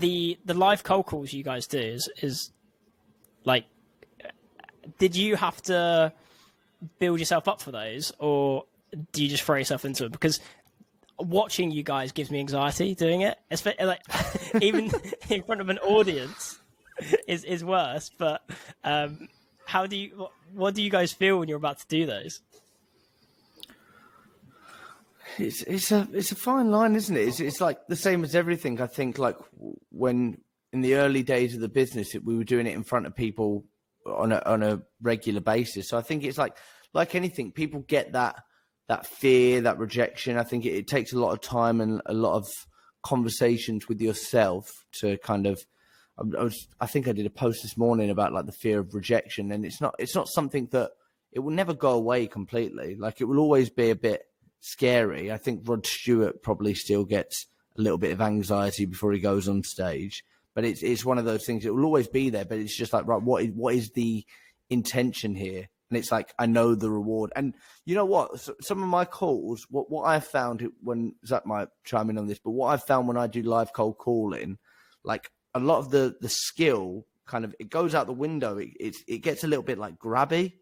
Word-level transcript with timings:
the 0.00 0.38
the 0.44 0.54
live 0.54 0.82
cold 0.82 1.06
calls 1.06 1.32
you 1.32 1.44
guys 1.44 1.66
do 1.66 1.78
is 1.78 2.08
is 2.22 2.50
like, 3.44 3.64
did 4.98 5.14
you 5.14 5.36
have 5.36 5.60
to 5.62 6.12
build 6.98 7.18
yourself 7.18 7.46
up 7.48 7.60
for 7.60 7.70
those, 7.70 8.12
or 8.18 8.64
do 9.12 9.22
you 9.22 9.28
just 9.28 9.42
throw 9.42 9.56
yourself 9.56 9.84
into 9.84 10.06
it? 10.06 10.12
Because 10.12 10.40
watching 11.18 11.70
you 11.70 11.82
guys 11.82 12.12
gives 12.12 12.30
me 12.30 12.40
anxiety 12.40 12.94
doing 12.94 13.22
it. 13.22 13.38
Especially 13.50 13.84
like 13.84 14.02
even 14.60 14.90
in 15.28 15.42
front 15.42 15.60
of 15.60 15.68
an 15.68 15.78
audience 15.78 16.58
is 17.26 17.44
is 17.44 17.64
worse. 17.64 18.10
But 18.16 18.42
um, 18.84 19.28
how 19.66 19.86
do 19.86 19.96
you 19.96 20.10
what, 20.16 20.32
what 20.52 20.74
do 20.74 20.82
you 20.82 20.90
guys 20.90 21.12
feel 21.12 21.38
when 21.38 21.48
you're 21.48 21.58
about 21.58 21.78
to 21.78 21.86
do 21.88 22.06
those? 22.06 22.40
It's 25.40 25.62
it's 25.62 25.92
a 25.92 26.08
it's 26.12 26.32
a 26.32 26.36
fine 26.36 26.70
line, 26.70 26.96
isn't 26.96 27.16
it? 27.16 27.28
It's 27.28 27.40
it's 27.40 27.60
like 27.60 27.86
the 27.88 27.96
same 27.96 28.24
as 28.24 28.34
everything. 28.34 28.80
I 28.80 28.86
think 28.86 29.18
like 29.18 29.36
when 29.90 30.38
in 30.72 30.80
the 30.80 30.94
early 30.94 31.22
days 31.22 31.54
of 31.54 31.60
the 31.60 31.68
business, 31.68 32.14
we 32.24 32.36
were 32.36 32.44
doing 32.44 32.66
it 32.66 32.74
in 32.74 32.84
front 32.84 33.06
of 33.06 33.14
people 33.14 33.64
on 34.06 34.32
a 34.32 34.42
on 34.46 34.62
a 34.62 34.82
regular 35.02 35.40
basis. 35.40 35.88
So 35.88 35.98
I 35.98 36.02
think 36.02 36.24
it's 36.24 36.38
like 36.38 36.56
like 36.92 37.14
anything, 37.14 37.52
people 37.52 37.80
get 37.80 38.12
that 38.12 38.36
that 38.88 39.06
fear, 39.06 39.60
that 39.62 39.78
rejection. 39.78 40.36
I 40.36 40.42
think 40.42 40.64
it, 40.64 40.74
it 40.74 40.88
takes 40.88 41.12
a 41.12 41.18
lot 41.18 41.32
of 41.32 41.40
time 41.40 41.80
and 41.80 42.02
a 42.06 42.14
lot 42.14 42.36
of 42.36 42.48
conversations 43.02 43.88
with 43.88 44.00
yourself 44.00 44.68
to 45.00 45.16
kind 45.18 45.46
of. 45.46 45.60
I, 46.18 46.42
was, 46.42 46.66
I 46.78 46.86
think 46.86 47.08
I 47.08 47.12
did 47.12 47.24
a 47.24 47.30
post 47.30 47.62
this 47.62 47.78
morning 47.78 48.10
about 48.10 48.34
like 48.34 48.44
the 48.44 48.52
fear 48.52 48.80
of 48.80 48.94
rejection, 48.94 49.52
and 49.52 49.64
it's 49.64 49.80
not 49.80 49.94
it's 49.98 50.14
not 50.14 50.28
something 50.28 50.68
that 50.72 50.90
it 51.32 51.38
will 51.38 51.52
never 51.52 51.72
go 51.72 51.92
away 51.92 52.26
completely. 52.26 52.96
Like 52.96 53.20
it 53.20 53.24
will 53.24 53.38
always 53.38 53.70
be 53.70 53.88
a 53.88 53.96
bit 53.96 54.22
scary. 54.60 55.32
I 55.32 55.36
think 55.36 55.68
Rod 55.68 55.86
Stewart 55.86 56.42
probably 56.42 56.74
still 56.74 57.04
gets 57.04 57.46
a 57.76 57.82
little 57.82 57.98
bit 57.98 58.12
of 58.12 58.20
anxiety 58.20 58.84
before 58.86 59.12
he 59.12 59.20
goes 59.20 59.48
on 59.48 59.62
stage, 59.62 60.24
but 60.54 60.64
it's 60.64 60.82
it's 60.82 61.04
one 61.04 61.18
of 61.18 61.24
those 61.24 61.44
things. 61.44 61.64
It 61.64 61.74
will 61.74 61.84
always 61.84 62.08
be 62.08 62.30
there, 62.30 62.44
but 62.44 62.58
it's 62.58 62.76
just 62.76 62.92
like 62.92 63.06
right, 63.06 63.22
what 63.22 63.42
is 63.42 63.50
what 63.50 63.74
is 63.74 63.90
the 63.90 64.24
intention 64.70 65.34
here? 65.34 65.68
and 65.90 65.98
it's 65.98 66.12
like 66.12 66.32
I 66.38 66.46
know 66.46 66.74
the 66.74 66.90
reward. 66.90 67.32
And 67.36 67.54
you 67.84 67.94
know 67.94 68.04
what? 68.04 68.40
some 68.60 68.82
of 68.82 68.88
my 68.88 69.04
calls, 69.04 69.66
what 69.70 69.90
what 69.90 70.04
I 70.04 70.20
found 70.20 70.66
when 70.82 71.14
Zac 71.26 71.44
might 71.44 71.68
chime 71.84 72.10
in 72.10 72.18
on 72.18 72.26
this, 72.26 72.38
but 72.38 72.52
what 72.52 72.72
I 72.72 72.76
found 72.76 73.08
when 73.08 73.16
I 73.16 73.26
do 73.26 73.42
live 73.42 73.72
cold 73.72 73.98
calling, 73.98 74.58
like 75.04 75.30
a 75.54 75.60
lot 75.60 75.78
of 75.78 75.90
the 75.90 76.16
the 76.20 76.28
skill 76.28 77.06
kind 77.26 77.44
of 77.44 77.54
it 77.58 77.70
goes 77.70 77.94
out 77.94 78.06
the 78.06 78.12
window. 78.12 78.56
It 78.56 78.70
it, 78.78 78.96
it 79.08 79.18
gets 79.18 79.44
a 79.44 79.48
little 79.48 79.64
bit 79.64 79.78
like 79.78 79.98
grabby. 79.98 80.52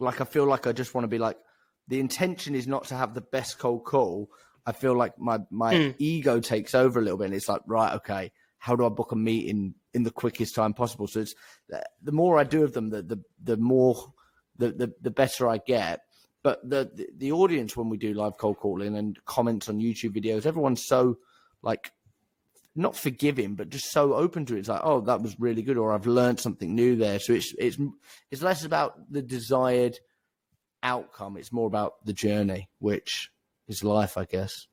Like 0.00 0.20
I 0.20 0.24
feel 0.24 0.44
like 0.44 0.66
I 0.66 0.72
just 0.72 0.92
want 0.92 1.04
to 1.04 1.08
be 1.08 1.18
like 1.18 1.38
the 1.88 2.00
intention 2.00 2.54
is 2.54 2.66
not 2.66 2.84
to 2.84 2.94
have 2.94 3.14
the 3.14 3.20
best 3.20 3.58
cold 3.58 3.84
call. 3.84 4.30
I 4.66 4.72
feel 4.72 4.96
like 4.96 5.18
my 5.18 5.40
my 5.50 5.74
mm. 5.74 5.94
ego 5.98 6.40
takes 6.40 6.74
over 6.74 6.98
a 6.98 7.02
little 7.02 7.18
bit, 7.18 7.26
and 7.26 7.34
it's 7.34 7.48
like 7.48 7.62
right, 7.66 7.94
okay, 7.94 8.32
how 8.58 8.76
do 8.76 8.86
I 8.86 8.88
book 8.88 9.12
a 9.12 9.16
meeting 9.16 9.74
in 9.92 10.02
the 10.04 10.10
quickest 10.10 10.54
time 10.54 10.72
possible? 10.72 11.06
So 11.06 11.20
it's 11.20 11.34
the 12.02 12.12
more 12.12 12.38
I 12.38 12.44
do 12.44 12.64
of 12.64 12.72
them, 12.72 12.90
the 12.90 13.02
the 13.02 13.22
the 13.42 13.56
more 13.56 14.14
the, 14.56 14.70
the, 14.70 14.94
the 15.02 15.10
better 15.10 15.48
I 15.48 15.58
get. 15.58 16.00
But 16.42 16.68
the, 16.68 16.90
the, 16.94 17.08
the 17.16 17.32
audience 17.32 17.74
when 17.74 17.88
we 17.88 17.96
do 17.96 18.12
live 18.12 18.36
cold 18.36 18.58
calling 18.58 18.96
and 18.96 19.18
comments 19.24 19.68
on 19.68 19.80
YouTube 19.80 20.14
videos, 20.14 20.44
everyone's 20.44 20.86
so 20.86 21.18
like 21.62 21.90
not 22.74 22.96
forgiving, 22.96 23.54
but 23.54 23.70
just 23.70 23.90
so 23.90 24.14
open 24.14 24.44
to 24.46 24.56
it. 24.56 24.60
It's 24.60 24.68
like, 24.68 24.82
oh, 24.84 25.00
that 25.02 25.22
was 25.22 25.38
really 25.38 25.62
good, 25.62 25.78
or 25.78 25.92
I've 25.92 26.06
learned 26.06 26.40
something 26.40 26.74
new 26.74 26.96
there. 26.96 27.18
So 27.18 27.32
it's 27.32 27.54
it's 27.58 27.78
it's 28.30 28.42
less 28.42 28.64
about 28.64 29.10
the 29.10 29.22
desired 29.22 29.98
outcome. 30.84 31.36
It's 31.36 31.52
more 31.52 31.66
about 31.66 32.04
the 32.04 32.12
journey, 32.12 32.68
which 32.78 33.30
is 33.66 33.82
life, 33.82 34.16
I 34.16 34.24
guess. 34.26 34.68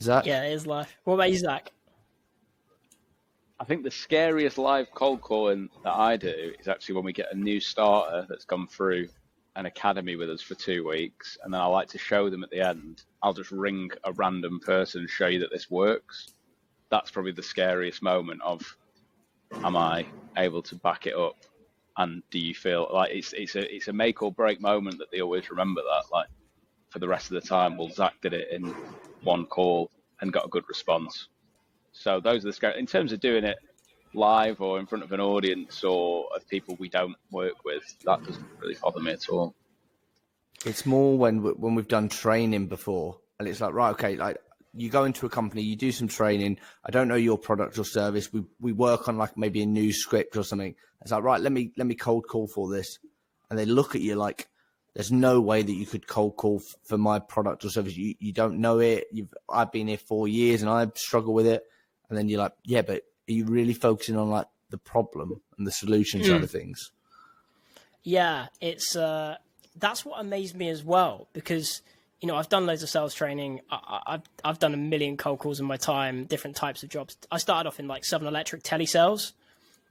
Is 0.00 0.06
that? 0.06 0.26
Yeah, 0.26 0.44
it 0.44 0.52
is 0.52 0.66
life. 0.66 0.96
What 1.04 1.14
about 1.14 1.30
you, 1.30 1.38
Zac? 1.38 1.72
I 3.58 3.64
think 3.64 3.84
the 3.84 3.90
scariest 3.90 4.58
live 4.58 4.90
cold 4.92 5.20
calling 5.20 5.68
that 5.84 5.94
I 5.94 6.16
do 6.16 6.52
is 6.58 6.66
actually 6.66 6.96
when 6.96 7.04
we 7.04 7.12
get 7.12 7.32
a 7.32 7.36
new 7.36 7.60
starter 7.60 8.26
that's 8.28 8.44
gone 8.44 8.66
through 8.66 9.08
an 9.54 9.66
academy 9.66 10.16
with 10.16 10.30
us 10.30 10.42
for 10.42 10.54
two 10.54 10.86
weeks, 10.88 11.38
and 11.44 11.54
then 11.54 11.60
I 11.60 11.66
like 11.66 11.88
to 11.88 11.98
show 11.98 12.28
them 12.28 12.42
at 12.42 12.50
the 12.50 12.60
end. 12.60 13.04
I'll 13.22 13.34
just 13.34 13.52
ring 13.52 13.90
a 14.02 14.12
random 14.12 14.58
person 14.58 15.02
and 15.02 15.10
show 15.10 15.28
you 15.28 15.38
that 15.40 15.52
this 15.52 15.70
works. 15.70 16.32
That's 16.90 17.10
probably 17.10 17.32
the 17.32 17.42
scariest 17.42 18.02
moment 18.02 18.40
of, 18.42 18.76
am 19.62 19.76
I 19.76 20.06
able 20.36 20.62
to 20.62 20.74
back 20.74 21.06
it 21.06 21.14
up? 21.14 21.36
And 21.96 22.22
do 22.30 22.38
you 22.38 22.54
feel 22.54 22.88
like 22.92 23.10
it's 23.12 23.32
it's 23.34 23.54
a 23.54 23.74
it's 23.74 23.88
a 23.88 23.92
make 23.92 24.22
or 24.22 24.32
break 24.32 24.60
moment 24.60 24.98
that 24.98 25.10
they 25.10 25.20
always 25.20 25.50
remember 25.50 25.82
that 25.82 26.10
like 26.10 26.28
for 26.92 26.98
the 26.98 27.08
rest 27.08 27.30
of 27.30 27.40
the 27.40 27.48
time. 27.48 27.76
Well, 27.76 27.88
Zac 27.90 28.20
did 28.20 28.34
it 28.34 28.48
in 28.52 28.74
one 29.22 29.46
call 29.46 29.90
and 30.20 30.32
got 30.32 30.44
a 30.44 30.48
good 30.48 30.64
response. 30.68 31.28
So 31.92 32.20
those 32.20 32.44
are 32.44 32.48
the 32.48 32.52
scary. 32.52 32.78
In 32.78 32.86
terms 32.86 33.12
of 33.12 33.20
doing 33.20 33.44
it 33.44 33.58
live 34.14 34.60
or 34.60 34.78
in 34.78 34.86
front 34.86 35.02
of 35.02 35.12
an 35.12 35.20
audience 35.20 35.84
or 35.84 36.26
of 36.34 36.46
people 36.48 36.76
we 36.78 36.88
don't 36.88 37.16
work 37.30 37.64
with, 37.64 37.82
that 38.04 38.22
doesn't 38.24 38.44
really 38.60 38.76
bother 38.82 39.00
me 39.00 39.12
at 39.12 39.28
all. 39.28 39.54
It's 40.64 40.86
more 40.86 41.18
when 41.18 41.38
when 41.42 41.74
we've 41.74 41.88
done 41.88 42.08
training 42.08 42.66
before, 42.68 43.18
and 43.38 43.48
it's 43.48 43.60
like 43.60 43.72
right, 43.74 43.90
okay, 43.90 44.16
like 44.16 44.38
you 44.74 44.88
go 44.88 45.04
into 45.04 45.26
a 45.26 45.30
company, 45.30 45.62
you 45.62 45.76
do 45.76 45.92
some 45.92 46.08
training. 46.08 46.58
I 46.84 46.90
don't 46.90 47.08
know 47.08 47.14
your 47.14 47.38
product 47.38 47.78
or 47.78 47.84
service. 47.84 48.32
We 48.32 48.44
we 48.60 48.72
work 48.72 49.08
on 49.08 49.18
like 49.18 49.36
maybe 49.36 49.62
a 49.62 49.66
new 49.66 49.92
script 49.92 50.36
or 50.36 50.44
something. 50.44 50.74
It's 51.02 51.12
like 51.12 51.22
right, 51.22 51.40
let 51.40 51.52
me 51.52 51.72
let 51.76 51.86
me 51.86 51.94
cold 51.94 52.26
call 52.28 52.46
for 52.46 52.70
this, 52.70 52.98
and 53.50 53.58
they 53.58 53.66
look 53.66 53.94
at 53.94 54.00
you 54.00 54.14
like 54.14 54.48
there's 54.94 55.12
no 55.12 55.40
way 55.40 55.62
that 55.62 55.72
you 55.72 55.86
could 55.86 56.06
cold 56.06 56.36
call 56.36 56.60
f- 56.64 56.76
for 56.84 56.98
my 56.98 57.18
product 57.18 57.64
or 57.64 57.70
service. 57.70 57.96
You 57.96 58.14
you 58.18 58.32
don't 58.32 58.58
know 58.58 58.78
it. 58.78 59.06
You've 59.12 59.32
I've 59.48 59.72
been 59.72 59.88
here 59.88 59.98
four 59.98 60.28
years 60.28 60.62
and 60.62 60.70
I 60.70 60.86
struggle 60.94 61.34
with 61.34 61.46
it 61.46 61.64
and 62.08 62.18
then 62.18 62.28
you're 62.28 62.40
like, 62.40 62.52
yeah, 62.64 62.82
but 62.82 63.02
are 63.28 63.32
you 63.32 63.46
really 63.46 63.72
focusing 63.72 64.16
on 64.16 64.28
like 64.28 64.46
the 64.68 64.76
problem 64.76 65.40
and 65.56 65.66
the 65.66 65.72
solution 65.72 66.20
mm. 66.20 66.26
side 66.26 66.42
of 66.42 66.50
things? 66.50 66.92
Yeah, 68.02 68.48
it's 68.60 68.94
uh, 68.96 69.36
that's 69.76 70.04
what 70.04 70.20
amazed 70.20 70.54
me 70.54 70.68
as 70.68 70.84
well 70.84 71.28
because 71.32 71.80
you 72.22 72.28
know 72.28 72.36
I've 72.36 72.48
done 72.48 72.66
loads 72.66 72.82
of 72.82 72.88
sales 72.88 73.14
training. 73.14 73.60
I, 73.70 74.12
have 74.12 74.22
I've 74.44 74.58
done 74.60 74.72
a 74.72 74.78
million 74.78 75.16
cold 75.16 75.40
calls 75.40 75.58
in 75.58 75.66
my 75.66 75.76
time, 75.76 76.24
different 76.24 76.56
types 76.56 76.82
of 76.84 76.88
jobs. 76.88 77.16
I 77.30 77.38
started 77.38 77.68
off 77.68 77.80
in 77.80 77.88
like 77.88 78.04
Southern 78.04 78.28
Electric 78.28 78.62
telesales, 78.62 79.32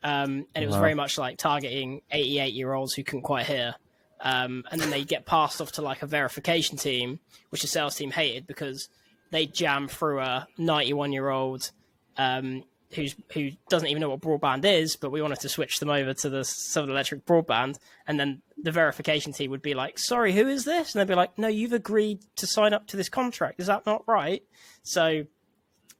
um, 0.02 0.47
and 0.56 0.64
it 0.64 0.66
was 0.66 0.75
wow. 0.75 0.81
very 0.81 0.94
much 0.96 1.18
like 1.18 1.38
targeting 1.38 2.02
88 2.09 2.53
year 2.53 2.74
olds 2.74 2.94
who 2.94 3.03
couldn't 3.03 3.24
quite 3.24 3.46
hear. 3.46 3.75
Um, 4.22 4.64
and 4.72 4.80
then 4.80 4.91
they 4.91 5.03
get 5.03 5.25
passed 5.25 5.62
off 5.62 5.74
to 5.74 5.81
like 5.81 6.03
a 6.03 6.08
verification 6.08 6.78
team, 6.78 7.20
which 7.50 7.64
the 7.64 7.68
sales 7.68 7.96
team 7.96 8.12
hated 8.12 8.47
because 8.47 8.88
they 9.31 9.46
jam 9.46 9.90
through 9.90 10.22
a 10.22 10.47
91 10.58 11.12
year 11.12 11.30
old 11.30 11.70
um, 12.18 12.64
who's 12.94 13.16
who 13.34 13.52
doesn't 13.69 13.88
even 13.88 14.02
know 14.02 14.09
what 14.09 14.22
broadband 14.22 14.66
is, 14.66 14.96
but 14.96 15.12
we 15.12 15.22
wanted 15.22 15.40
to 15.41 15.50
switch 15.50 15.79
them 15.79 15.90
over 15.90 16.13
to 16.13 16.29
the 16.29 16.44
Southern 16.44 16.91
Electric 16.91 17.25
broadband, 17.25 17.78
and 18.07 18.19
then 18.19 18.41
the 18.62 18.72
verification 18.72 19.34
team 19.34 19.52
would 19.52 19.62
be 19.62 19.74
like, 19.74 19.97
"Sorry, 19.97 20.34
who 20.34 20.47
is 20.47 20.66
this?" 20.66 20.94
And 20.94 21.00
they'd 21.00 21.12
be 21.12 21.16
like, 21.16 21.38
"No, 21.38 21.47
you've 21.47 21.74
agreed 21.74 22.19
to 22.38 22.47
sign 22.47 22.74
up 22.74 22.88
to 22.88 22.97
this 22.97 23.09
contract. 23.09 23.59
Is 23.59 23.68
that 23.68 23.85
not 23.85 24.03
right?" 24.07 24.44
So, 24.84 25.25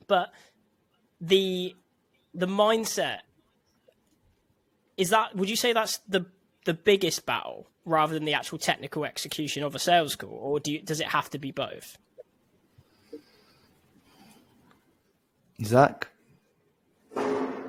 but 0.08 0.32
the 1.20 1.76
the 2.34 2.48
mindset 2.48 3.20
is 4.98 5.10
that 5.10 5.36
would 5.36 5.50
you 5.50 5.56
say 5.56 5.74
that's 5.74 6.00
the 6.08 6.26
the 6.66 6.74
biggest 6.74 7.26
battle 7.26 7.68
rather 7.86 8.14
than 8.14 8.26
the 8.26 8.34
actual 8.34 8.58
technical 8.60 9.06
execution 9.06 9.64
of 9.64 9.74
a 9.74 9.80
sales 9.80 10.16
call, 10.16 10.38
or 10.40 10.60
do 10.60 10.74
you, 10.74 10.82
does 10.82 11.00
it 11.00 11.08
have 11.08 11.30
to 11.32 11.40
be 11.40 11.52
both? 11.52 11.98
Zac? 15.64 16.11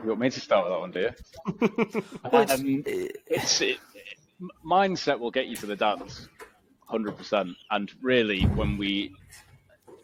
You 0.03 0.09
want 0.09 0.21
me 0.21 0.31
to 0.31 0.41
start 0.41 0.65
with 0.65 0.73
that 0.73 0.81
one, 0.81 0.91
do 0.91 1.01
you? 1.01 2.03
um, 2.33 2.83
it's, 3.27 3.61
it, 3.61 3.79
mindset 4.67 5.19
will 5.21 5.31
get 5.31 5.47
you 5.47 5.55
to 5.57 5.67
the 5.67 5.77
dance, 5.77 6.29
100%. 6.91 7.55
And 7.71 7.93
really, 8.01 8.43
when 8.43 8.77
we 8.77 9.15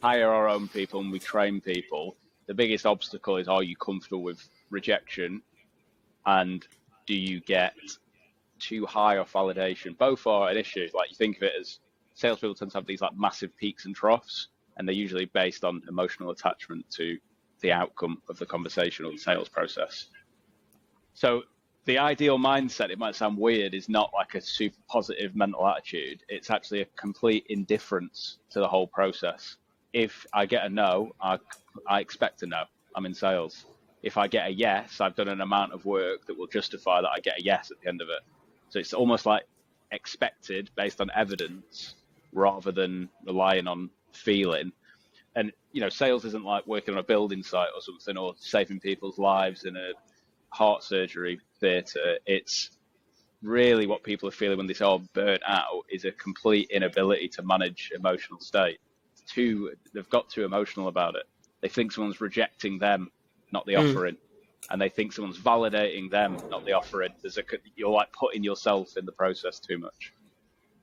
hire 0.00 0.30
our 0.30 0.48
own 0.48 0.68
people 0.68 1.00
and 1.00 1.10
we 1.10 1.18
train 1.18 1.60
people, 1.60 2.16
the 2.46 2.54
biggest 2.54 2.86
obstacle 2.86 3.38
is 3.38 3.48
are 3.48 3.64
you 3.64 3.76
comfortable 3.76 4.22
with 4.22 4.48
rejection 4.70 5.42
and 6.26 6.66
do 7.06 7.14
you 7.14 7.40
get 7.40 7.74
too 8.60 8.86
high 8.86 9.16
of 9.16 9.30
validation? 9.32 9.98
Both 9.98 10.26
are 10.28 10.48
an 10.48 10.56
issue. 10.56 10.88
Like 10.94 11.10
you 11.10 11.16
think 11.16 11.38
of 11.38 11.42
it 11.42 11.52
as 11.60 11.80
salespeople 12.14 12.54
tend 12.54 12.70
to 12.70 12.78
have 12.78 12.86
these 12.86 13.00
like 13.00 13.16
massive 13.16 13.56
peaks 13.56 13.86
and 13.86 13.96
troughs, 13.96 14.48
and 14.76 14.86
they're 14.86 14.94
usually 14.94 15.24
based 15.24 15.64
on 15.64 15.82
emotional 15.88 16.30
attachment 16.30 16.88
to 16.90 17.18
the 17.60 17.72
outcome 17.72 18.22
of 18.28 18.38
the 18.38 18.46
conversation 18.46 19.04
or 19.04 19.12
the 19.12 19.18
sales 19.18 19.48
process. 19.48 20.06
So 21.14 21.42
the 21.84 21.98
ideal 21.98 22.38
mindset, 22.38 22.90
it 22.90 22.98
might 22.98 23.16
sound 23.16 23.38
weird, 23.38 23.74
is 23.74 23.88
not 23.88 24.12
like 24.14 24.34
a 24.34 24.40
super 24.40 24.76
positive 24.88 25.34
mental 25.34 25.66
attitude. 25.66 26.22
It's 26.28 26.50
actually 26.50 26.82
a 26.82 26.86
complete 26.96 27.46
indifference 27.48 28.38
to 28.50 28.60
the 28.60 28.68
whole 28.68 28.86
process. 28.86 29.56
If 29.92 30.26
I 30.32 30.46
get 30.46 30.66
a 30.66 30.68
no, 30.68 31.12
I, 31.20 31.38
I 31.86 32.00
expect 32.00 32.42
a 32.42 32.46
no. 32.46 32.64
I'm 32.94 33.06
in 33.06 33.14
sales. 33.14 33.64
If 34.02 34.16
I 34.16 34.28
get 34.28 34.46
a 34.46 34.50
yes, 34.50 35.00
I've 35.00 35.16
done 35.16 35.28
an 35.28 35.40
amount 35.40 35.72
of 35.72 35.84
work 35.84 36.26
that 36.26 36.38
will 36.38 36.46
justify 36.46 37.00
that 37.00 37.08
I 37.08 37.20
get 37.20 37.38
a 37.38 37.42
yes 37.42 37.70
at 37.70 37.80
the 37.80 37.88
end 37.88 38.00
of 38.00 38.08
it. 38.08 38.20
So 38.68 38.78
it's 38.78 38.92
almost 38.92 39.24
like 39.26 39.44
expected 39.90 40.70
based 40.76 41.00
on 41.00 41.10
evidence 41.16 41.94
rather 42.32 42.70
than 42.70 43.08
relying 43.24 43.66
on 43.66 43.90
feeling 44.12 44.72
and 45.38 45.52
you 45.70 45.80
know, 45.80 45.88
sales 45.88 46.24
isn't 46.24 46.44
like 46.44 46.66
working 46.66 46.94
on 46.94 46.98
a 46.98 47.04
building 47.04 47.44
site 47.44 47.68
or 47.72 47.80
something, 47.80 48.18
or 48.18 48.34
saving 48.38 48.80
people's 48.80 49.18
lives 49.18 49.64
in 49.64 49.76
a 49.76 49.92
heart 50.50 50.82
surgery 50.82 51.40
theatre. 51.60 52.18
It's 52.26 52.70
really 53.40 53.86
what 53.86 54.02
people 54.02 54.28
are 54.28 54.32
feeling 54.32 54.58
when 54.58 54.66
they 54.66 54.74
say, 54.74 54.84
"Oh, 54.84 54.98
burnt 55.12 55.42
out," 55.46 55.84
is 55.88 56.04
a 56.04 56.10
complete 56.10 56.70
inability 56.70 57.28
to 57.30 57.42
manage 57.42 57.92
emotional 57.94 58.40
state. 58.40 58.80
too, 59.28 59.74
they've 59.92 60.08
got 60.08 60.30
too 60.30 60.44
emotional 60.46 60.88
about 60.88 61.14
it. 61.14 61.24
They 61.60 61.68
think 61.68 61.92
someone's 61.92 62.18
rejecting 62.18 62.78
them, 62.78 63.10
not 63.52 63.66
the 63.66 63.74
mm. 63.74 63.90
offering, 63.90 64.16
and 64.70 64.80
they 64.80 64.88
think 64.88 65.12
someone's 65.12 65.38
validating 65.38 66.10
them, 66.10 66.38
not 66.48 66.64
the 66.64 66.72
offering. 66.72 67.12
There's 67.20 67.36
a 67.36 67.44
you're 67.76 67.90
like 67.90 68.10
putting 68.12 68.42
yourself 68.42 68.96
in 68.96 69.04
the 69.04 69.12
process 69.12 69.60
too 69.60 69.78
much. 69.78 70.14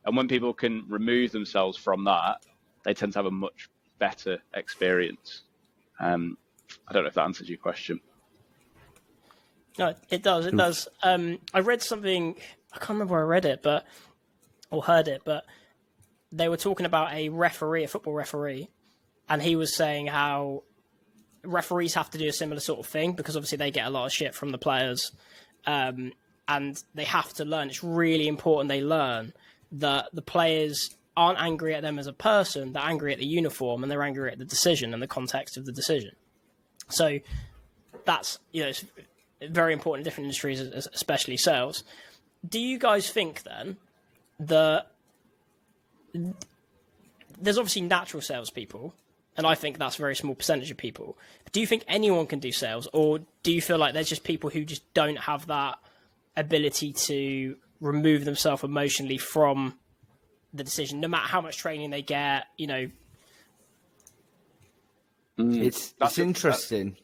And 0.06 0.16
when 0.16 0.28
people 0.28 0.54
can 0.54 0.86
remove 0.88 1.32
themselves 1.32 1.76
from 1.76 2.04
that, 2.04 2.46
they 2.84 2.94
tend 2.94 3.14
to 3.14 3.20
have 3.20 3.26
a 3.26 3.32
much 3.32 3.68
better 4.00 4.40
experience. 4.54 5.42
Um, 6.00 6.38
I 6.88 6.94
don't 6.94 7.04
know 7.04 7.10
if 7.10 7.16
that 7.16 7.24
answers 7.24 7.50
your 7.50 7.58
question. 7.58 8.00
No, 9.78 9.94
it 10.10 10.24
does. 10.24 10.46
It 10.46 10.56
does. 10.56 10.88
Um, 11.04 11.40
I 11.54 11.60
read 11.60 11.82
something. 11.82 12.36
I 12.74 12.78
can't 12.78 12.92
remember 12.92 13.14
where 13.14 13.24
I 13.24 13.28
read 13.28 13.46
it, 13.46 13.62
but 13.62 13.86
or 14.72 14.84
heard 14.84 15.08
it, 15.08 15.22
but 15.26 15.46
they 16.32 16.50
were 16.50 16.58
talking 16.58 16.86
about 16.86 17.14
a 17.14 17.30
referee, 17.30 17.84
a 17.84 17.88
football 17.88 18.14
referee, 18.14 18.70
and 19.30 19.42
he 19.42 19.56
was 19.56 19.76
saying 19.76 20.08
how 20.08 20.64
referees 21.44 21.94
have 21.94 22.10
to 22.10 22.18
do 22.18 22.28
a 22.28 22.34
similar 22.34 22.60
sort 22.60 22.80
of 22.80 22.88
thing 22.88 23.14
because 23.14 23.36
obviously 23.36 23.58
they 23.58 23.72
get 23.72 23.86
a 23.86 23.90
lot 23.90 24.06
of 24.06 24.12
shit 24.12 24.34
from 24.34 24.52
the 24.52 24.58
players, 24.58 25.12
um, 25.66 26.14
and 26.48 26.82
they 26.94 27.04
have 27.04 27.34
to 27.34 27.46
learn. 27.46 27.70
It's 27.70 27.84
really 27.84 28.28
important 28.28 28.70
they 28.70 28.82
learn 28.82 29.34
that 29.74 30.10
the 30.14 30.22
players 30.22 30.96
aren't 31.18 31.40
angry 31.40 31.74
at 31.76 31.82
them 31.82 32.00
as 32.00 32.08
a 32.08 32.14
person; 32.14 32.74
they're 32.74 32.84
angry 32.84 33.14
at 33.14 33.20
the 33.20 33.26
uniform 33.26 33.84
and 33.84 33.92
they're 33.92 34.04
angry 34.04 34.32
at 34.32 34.38
the 34.38 34.46
decision 34.46 34.94
and 34.94 35.02
the 35.02 35.08
context 35.08 35.58
of 35.58 35.66
the 35.66 35.72
decision. 35.72 36.12
So 36.90 37.20
that's 38.06 38.40
you 38.52 38.64
know 38.64 38.70
it's 38.70 38.86
very 39.42 39.74
important 39.74 40.02
in 40.02 40.04
different 40.06 40.26
industries, 40.26 40.60
especially 40.60 41.38
sales. 41.38 41.84
Do 42.48 42.60
you 42.60 42.78
guys 42.78 43.10
think 43.10 43.44
then 43.44 43.78
that 44.40 44.88
there's 47.40 47.58
obviously 47.58 47.82
natural 47.82 48.22
salespeople, 48.22 48.94
and 49.38 49.46
I 49.46 49.56
think 49.56 49.78
that's 49.78 49.96
a 49.96 50.02
very 50.02 50.16
small 50.16 50.36
percentage 50.36 50.72
of 50.72 50.78
people. 50.78 51.18
Do 51.52 51.60
you 51.60 51.68
think 51.68 51.84
anyone 51.88 52.28
can 52.28 52.40
do 52.40 52.52
sales, 52.52 52.88
or 52.94 53.20
do 53.44 53.52
you 53.52 53.62
feel 53.62 53.78
like 53.78 53.94
there's 53.94 54.10
just 54.10 54.24
people 54.24 54.50
who 54.50 54.64
just 54.64 54.94
don't 54.94 55.18
have 55.18 55.48
that 55.48 55.78
ability 56.38 56.94
to 56.94 57.56
remove 57.82 58.26
themselves 58.26 58.64
emotionally 58.64 59.18
from 59.18 59.78
the 60.56 60.64
decision, 60.64 61.00
no 61.00 61.08
matter 61.08 61.28
how 61.28 61.42
much 61.42 61.58
training 61.58 61.90
they 61.90 62.02
get? 62.02 62.46
You 62.58 62.68
know, 62.68 62.90
mm. 65.40 65.64
it's 65.64 65.94
it's 66.02 66.18
interesting. 66.18 66.98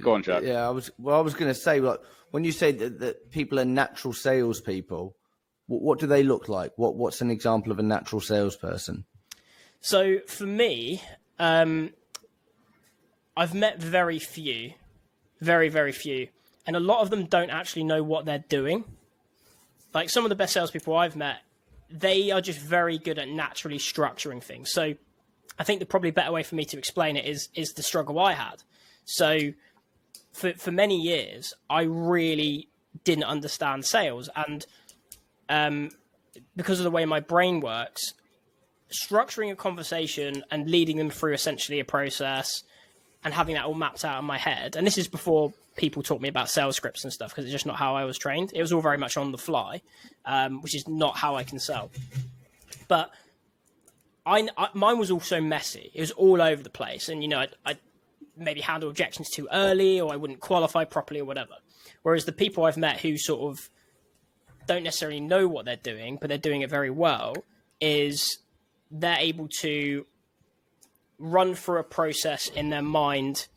Go 0.00 0.14
on, 0.14 0.22
Jack. 0.22 0.42
Yeah, 0.42 0.66
I 0.66 0.70
was. 0.70 0.90
Well, 0.98 1.16
I 1.16 1.20
was 1.20 1.34
going 1.34 1.50
to 1.50 1.54
say, 1.54 1.80
like, 1.80 2.00
when 2.30 2.44
you 2.44 2.52
say 2.52 2.72
that, 2.72 3.00
that 3.00 3.30
people 3.30 3.60
are 3.60 3.64
natural 3.64 4.12
salespeople, 4.12 5.16
what, 5.66 5.82
what 5.82 5.98
do 5.98 6.06
they 6.06 6.22
look 6.22 6.48
like? 6.48 6.72
What 6.76 6.96
What's 6.96 7.20
an 7.20 7.30
example 7.30 7.72
of 7.72 7.78
a 7.78 7.82
natural 7.82 8.20
salesperson? 8.20 9.04
So 9.80 10.20
for 10.26 10.46
me, 10.46 11.02
um, 11.38 11.90
I've 13.36 13.54
met 13.54 13.78
very 13.80 14.18
few, 14.18 14.72
very 15.40 15.68
very 15.68 15.92
few, 15.92 16.28
and 16.66 16.76
a 16.76 16.80
lot 16.80 17.02
of 17.02 17.10
them 17.10 17.26
don't 17.26 17.50
actually 17.50 17.84
know 17.84 18.02
what 18.02 18.24
they're 18.24 18.44
doing. 18.48 18.84
Like 19.92 20.10
some 20.10 20.24
of 20.24 20.28
the 20.28 20.34
best 20.34 20.54
salespeople 20.54 20.96
I've 20.96 21.14
met, 21.14 21.38
they 21.94 22.32
are 22.32 22.40
just 22.40 22.58
very 22.58 22.98
good 22.98 23.18
at 23.18 23.28
naturally 23.28 23.78
structuring 23.78 24.42
things. 24.42 24.72
So 24.72 24.94
I 25.58 25.64
think 25.64 25.78
the 25.78 25.86
probably 25.86 26.10
better 26.10 26.32
way 26.32 26.42
for 26.42 26.56
me 26.56 26.64
to 26.66 26.76
explain 26.76 27.16
it 27.16 27.24
is 27.24 27.48
is 27.54 27.72
the 27.72 27.82
struggle 27.82 28.18
I 28.18 28.32
had. 28.32 28.62
So 29.04 29.52
for 30.32 30.52
for 30.54 30.72
many 30.72 31.00
years, 31.00 31.54
I 31.70 31.82
really 31.82 32.68
didn't 33.04 33.24
understand 33.24 33.84
sales, 33.84 34.28
and 34.34 34.66
um, 35.48 35.90
because 36.56 36.80
of 36.80 36.84
the 36.84 36.90
way 36.90 37.04
my 37.04 37.20
brain 37.20 37.60
works, 37.60 38.14
structuring 38.90 39.52
a 39.52 39.56
conversation 39.56 40.44
and 40.50 40.68
leading 40.68 40.96
them 40.96 41.10
through 41.10 41.34
essentially 41.34 41.78
a 41.78 41.84
process 41.84 42.64
and 43.22 43.32
having 43.32 43.54
that 43.54 43.64
all 43.64 43.74
mapped 43.74 44.04
out 44.04 44.18
in 44.18 44.24
my 44.24 44.38
head. 44.38 44.76
And 44.76 44.86
this 44.86 44.98
is 44.98 45.08
before 45.08 45.52
people 45.76 46.02
taught 46.02 46.20
me 46.20 46.28
about 46.28 46.48
sales 46.48 46.76
scripts 46.76 47.04
and 47.04 47.12
stuff 47.12 47.30
because 47.30 47.44
it's 47.44 47.52
just 47.52 47.66
not 47.66 47.76
how 47.76 47.96
I 47.96 48.04
was 48.04 48.18
trained. 48.18 48.52
It 48.54 48.60
was 48.60 48.72
all 48.72 48.80
very 48.80 48.98
much 48.98 49.16
on 49.16 49.32
the 49.32 49.38
fly, 49.38 49.82
um, 50.24 50.60
which 50.62 50.74
is 50.74 50.86
not 50.88 51.16
how 51.16 51.36
I 51.36 51.44
can 51.44 51.58
sell. 51.58 51.90
But 52.88 53.10
I, 54.26 54.48
I, 54.56 54.68
mine 54.74 54.98
was 54.98 55.10
also 55.10 55.40
messy. 55.40 55.90
It 55.94 56.00
was 56.00 56.10
all 56.12 56.40
over 56.40 56.62
the 56.62 56.70
place, 56.70 57.08
and 57.08 57.22
you 57.22 57.28
know, 57.28 57.40
I, 57.40 57.48
I 57.66 57.76
maybe 58.36 58.60
handle 58.60 58.88
objections 58.88 59.30
too 59.30 59.48
early 59.52 60.00
or 60.00 60.12
I 60.12 60.16
wouldn't 60.16 60.40
qualify 60.40 60.84
properly 60.84 61.20
or 61.20 61.24
whatever. 61.24 61.54
Whereas 62.02 62.24
the 62.24 62.32
people 62.32 62.64
I've 62.64 62.76
met 62.76 63.00
who 63.00 63.16
sort 63.16 63.52
of 63.52 63.70
don't 64.66 64.82
necessarily 64.82 65.20
know 65.20 65.46
what 65.46 65.64
they're 65.64 65.76
doing, 65.76 66.18
but 66.20 66.28
they're 66.28 66.38
doing 66.38 66.62
it 66.62 66.70
very 66.70 66.90
well, 66.90 67.34
is 67.80 68.38
they're 68.90 69.18
able 69.18 69.48
to 69.60 70.06
run 71.18 71.54
through 71.54 71.78
a 71.78 71.84
process 71.84 72.48
in 72.48 72.70
their 72.70 72.82
mind 72.82 73.48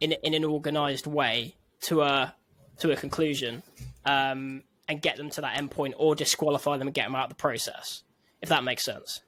in 0.00 0.12
in 0.12 0.34
an 0.34 0.44
organized 0.44 1.06
way 1.06 1.54
to 1.80 2.02
a 2.02 2.34
to 2.78 2.90
a 2.90 2.96
conclusion 2.96 3.62
um, 4.04 4.62
and 4.88 5.02
get 5.02 5.16
them 5.16 5.30
to 5.30 5.40
that 5.40 5.56
endpoint 5.58 5.94
or 5.96 6.14
disqualify 6.14 6.76
them 6.76 6.88
and 6.88 6.94
get 6.94 7.04
them 7.04 7.14
out 7.14 7.24
of 7.24 7.30
the 7.30 7.34
process 7.34 8.02
if 8.42 8.48
that 8.48 8.64
makes 8.64 8.84
sense 8.84 9.20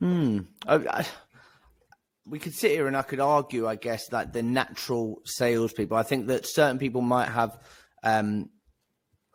hmm 0.00 0.40
I, 0.66 0.74
I, 0.74 1.06
we 2.26 2.38
could 2.38 2.54
sit 2.54 2.70
here 2.70 2.86
and 2.86 2.96
I 2.96 3.02
could 3.02 3.20
argue, 3.20 3.66
I 3.66 3.76
guess, 3.76 4.08
that 4.08 4.32
the 4.32 4.42
natural 4.42 5.20
salespeople. 5.24 5.96
I 5.96 6.02
think 6.02 6.28
that 6.28 6.46
certain 6.46 6.78
people 6.78 7.00
might 7.00 7.28
have 7.28 7.58
um, 8.02 8.50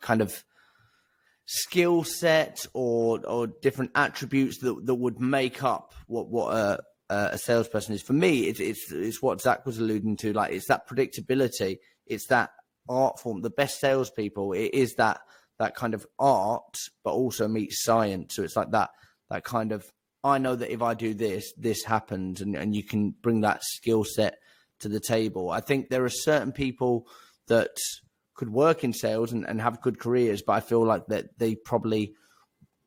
kind 0.00 0.20
of 0.20 0.42
skill 1.44 2.04
set 2.04 2.66
or 2.74 3.20
or 3.26 3.46
different 3.46 3.90
attributes 3.94 4.58
that 4.58 4.86
that 4.86 4.94
would 4.94 5.20
make 5.20 5.62
up 5.62 5.94
what 6.06 6.28
what 6.28 6.54
a 6.54 6.80
Uh, 7.10 7.30
a 7.32 7.38
salesperson 7.38 7.94
is. 7.94 8.02
For 8.02 8.12
me, 8.12 8.40
it's 8.40 8.60
it's 8.60 8.92
it's 8.92 9.22
what 9.22 9.40
Zac 9.40 9.64
was 9.64 9.78
alluding 9.78 10.16
to. 10.18 10.32
Like 10.32 10.52
it's 10.52 10.68
that 10.68 10.86
predictability. 10.86 11.78
It's 12.06 12.26
that 12.26 12.50
art 12.88 13.18
form. 13.18 13.40
The 13.40 13.50
best 13.50 13.80
salespeople. 13.80 14.52
It 14.52 14.74
is 14.74 14.94
that 14.96 15.20
that 15.58 15.74
kind 15.74 15.94
of 15.94 16.06
art, 16.18 16.76
but 17.04 17.12
also 17.12 17.48
meets 17.48 17.82
science. 17.82 18.34
So 18.34 18.42
it's 18.42 18.56
like 18.56 18.72
that 18.72 18.90
that 19.30 19.44
kind 19.44 19.72
of 19.72 19.90
I 20.24 20.38
know 20.38 20.56
that 20.56 20.72
if 20.72 20.82
I 20.82 20.94
do 20.94 21.14
this, 21.14 21.52
this 21.56 21.84
happens, 21.84 22.40
and, 22.40 22.56
and 22.56 22.74
you 22.74 22.82
can 22.82 23.14
bring 23.22 23.40
that 23.42 23.62
skill 23.62 24.04
set 24.04 24.38
to 24.80 24.88
the 24.88 25.00
table. 25.00 25.50
I 25.50 25.60
think 25.60 25.88
there 25.88 26.04
are 26.04 26.10
certain 26.10 26.52
people 26.52 27.06
that 27.46 27.76
could 28.34 28.50
work 28.50 28.84
in 28.84 28.92
sales 28.92 29.32
and, 29.32 29.46
and 29.46 29.60
have 29.60 29.80
good 29.80 29.98
careers, 29.98 30.42
but 30.42 30.52
I 30.52 30.60
feel 30.60 30.84
like 30.84 31.06
that 31.06 31.38
they 31.38 31.54
probably 31.54 32.14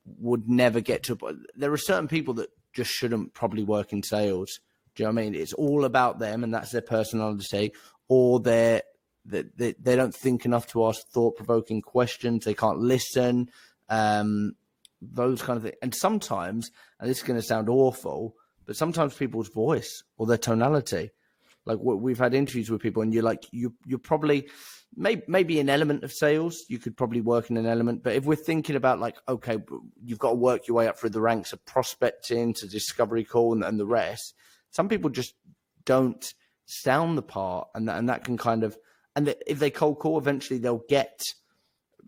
would 0.06 0.50
never 0.50 0.82
get 0.82 1.04
to. 1.04 1.18
There 1.56 1.72
are 1.72 1.78
certain 1.78 2.08
people 2.08 2.34
that 2.36 2.50
just 2.74 2.92
shouldn't 2.92 3.34
probably 3.34 3.64
work 3.64 3.94
in 3.94 4.04
sales. 4.04 4.60
Do 4.96 5.04
you 5.04 5.08
know 5.08 5.14
what 5.14 5.22
I 5.22 5.24
mean? 5.26 5.36
It's 5.36 5.54
all 5.54 5.86
about 5.86 6.20
them, 6.20 6.44
and 6.44 6.54
that's 6.54 6.72
their 6.72 6.82
personality, 6.82 7.74
or 8.08 8.40
they're 8.40 8.84
they, 9.24 9.44
they, 9.56 9.74
they 9.74 9.96
don't 9.96 10.16
think 10.16 10.46
enough 10.46 10.68
to 10.68 10.86
ask 10.86 11.08
thought 11.08 11.38
provoking 11.38 11.82
questions. 11.82 12.44
They 12.44 12.56
can't 12.56 12.80
listen. 12.80 13.50
Um, 13.90 14.54
those 15.02 15.42
kind 15.42 15.58
of 15.58 15.64
things. 15.64 15.76
And 15.82 15.94
sometimes, 15.94 16.72
and 17.00 17.10
this 17.10 17.18
is 17.18 17.24
going 17.24 17.40
to 17.40 17.46
sound 17.46 17.70
awful, 17.70 18.36
but 18.66 18.76
sometimes 18.76 19.14
people's 19.16 19.50
voice 19.50 20.04
or 20.18 20.28
their 20.28 20.38
tonality, 20.38 21.12
like 21.66 21.78
we've 21.82 22.18
had 22.18 22.34
interviews 22.34 22.70
with 22.70 22.82
people, 22.82 23.02
and 23.02 23.14
you're 23.14 23.24
like, 23.24 23.44
you 23.52 23.74
you're 23.86 24.00
probably 24.00 24.48
maybe 24.96 25.24
maybe 25.28 25.60
an 25.60 25.70
element 25.70 26.04
of 26.04 26.12
sales. 26.12 26.66
You 26.68 26.80
could 26.80 26.98
probably 26.98 27.22
work 27.22 27.50
in 27.50 27.58
an 27.58 27.66
element, 27.66 28.04
but 28.04 28.16
if 28.16 28.26
we're 28.26 28.36
thinking 28.36 28.76
about 28.76 29.00
like, 29.00 29.18
okay, 29.28 29.58
you've 30.04 30.20
got 30.20 30.30
to 30.30 30.36
work 30.36 30.68
your 30.68 30.78
way 30.78 30.88
up 30.88 31.00
through 31.00 31.12
the 31.12 31.22
ranks 31.22 31.54
of 31.54 31.66
prospecting 31.66 32.54
to 32.56 32.68
discovery 32.68 33.24
call 33.24 33.54
and, 33.54 33.64
and 33.64 33.80
the 33.80 33.86
rest. 33.86 34.36
Some 34.72 34.90
people 34.90 35.10
just 35.10 35.36
don't 35.86 36.34
sound 36.66 37.18
the 37.18 37.24
part, 37.24 37.68
and 37.76 37.88
that, 37.88 37.98
and 37.98 38.10
that 38.10 38.24
can 38.24 38.38
kind 38.38 38.64
of 38.64 38.78
and 39.16 39.36
if 39.46 39.60
they 39.60 39.70
cold 39.70 40.00
call, 40.00 40.18
eventually 40.18 40.60
they'll 40.60 40.84
get. 40.88 41.34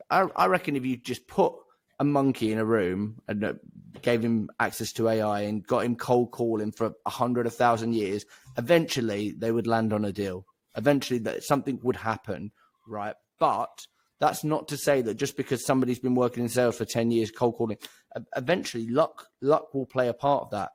I, 0.10 0.28
I 0.36 0.48
reckon 0.48 0.76
if 0.76 0.86
you 0.86 0.98
just 0.98 1.28
put 1.28 1.54
a 2.00 2.04
monkey 2.04 2.52
in 2.52 2.60
a 2.60 2.66
room 2.66 3.22
and 3.28 3.44
uh, 3.44 3.54
gave 4.02 4.24
him 4.24 4.50
access 4.60 4.92
to 4.94 5.10
AI 5.10 5.42
and 5.42 5.66
got 5.66 5.86
him 5.86 5.96
cold 5.96 6.32
calling 6.32 6.72
for 6.72 6.94
a 7.06 7.10
hundred, 7.10 7.46
a 7.46 7.52
thousand 7.52 7.94
years, 7.94 8.26
eventually 8.58 9.32
they 9.32 9.52
would 9.52 9.68
land 9.68 9.94
on 9.94 10.06
a 10.06 10.12
deal. 10.12 10.46
Eventually, 10.76 11.20
that 11.20 11.44
something 11.44 11.80
would 11.84 11.96
happen, 11.96 12.52
right? 12.88 13.16
But 13.40 13.88
that's 14.20 14.44
not 14.44 14.68
to 14.70 14.78
say 14.78 15.02
that 15.02 15.16
just 15.16 15.38
because 15.38 15.66
somebody's 15.66 16.00
been 16.00 16.16
working 16.16 16.44
in 16.44 16.50
sales 16.50 16.78
for 16.78 16.86
ten 16.86 17.12
years, 17.12 17.32
cold 17.32 17.56
calling, 17.56 17.78
eventually 18.36 18.88
luck 18.88 19.28
luck 19.42 19.74
will 19.74 19.86
play 19.86 20.08
a 20.08 20.14
part 20.14 20.44
of 20.44 20.52
that 20.52 20.72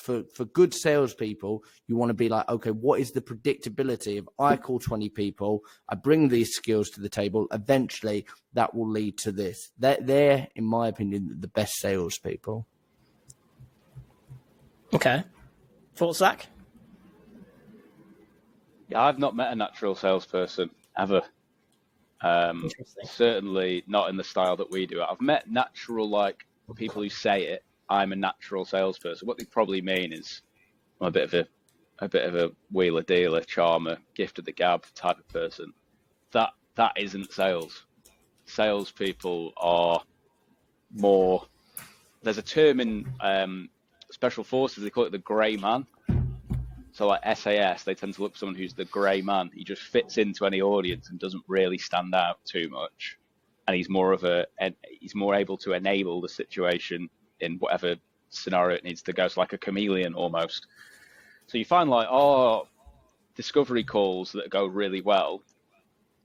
for 0.00 0.24
for 0.34 0.44
good 0.46 0.74
salespeople, 0.74 1.62
you 1.86 1.96
want 1.96 2.10
to 2.10 2.14
be 2.14 2.28
like, 2.28 2.48
okay, 2.48 2.70
what 2.70 3.00
is 3.00 3.12
the 3.12 3.20
predictability? 3.20 4.18
If 4.18 4.24
I 4.38 4.56
call 4.56 4.78
twenty 4.78 5.08
people, 5.08 5.60
I 5.88 5.94
bring 5.94 6.28
these 6.28 6.54
skills 6.54 6.88
to 6.90 7.00
the 7.00 7.08
table. 7.08 7.46
Eventually, 7.52 8.26
that 8.54 8.74
will 8.74 8.90
lead 8.90 9.18
to 9.18 9.32
this. 9.32 9.70
They're, 9.78 9.98
they're 10.00 10.48
in 10.56 10.64
my 10.64 10.88
opinion, 10.88 11.36
the 11.38 11.48
best 11.48 11.74
salespeople. 11.74 12.66
Okay, 14.92 15.22
Thoughts, 15.94 16.18
Zac? 16.18 16.46
Yeah, 18.88 19.02
I've 19.02 19.20
not 19.20 19.36
met 19.36 19.52
a 19.52 19.54
natural 19.54 19.94
salesperson 19.94 20.70
ever. 20.98 21.22
Um, 22.22 22.68
certainly 23.04 23.82
not 23.86 24.10
in 24.10 24.16
the 24.16 24.24
style 24.24 24.56
that 24.56 24.70
we 24.70 24.86
do. 24.86 25.02
I've 25.02 25.20
met 25.20 25.50
natural 25.50 26.08
like 26.08 26.44
people 26.76 27.02
who 27.02 27.08
say 27.08 27.44
it. 27.44 27.64
I'm 27.88 28.12
a 28.12 28.16
natural 28.16 28.64
salesperson. 28.64 29.26
What 29.26 29.38
they 29.38 29.44
probably 29.44 29.80
mean 29.80 30.12
is 30.12 30.42
I'm 31.00 31.08
a 31.08 31.10
bit 31.10 31.24
of 31.24 31.34
a 31.34 31.48
a 32.00 32.08
bit 32.08 32.26
of 32.26 32.34
a 32.34 32.50
wheeler 32.72 33.02
dealer, 33.02 33.42
charmer, 33.42 33.98
gift 34.14 34.38
of 34.38 34.44
the 34.44 34.52
gab 34.52 34.84
type 34.94 35.18
of 35.18 35.28
person. 35.28 35.72
That 36.32 36.50
that 36.76 36.92
isn't 36.96 37.32
sales. 37.32 37.84
Salespeople 38.46 39.52
are 39.56 40.02
more. 40.92 41.46
There's 42.22 42.38
a 42.38 42.42
term 42.42 42.80
in 42.80 43.12
um, 43.20 43.68
special 44.10 44.44
forces. 44.44 44.82
They 44.82 44.90
call 44.90 45.04
it 45.04 45.12
the 45.12 45.18
grey 45.18 45.56
man. 45.56 45.86
So 47.00 47.06
like 47.06 47.22
SAS, 47.34 47.82
they 47.82 47.94
tend 47.94 48.12
to 48.12 48.22
look 48.22 48.32
for 48.32 48.40
someone 48.40 48.56
who's 48.56 48.74
the 48.74 48.84
grey 48.84 49.22
man. 49.22 49.50
He 49.54 49.64
just 49.64 49.80
fits 49.80 50.18
into 50.18 50.44
any 50.44 50.60
audience 50.60 51.08
and 51.08 51.18
doesn't 51.18 51.42
really 51.48 51.78
stand 51.78 52.14
out 52.14 52.44
too 52.44 52.68
much, 52.68 53.16
and 53.66 53.74
he's 53.74 53.88
more 53.88 54.12
of 54.12 54.22
a 54.24 54.44
he's 55.00 55.14
more 55.14 55.34
able 55.34 55.56
to 55.56 55.72
enable 55.72 56.20
the 56.20 56.28
situation 56.28 57.08
in 57.40 57.56
whatever 57.56 57.96
scenario 58.28 58.76
it 58.76 58.84
needs 58.84 59.00
to 59.04 59.14
go. 59.14 59.28
So 59.28 59.40
like 59.40 59.54
a 59.54 59.56
chameleon 59.56 60.12
almost. 60.12 60.66
So 61.46 61.56
you 61.56 61.64
find 61.64 61.88
like 61.88 62.06
oh, 62.10 62.68
discovery 63.34 63.82
calls 63.82 64.32
that 64.32 64.50
go 64.50 64.66
really 64.66 65.00
well 65.00 65.40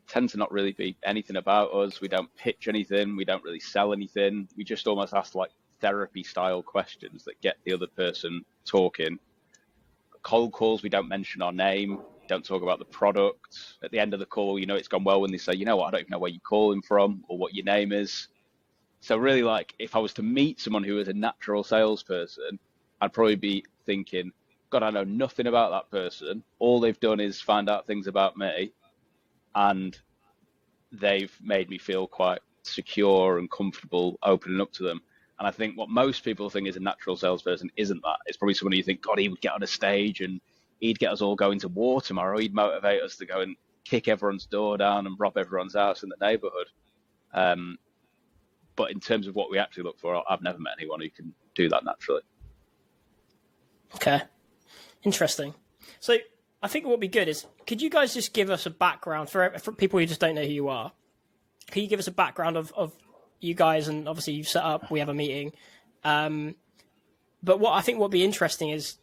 tend 0.09 0.27
to 0.31 0.37
not 0.37 0.51
really 0.51 0.73
be 0.73 0.97
anything 1.05 1.37
about 1.37 1.73
us. 1.73 2.01
We 2.01 2.09
don't 2.09 2.35
pitch 2.35 2.67
anything. 2.67 3.15
We 3.15 3.23
don't 3.23 3.45
really 3.45 3.61
sell 3.61 3.93
anything. 3.93 4.49
We 4.57 4.65
just 4.65 4.87
almost 4.87 5.13
ask 5.13 5.35
like 5.35 5.51
therapy 5.79 6.23
style 6.23 6.61
questions 6.61 7.23
that 7.23 7.39
get 7.39 7.55
the 7.63 7.71
other 7.71 7.87
person 7.87 8.43
talking 8.65 9.19
cold 10.25 10.51
calls, 10.51 10.81
we 10.81 10.89
don't 10.89 11.07
mention 11.07 11.43
our 11.43 11.51
name, 11.53 11.99
don't 12.27 12.43
talk 12.43 12.63
about 12.63 12.79
the 12.79 12.85
product. 12.85 13.77
At 13.83 13.91
the 13.91 13.99
end 13.99 14.13
of 14.13 14.19
the 14.19 14.25
call, 14.25 14.57
you 14.57 14.65
know, 14.65 14.75
it's 14.75 14.87
gone 14.87 15.03
well 15.03 15.21
when 15.21 15.31
they 15.31 15.37
say, 15.37 15.53
you 15.53 15.65
know 15.65 15.77
what, 15.77 15.87
I 15.87 15.91
don't 15.91 15.99
even 16.01 16.11
know 16.11 16.19
where 16.19 16.31
you're 16.31 16.41
calling 16.41 16.81
from 16.81 17.23
or 17.27 17.37
what 17.37 17.53
your 17.53 17.63
name 17.63 17.93
is. 17.93 18.27
So 19.01 19.17
really, 19.17 19.43
like, 19.43 19.75
if 19.77 19.95
I 19.95 19.99
was 19.99 20.13
to 20.15 20.23
meet 20.23 20.59
someone 20.59 20.83
who 20.83 20.97
is 20.97 21.07
a 21.07 21.13
natural 21.13 21.63
salesperson, 21.63 22.57
I'd 22.99 23.13
probably 23.13 23.35
be 23.35 23.63
thinking, 23.85 24.31
God, 24.71 24.81
I 24.81 24.89
know 24.89 25.03
nothing 25.03 25.45
about 25.45 25.69
that 25.71 25.91
person. 25.95 26.43
All 26.57 26.79
they've 26.79 26.99
done 26.99 27.19
is 27.19 27.39
find 27.39 27.69
out 27.69 27.85
things 27.85 28.07
about 28.07 28.35
me, 28.35 28.71
and 29.53 29.95
they've 30.91 31.37
made 31.43 31.69
me 31.69 31.77
feel 31.77 32.07
quite 32.07 32.39
secure 32.63 33.37
and 33.37 33.51
comfortable 33.51 34.17
opening 34.23 34.59
up 34.59 34.71
to 34.73 34.83
them. 34.83 35.01
And 35.37 35.47
I 35.47 35.51
think 35.51 35.77
what 35.77 35.89
most 35.89 36.23
people 36.23 36.49
think 36.49 36.67
is 36.67 36.77
a 36.77 36.79
natural 36.79 37.17
salesperson 37.17 37.69
isn't 37.75 38.01
that. 38.01 38.17
It's 38.25 38.37
probably 38.37 38.53
someone 38.53 38.73
you 38.73 38.83
think, 38.83 39.01
God, 39.01 39.19
he 39.19 39.27
would 39.27 39.41
get 39.41 39.53
on 39.53 39.63
a 39.63 39.67
stage 39.67 40.21
and 40.21 40.39
he'd 40.79 40.99
get 40.99 41.11
us 41.11 41.21
all 41.21 41.35
going 41.35 41.59
to 41.59 41.67
war 41.67 42.01
tomorrow. 42.01 42.37
He'd 42.37 42.53
motivate 42.53 43.01
us 43.01 43.17
to 43.17 43.25
go 43.25 43.41
and 43.41 43.55
kick 43.83 44.07
everyone's 44.07 44.45
door 44.45 44.77
down 44.77 45.05
and 45.07 45.19
rob 45.19 45.37
everyone's 45.37 45.75
house 45.75 46.03
in 46.03 46.09
the 46.09 46.25
neighborhood. 46.25 46.67
Um, 47.33 47.77
but 48.75 48.91
in 48.91 48.99
terms 48.99 49.27
of 49.27 49.35
what 49.35 49.51
we 49.51 49.57
actually 49.57 49.83
look 49.83 49.99
for, 49.99 50.23
I've 50.29 50.41
never 50.41 50.59
met 50.59 50.73
anyone 50.79 51.01
who 51.01 51.09
can 51.09 51.33
do 51.53 51.69
that 51.69 51.83
naturally. 51.83 52.21
Okay, 53.95 54.21
interesting. 55.03 55.53
So 55.99 56.17
I 56.63 56.67
think 56.67 56.85
what 56.85 56.91
would 56.91 56.99
be 56.99 57.07
good 57.07 57.27
is, 57.27 57.45
could 57.67 57.81
you 57.81 57.89
guys 57.89 58.13
just 58.13 58.33
give 58.33 58.49
us 58.49 58.65
a 58.65 58.69
background 58.69 59.29
for, 59.29 59.57
for 59.59 59.71
people 59.71 59.99
who 59.99 60.05
just 60.05 60.19
don't 60.19 60.35
know 60.35 60.43
who 60.43 60.51
you 60.51 60.67
are? 60.69 60.91
Can 61.71 61.83
you 61.83 61.89
give 61.89 61.99
us 61.99 62.07
a 62.07 62.11
background 62.11 62.57
of, 62.57 62.73
of 62.75 62.93
you 63.39 63.53
guys, 63.53 63.87
and 63.87 64.07
obviously 64.07 64.33
you've 64.33 64.47
set 64.47 64.63
up. 64.63 64.91
We 64.91 64.99
have 64.99 65.09
a 65.09 65.13
meeting. 65.13 65.53
Um, 66.03 66.55
but 67.43 67.59
what 67.59 67.73
I 67.73 67.81
think 67.81 67.99
would 67.99 68.11
be 68.11 68.23
interesting 68.23 68.69
is 68.69 68.97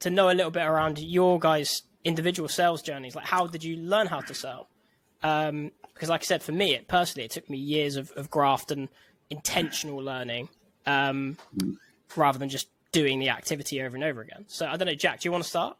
to 0.00 0.10
know 0.10 0.30
a 0.30 0.34
little 0.34 0.50
bit 0.50 0.64
around 0.64 0.98
your 0.98 1.38
guys' 1.38 1.82
individual 2.04 2.48
sales 2.48 2.82
journeys. 2.82 3.14
Like, 3.14 3.26
how 3.26 3.46
did 3.46 3.64
you 3.64 3.76
learn 3.76 4.06
how 4.06 4.20
to 4.20 4.34
sell? 4.34 4.68
Um, 5.22 5.72
because, 5.94 6.10
like 6.10 6.20
I 6.20 6.24
said, 6.24 6.42
for 6.42 6.52
me, 6.52 6.74
it 6.74 6.88
personally, 6.88 7.24
it 7.24 7.30
took 7.30 7.48
me 7.48 7.56
years 7.56 7.96
of, 7.96 8.10
of 8.12 8.30
graft 8.30 8.70
and 8.70 8.88
intentional 9.30 9.98
learning, 9.98 10.50
um, 10.84 11.38
rather 12.14 12.38
than 12.38 12.50
just 12.50 12.68
doing 12.92 13.18
the 13.18 13.30
activity 13.30 13.82
over 13.82 13.96
and 13.96 14.04
over 14.04 14.20
again. 14.20 14.44
So, 14.46 14.66
I 14.66 14.76
don't 14.76 14.86
know, 14.86 14.94
Jack, 14.94 15.20
do 15.20 15.28
you 15.28 15.32
want 15.32 15.44
to 15.44 15.48
start? 15.48 15.76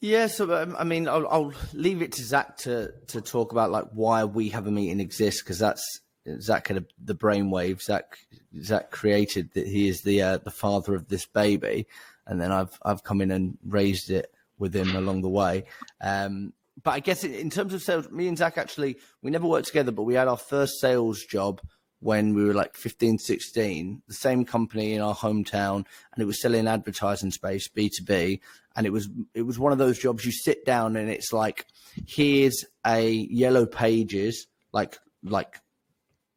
Yeah, 0.00 0.28
so 0.28 0.50
um, 0.54 0.76
I 0.78 0.84
mean, 0.84 1.08
I'll, 1.08 1.28
I'll, 1.28 1.52
leave 1.74 2.00
it 2.00 2.12
to 2.12 2.22
Zac 2.22 2.56
to 2.58 2.92
to 3.08 3.20
talk 3.20 3.52
about 3.52 3.70
like 3.70 3.84
why 3.92 4.24
we 4.24 4.48
have 4.48 4.66
a 4.66 4.70
meeting 4.70 4.98
exists 4.98 5.42
because 5.42 5.58
that's 5.58 6.00
Zac 6.38 6.68
had 6.68 6.78
a, 6.78 6.84
the 7.04 7.14
brainwave. 7.14 7.82
Zac 7.82 8.18
Zac 8.62 8.90
created 8.90 9.52
that 9.52 9.66
he 9.66 9.88
is 9.88 10.00
the 10.00 10.22
uh, 10.22 10.38
the 10.38 10.50
father 10.50 10.94
of 10.94 11.08
this 11.08 11.26
baby, 11.26 11.86
and 12.26 12.40
then 12.40 12.50
I've 12.50 12.78
I've 12.82 13.04
come 13.04 13.20
in 13.20 13.30
and 13.30 13.58
raised 13.62 14.10
it 14.10 14.32
with 14.58 14.74
him 14.74 14.96
along 14.96 15.20
the 15.20 15.28
way. 15.28 15.64
Um, 16.00 16.54
but 16.82 16.92
I 16.92 17.00
guess 17.00 17.22
in 17.22 17.50
terms 17.50 17.74
of 17.74 17.82
sales, 17.82 18.10
me 18.10 18.26
and 18.26 18.38
Zac 18.38 18.56
actually 18.56 18.96
we 19.20 19.30
never 19.30 19.46
worked 19.46 19.66
together, 19.66 19.92
but 19.92 20.04
we 20.04 20.14
had 20.14 20.28
our 20.28 20.38
first 20.38 20.80
sales 20.80 21.22
job 21.24 21.60
when 22.00 22.34
we 22.34 22.44
were 22.44 22.54
like 22.54 22.74
15, 22.74 23.18
16, 23.18 24.02
the 24.08 24.14
same 24.14 24.44
company 24.44 24.94
in 24.94 25.02
our 25.02 25.14
hometown, 25.14 25.84
and 26.12 26.18
it 26.18 26.24
was 26.24 26.40
selling 26.40 26.66
advertising 26.66 27.30
space, 27.30 27.68
B2B. 27.68 28.40
And 28.74 28.86
it 28.86 28.90
was 28.90 29.08
it 29.34 29.42
was 29.42 29.58
one 29.58 29.72
of 29.72 29.78
those 29.78 29.98
jobs 29.98 30.24
you 30.24 30.32
sit 30.32 30.64
down 30.64 30.96
and 30.96 31.10
it's 31.10 31.32
like, 31.32 31.66
here's 32.06 32.64
a 32.86 33.10
yellow 33.10 33.66
pages, 33.66 34.46
like 34.72 34.98
like 35.22 35.60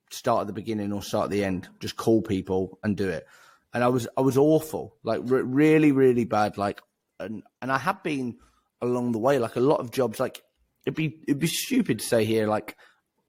start 0.09 0.41
at 0.41 0.47
the 0.47 0.53
beginning 0.53 0.91
or 0.91 1.01
start 1.01 1.25
at 1.25 1.31
the 1.31 1.43
end, 1.43 1.69
just 1.79 1.95
call 1.95 2.21
people 2.21 2.79
and 2.83 2.97
do 2.97 3.07
it. 3.07 3.25
And 3.73 3.83
I 3.83 3.87
was 3.87 4.07
I 4.17 4.21
was 4.21 4.37
awful, 4.37 4.97
like 5.03 5.21
re- 5.23 5.41
really 5.41 5.91
really 5.91 6.25
bad, 6.25 6.57
like 6.57 6.81
and 7.19 7.43
and 7.61 7.71
I 7.71 7.77
have 7.77 8.03
been 8.03 8.37
along 8.81 9.13
the 9.13 9.19
way, 9.19 9.39
like 9.39 9.55
a 9.55 9.61
lot 9.61 9.79
of 9.79 9.91
jobs, 9.91 10.19
like 10.19 10.43
it'd 10.85 10.95
be 10.95 11.19
it'd 11.27 11.39
be 11.39 11.47
stupid 11.47 11.99
to 11.99 12.05
say 12.05 12.25
here, 12.25 12.47
like 12.47 12.75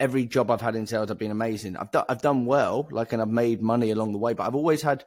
every 0.00 0.26
job 0.26 0.50
I've 0.50 0.60
had 0.60 0.76
in 0.76 0.86
sales 0.86 1.10
I've 1.10 1.18
been 1.18 1.30
amazing. 1.30 1.76
I've 1.76 1.90
done 1.90 2.04
I've 2.08 2.22
done 2.22 2.46
well, 2.46 2.88
like, 2.90 3.12
and 3.12 3.22
I've 3.22 3.28
made 3.28 3.62
money 3.62 3.90
along 3.90 4.12
the 4.12 4.18
way. 4.18 4.34
But 4.34 4.46
I've 4.46 4.54
always 4.54 4.82
had 4.82 5.04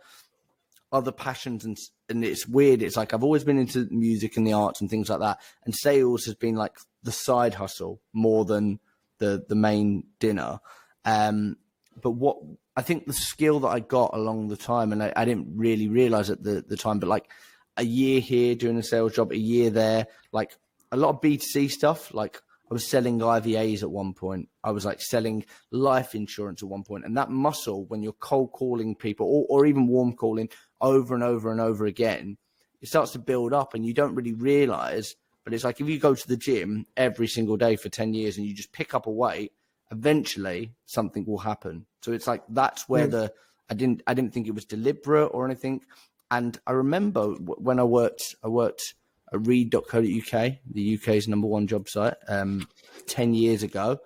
other 0.91 1.11
passions, 1.11 1.65
and 1.65 1.77
and 2.09 2.23
it's 2.23 2.47
weird. 2.47 2.81
It's 2.81 2.97
like 2.97 3.13
I've 3.13 3.23
always 3.23 3.43
been 3.43 3.59
into 3.59 3.87
music 3.91 4.37
and 4.37 4.47
the 4.47 4.53
arts 4.53 4.81
and 4.81 4.89
things 4.89 5.09
like 5.09 5.19
that. 5.19 5.39
And 5.65 5.75
sales 5.75 6.25
has 6.25 6.35
been 6.35 6.55
like 6.55 6.77
the 7.03 7.11
side 7.11 7.53
hustle 7.53 8.01
more 8.13 8.45
than 8.45 8.79
the 9.19 9.43
the 9.47 9.55
main 9.55 10.05
dinner. 10.19 10.59
Um, 11.05 11.57
but 12.01 12.11
what 12.11 12.37
I 12.75 12.81
think 12.81 13.05
the 13.05 13.13
skill 13.13 13.59
that 13.61 13.69
I 13.69 13.79
got 13.79 14.11
along 14.13 14.47
the 14.47 14.57
time, 14.57 14.91
and 14.91 15.03
I, 15.03 15.11
I 15.15 15.25
didn't 15.25 15.49
really 15.55 15.89
realize 15.89 16.29
at 16.29 16.43
the 16.43 16.63
the 16.67 16.77
time, 16.77 16.99
but 16.99 17.09
like 17.09 17.29
a 17.75 17.83
year 17.83 18.19
here 18.19 18.55
doing 18.55 18.77
a 18.77 18.83
sales 18.83 19.13
job, 19.13 19.31
a 19.31 19.37
year 19.37 19.69
there, 19.69 20.07
like 20.31 20.57
a 20.91 20.97
lot 20.97 21.09
of 21.09 21.21
B 21.21 21.37
two 21.37 21.43
C 21.43 21.67
stuff, 21.67 22.13
like 22.13 22.41
I 22.69 22.73
was 22.73 22.85
selling 22.85 23.19
IVAs 23.19 23.81
at 23.81 23.91
one 23.91 24.13
point. 24.13 24.49
I 24.63 24.71
was 24.71 24.83
like 24.83 25.01
selling 25.01 25.45
life 25.71 26.13
insurance 26.13 26.61
at 26.61 26.69
one 26.69 26.83
point. 26.83 27.05
And 27.05 27.15
that 27.15 27.29
muscle, 27.29 27.85
when 27.85 28.03
you're 28.03 28.13
cold 28.13 28.51
calling 28.51 28.95
people 28.95 29.25
or, 29.25 29.45
or 29.49 29.65
even 29.65 29.87
warm 29.87 30.13
calling 30.13 30.49
over 30.81 31.15
and 31.15 31.23
over 31.23 31.51
and 31.51 31.61
over 31.61 31.85
again, 31.85 32.37
it 32.81 32.89
starts 32.89 33.13
to 33.13 33.19
build 33.19 33.53
up 33.53 33.73
and 33.73 33.85
you 33.85 33.93
don't 33.93 34.15
really 34.15 34.33
realize. 34.33 35.15
But 35.45 35.53
it's 35.53 35.63
like 35.63 35.79
if 35.79 35.87
you 35.87 35.97
go 35.97 36.13
to 36.13 36.27
the 36.27 36.35
gym 36.35 36.85
every 36.97 37.27
single 37.27 37.55
day 37.55 37.77
for 37.77 37.87
10 37.87 38.13
years 38.13 38.37
and 38.37 38.45
you 38.45 38.53
just 38.53 38.73
pick 38.73 38.93
up 38.93 39.07
a 39.07 39.11
weight, 39.11 39.53
eventually 39.89 40.73
something 40.85 41.25
will 41.25 41.37
happen. 41.37 41.85
So 42.01 42.11
it's 42.11 42.27
like 42.27 42.43
that's 42.49 42.89
where 42.89 43.05
hmm. 43.05 43.11
the, 43.11 43.33
I 43.69 43.75
didn't, 43.75 44.03
I 44.05 44.13
didn't 44.13 44.33
think 44.33 44.47
it 44.47 44.55
was 44.55 44.65
deliberate 44.65 45.27
or 45.27 45.45
anything. 45.45 45.81
And 46.29 46.59
I 46.67 46.73
remember 46.73 47.29
when 47.35 47.79
I 47.79 47.83
worked, 47.83 48.35
I 48.43 48.49
worked, 48.49 48.95
reed.co.uk, 49.31 50.51
the 50.71 50.99
UK's 50.99 51.27
number 51.27 51.47
one 51.47 51.67
job 51.67 51.89
site, 51.89 52.15
um, 52.27 52.67
10 53.07 53.33
years 53.33 53.63
ago. 53.63 53.99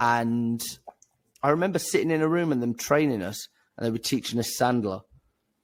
And 0.00 0.62
I 1.42 1.50
remember 1.50 1.78
sitting 1.78 2.10
in 2.10 2.22
a 2.22 2.28
room 2.28 2.52
and 2.52 2.62
them 2.62 2.74
training 2.74 3.22
us, 3.22 3.48
and 3.76 3.86
they 3.86 3.90
were 3.90 3.98
teaching 3.98 4.38
us 4.38 4.56
Sandler. 4.58 5.02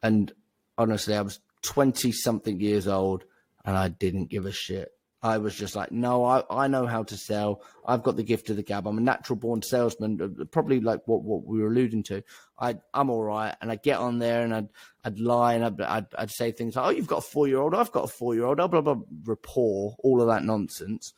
And 0.03 0.33
honestly, 0.79 1.15
I 1.15 1.23
was 1.23 1.41
20 1.63 2.13
something 2.13 2.61
years 2.61 2.87
old 2.87 3.25
and 3.65 3.77
I 3.77 3.89
didn't 3.89 4.31
give 4.31 4.47
a 4.47 4.53
shit. 4.53 4.91
I 5.27 5.39
was 5.39 5.57
just 5.57 5.75
like, 5.75 5.91
no, 5.91 6.25
I, 6.25 6.45
I 6.49 6.69
know 6.69 6.87
how 6.87 7.03
to 7.03 7.17
sell. 7.17 7.63
I've 7.85 8.05
got 8.05 8.17
the 8.17 8.23
gift 8.23 8.49
of 8.49 8.57
the 8.57 8.63
gab. 8.63 8.87
I'm 8.87 8.97
a 8.97 9.01
natural 9.01 9.37
born 9.37 9.61
salesman, 9.61 10.21
uh, 10.23 10.45
probably 10.45 10.81
like 10.81 11.01
what, 11.07 11.25
what 11.25 11.45
we 11.45 11.61
were 11.61 11.67
alluding 11.67 12.05
to. 12.05 12.23
I, 12.59 12.77
I'm 12.95 13.11
all 13.11 13.25
right. 13.25 13.55
And 13.61 13.73
I'd 13.73 13.83
get 13.83 13.99
on 13.99 14.21
there 14.21 14.43
and 14.43 14.55
I'd, 14.55 14.69
I'd 15.05 15.19
lie 15.19 15.55
and 15.55 15.65
I'd, 15.65 15.81
I'd, 15.81 16.07
I'd 16.17 16.31
say 16.31 16.53
things 16.53 16.77
like, 16.77 16.87
oh, 16.87 16.91
you've 16.91 17.09
got 17.09 17.19
a 17.19 17.29
four 17.29 17.49
year 17.49 17.59
old. 17.59 17.75
I've 17.75 17.91
got 17.91 18.05
a 18.05 18.09
four 18.09 18.37
year 18.37 18.45
old, 18.45 18.59
blah, 18.59 18.69
blah, 18.69 18.81
blah, 18.81 18.99
rapport, 19.25 19.97
all 19.99 20.21
of 20.21 20.29
that 20.29 20.45
nonsense. 20.45 21.13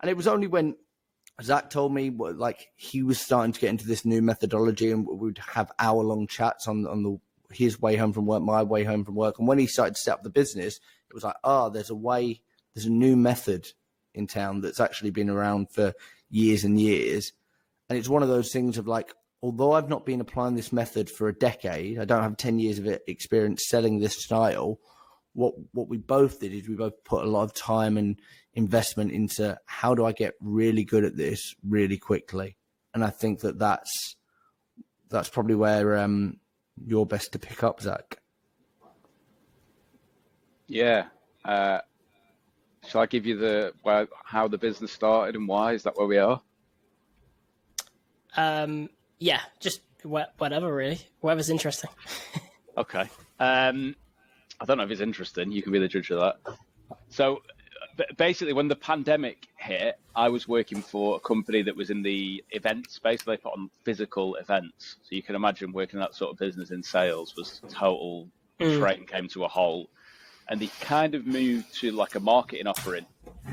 And 0.00 0.08
it 0.08 0.16
was 0.16 0.26
only 0.26 0.46
when 0.46 0.74
Zac 1.42 1.68
told 1.68 1.92
me 1.92 2.08
what, 2.08 2.38
like 2.38 2.68
he 2.76 3.02
was 3.02 3.20
starting 3.20 3.52
to 3.52 3.60
get 3.60 3.70
into 3.70 3.86
this 3.86 4.06
new 4.06 4.22
methodology 4.22 4.90
and 4.90 5.06
we'd 5.06 5.38
have 5.38 5.70
hour 5.78 6.02
long 6.02 6.26
chats 6.26 6.66
on, 6.66 6.86
on 6.86 7.02
the, 7.02 7.18
his 7.52 7.78
way 7.78 7.96
home 7.96 8.14
from 8.14 8.24
work, 8.24 8.42
my 8.42 8.62
way 8.62 8.84
home 8.84 9.04
from 9.04 9.16
work. 9.16 9.38
And 9.38 9.46
when 9.46 9.58
he 9.58 9.66
started 9.66 9.96
to 9.96 10.00
set 10.00 10.14
up 10.14 10.22
the 10.22 10.30
business, 10.30 10.80
it 11.08 11.14
was 11.14 11.24
like, 11.24 11.36
oh, 11.44 11.68
there's 11.68 11.90
a 11.90 11.94
way 11.94 12.40
there's 12.80 12.86
a 12.86 12.90
new 12.90 13.14
method 13.14 13.66
in 14.14 14.26
town 14.26 14.62
that's 14.62 14.80
actually 14.80 15.10
been 15.10 15.28
around 15.28 15.70
for 15.70 15.92
years 16.30 16.64
and 16.64 16.80
years. 16.80 17.32
And 17.88 17.98
it's 17.98 18.08
one 18.08 18.22
of 18.22 18.28
those 18.30 18.52
things 18.52 18.78
of 18.78 18.88
like, 18.88 19.12
although 19.42 19.72
I've 19.72 19.90
not 19.90 20.06
been 20.06 20.22
applying 20.22 20.54
this 20.54 20.72
method 20.72 21.10
for 21.10 21.28
a 21.28 21.34
decade, 21.34 21.98
I 21.98 22.06
don't 22.06 22.22
have 22.22 22.38
10 22.38 22.58
years 22.58 22.78
of 22.78 22.86
experience 23.06 23.64
selling 23.68 23.98
this 23.98 24.22
style. 24.22 24.78
what 25.34 25.54
what 25.72 25.88
we 25.88 25.98
both 25.98 26.40
did 26.40 26.54
is 26.54 26.68
we 26.68 26.74
both 26.74 27.04
put 27.04 27.22
a 27.24 27.28
lot 27.28 27.42
of 27.42 27.52
time 27.52 27.98
and 27.98 28.18
investment 28.54 29.12
into 29.12 29.58
how 29.66 29.94
do 29.94 30.06
I 30.06 30.12
get 30.12 30.34
really 30.40 30.84
good 30.84 31.04
at 31.04 31.16
this 31.16 31.54
really 31.62 31.98
quickly, 31.98 32.56
and 32.94 33.04
I 33.04 33.10
think 33.10 33.40
that 33.40 33.58
that's 33.58 34.16
that's 35.08 35.28
probably 35.28 35.54
where 35.54 35.98
um, 35.98 36.38
you're 36.84 37.06
best 37.06 37.32
to 37.32 37.38
pick 37.38 37.62
up, 37.62 37.80
Zac. 37.80 38.18
Yeah. 40.66 41.06
Uh, 41.44 41.80
shall 42.90 43.00
I 43.00 43.06
give 43.06 43.24
you 43.24 43.36
the 43.36 43.72
where, 43.82 44.08
how 44.24 44.48
the 44.48 44.58
business 44.58 44.92
started 44.92 45.36
and 45.36 45.46
why? 45.46 45.72
Is 45.72 45.84
that 45.84 45.96
where 45.96 46.06
we 46.06 46.18
are? 46.18 46.40
Um, 48.36 48.90
yeah, 49.18 49.40
just 49.60 49.82
whatever, 50.02 50.74
really. 50.74 51.00
Whatever's 51.20 51.50
interesting. 51.50 51.90
okay. 52.76 53.08
Um, 53.38 53.94
I 54.60 54.64
don't 54.64 54.78
know 54.78 54.84
if 54.84 54.90
it's 54.90 55.00
interesting. 55.00 55.52
You 55.52 55.62
can 55.62 55.72
be 55.72 55.78
the 55.78 55.88
judge 55.88 56.10
of 56.10 56.20
that. 56.20 56.56
So, 57.08 57.42
basically, 58.16 58.52
when 58.52 58.68
the 58.68 58.76
pandemic 58.76 59.46
hit, 59.56 59.98
I 60.16 60.28
was 60.28 60.48
working 60.48 60.82
for 60.82 61.16
a 61.16 61.20
company 61.20 61.62
that 61.62 61.76
was 61.76 61.90
in 61.90 62.02
the 62.02 62.42
event 62.50 62.90
space. 62.90 63.22
They 63.22 63.36
put 63.36 63.52
on 63.52 63.70
physical 63.84 64.34
events. 64.36 64.96
So 65.02 65.14
you 65.14 65.22
can 65.22 65.36
imagine 65.36 65.72
working 65.72 66.00
that 66.00 66.14
sort 66.14 66.32
of 66.32 66.38
business 66.38 66.72
in 66.72 66.82
sales 66.82 67.36
was 67.36 67.60
total 67.68 68.28
mm. 68.58 68.78
train 68.78 69.06
came 69.06 69.28
to 69.28 69.44
a 69.44 69.48
halt. 69.48 69.88
And 70.50 70.60
they 70.60 70.66
kind 70.80 71.14
of 71.14 71.26
moved 71.26 71.74
to 71.76 71.92
like 71.92 72.16
a 72.16 72.20
marketing 72.20 72.66
offering. 72.66 73.06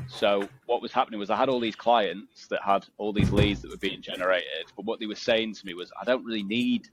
So 0.07 0.49
what 0.65 0.81
was 0.81 0.91
happening 0.91 1.19
was 1.19 1.29
I 1.29 1.35
had 1.35 1.47
all 1.47 1.59
these 1.59 1.75
clients 1.75 2.47
that 2.47 2.61
had 2.63 2.85
all 2.97 3.13
these 3.13 3.31
leads 3.31 3.61
that 3.61 3.71
were 3.71 3.77
being 3.77 4.01
generated. 4.01 4.65
But 4.75 4.85
what 4.85 4.99
they 4.99 5.05
were 5.05 5.15
saying 5.15 5.53
to 5.53 5.65
me 5.65 5.73
was, 5.73 5.91
I 6.01 6.03
don't 6.03 6.25
really 6.25 6.43
need 6.43 6.89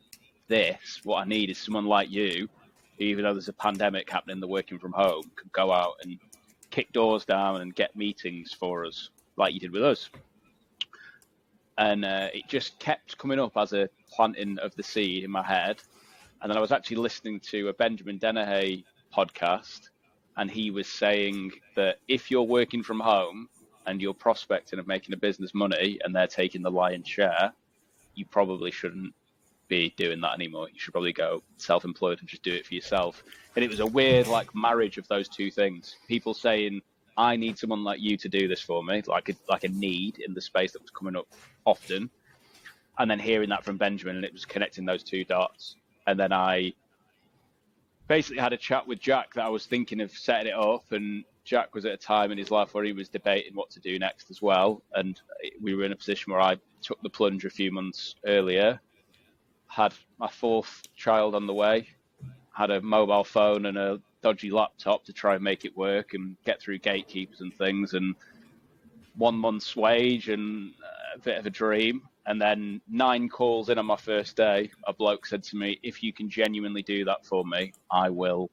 this. 0.46 1.00
What 1.04 1.22
I 1.22 1.24
need 1.24 1.50
is 1.50 1.58
someone 1.58 1.86
like 1.86 2.10
you, 2.10 2.48
even 2.98 3.24
though 3.24 3.32
there's 3.32 3.48
a 3.48 3.54
pandemic 3.54 4.10
happening, 4.10 4.40
the 4.40 4.46
working 4.46 4.78
from 4.78 4.92
home, 4.92 5.24
could 5.36 5.52
go 5.52 5.72
out 5.72 5.94
and 6.02 6.18
kick 6.70 6.92
doors 6.92 7.24
down 7.24 7.60
and 7.60 7.74
get 7.74 7.96
meetings 7.96 8.52
for 8.52 8.84
us, 8.84 9.10
like 9.36 9.54
you 9.54 9.60
did 9.60 9.72
with 9.72 9.84
us. 9.84 10.10
And 11.78 12.04
uh, 12.04 12.28
it 12.32 12.46
just 12.46 12.78
kept 12.78 13.16
coming 13.18 13.40
up 13.40 13.56
as 13.56 13.72
a 13.72 13.88
planting 14.12 14.58
of 14.58 14.74
the 14.76 14.82
seed 14.82 15.24
in 15.24 15.30
my 15.30 15.42
head. 15.42 15.82
And 16.40 16.50
then 16.50 16.56
I 16.56 16.60
was 16.60 16.72
actually 16.72 16.98
listening 16.98 17.40
to 17.40 17.68
a 17.68 17.72
Benjamin 17.72 18.18
Dennehy 18.18 18.84
podcast, 19.16 19.88
and 20.36 20.50
he 20.50 20.70
was 20.70 20.88
saying 20.88 21.52
that 21.76 21.98
if 22.08 22.30
you're 22.30 22.42
working 22.42 22.82
from 22.82 23.00
home 23.00 23.48
and 23.86 24.00
you're 24.00 24.14
prospecting 24.14 24.78
of 24.78 24.86
making 24.86 25.14
a 25.14 25.16
business 25.16 25.54
money 25.54 25.98
and 26.02 26.14
they're 26.14 26.26
taking 26.26 26.62
the 26.62 26.70
lion's 26.70 27.08
share, 27.08 27.52
you 28.14 28.24
probably 28.26 28.70
shouldn't 28.70 29.14
be 29.68 29.94
doing 29.96 30.20
that 30.20 30.34
anymore. 30.34 30.68
You 30.72 30.78
should 30.78 30.92
probably 30.92 31.12
go 31.12 31.42
self-employed 31.58 32.20
and 32.20 32.28
just 32.28 32.42
do 32.42 32.52
it 32.52 32.66
for 32.66 32.74
yourself. 32.74 33.22
And 33.56 33.64
it 33.64 33.70
was 33.70 33.80
a 33.80 33.86
weird 33.86 34.26
like 34.26 34.54
marriage 34.54 34.98
of 34.98 35.08
those 35.08 35.28
two 35.28 35.50
things. 35.50 35.96
People 36.08 36.34
saying, 36.34 36.82
"I 37.16 37.36
need 37.36 37.58
someone 37.58 37.84
like 37.84 38.00
you 38.00 38.16
to 38.16 38.28
do 38.28 38.48
this 38.48 38.60
for 38.60 38.82
me," 38.84 39.02
like 39.06 39.28
a, 39.28 39.34
like 39.48 39.64
a 39.64 39.68
need 39.68 40.18
in 40.18 40.34
the 40.34 40.40
space 40.40 40.72
that 40.72 40.82
was 40.82 40.90
coming 40.90 41.16
up 41.16 41.28
often, 41.64 42.10
and 42.98 43.10
then 43.10 43.18
hearing 43.18 43.48
that 43.50 43.64
from 43.64 43.76
Benjamin, 43.76 44.16
and 44.16 44.24
it 44.24 44.32
was 44.32 44.44
connecting 44.44 44.84
those 44.84 45.02
two 45.02 45.24
dots. 45.24 45.76
And 46.06 46.18
then 46.18 46.32
I 46.32 46.72
basically 48.08 48.40
had 48.40 48.52
a 48.52 48.56
chat 48.56 48.86
with 48.86 49.00
Jack 49.00 49.34
that 49.34 49.44
I 49.44 49.48
was 49.48 49.66
thinking 49.66 50.00
of 50.00 50.10
setting 50.10 50.52
it 50.52 50.58
up, 50.58 50.92
and 50.92 51.24
Jack 51.44 51.74
was 51.74 51.84
at 51.84 51.92
a 51.92 51.96
time 51.96 52.32
in 52.32 52.38
his 52.38 52.50
life 52.50 52.74
where 52.74 52.84
he 52.84 52.92
was 52.92 53.08
debating 53.08 53.54
what 53.54 53.70
to 53.70 53.80
do 53.80 53.98
next 53.98 54.30
as 54.30 54.40
well, 54.42 54.82
and 54.94 55.20
we 55.60 55.74
were 55.74 55.84
in 55.84 55.92
a 55.92 55.96
position 55.96 56.32
where 56.32 56.40
I 56.40 56.56
took 56.82 57.00
the 57.02 57.10
plunge 57.10 57.44
a 57.44 57.50
few 57.50 57.72
months 57.72 58.14
earlier 58.26 58.80
had 59.74 59.92
my 60.18 60.28
fourth 60.28 60.82
child 60.94 61.34
on 61.34 61.46
the 61.46 61.52
way, 61.52 61.88
had 62.52 62.70
a 62.70 62.80
mobile 62.80 63.24
phone 63.24 63.66
and 63.66 63.76
a 63.76 64.00
dodgy 64.22 64.50
laptop 64.50 65.04
to 65.04 65.12
try 65.12 65.34
and 65.34 65.42
make 65.42 65.64
it 65.64 65.76
work 65.76 66.14
and 66.14 66.36
get 66.44 66.60
through 66.60 66.78
gatekeepers 66.78 67.40
and 67.40 67.52
things, 67.54 67.94
and 67.94 68.14
one 69.16 69.34
month's 69.34 69.74
wage 69.74 70.28
and 70.28 70.72
a 71.14 71.18
bit 71.18 71.38
of 71.38 71.46
a 71.46 71.50
dream. 71.50 72.02
And 72.26 72.40
then 72.40 72.80
nine 72.88 73.28
calls 73.28 73.68
in 73.68 73.78
on 73.78 73.86
my 73.86 73.96
first 73.96 74.36
day, 74.36 74.70
a 74.86 74.92
bloke 74.92 75.26
said 75.26 75.42
to 75.44 75.56
me, 75.56 75.78
"If 75.82 76.02
you 76.02 76.12
can 76.12 76.30
genuinely 76.30 76.82
do 76.82 77.04
that 77.04 77.26
for 77.26 77.44
me, 77.44 77.72
I 77.90 78.10
will 78.10 78.50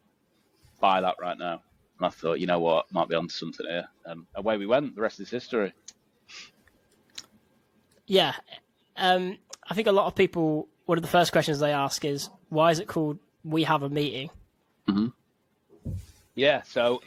buy 0.80 1.02
that 1.02 1.16
right 1.22 1.38
now." 1.38 1.62
And 1.98 2.06
I 2.06 2.10
thought, 2.10 2.40
you 2.40 2.48
know 2.48 2.60
what, 2.60 2.92
might 2.92 3.08
be 3.08 3.16
onto 3.16 3.34
something 3.34 3.66
here. 3.66 3.88
And 4.06 4.26
away 4.36 4.58
we 4.58 4.66
went. 4.66 4.96
The 4.96 5.02
rest 5.02 5.20
is 5.20 5.30
history. 5.30 5.74
Yeah, 8.08 8.34
um, 8.98 9.38
I 9.70 9.74
think 9.74 9.88
a 9.88 9.92
lot 9.92 10.08
of 10.08 10.16
people 10.16 10.68
one 10.92 10.98
of 10.98 11.04
the 11.04 11.08
first 11.08 11.32
questions 11.32 11.60
they 11.60 11.72
ask 11.72 12.04
is, 12.04 12.30
why 12.50 12.70
is 12.72 12.80
it 12.80 12.88
called 12.88 13.18
We 13.46 13.64
Have 13.64 13.84
a 13.84 13.90
Meeting? 13.90 14.30
Mm-hmm. 14.90 15.92
Yeah, 16.36 16.64
so 16.64 17.02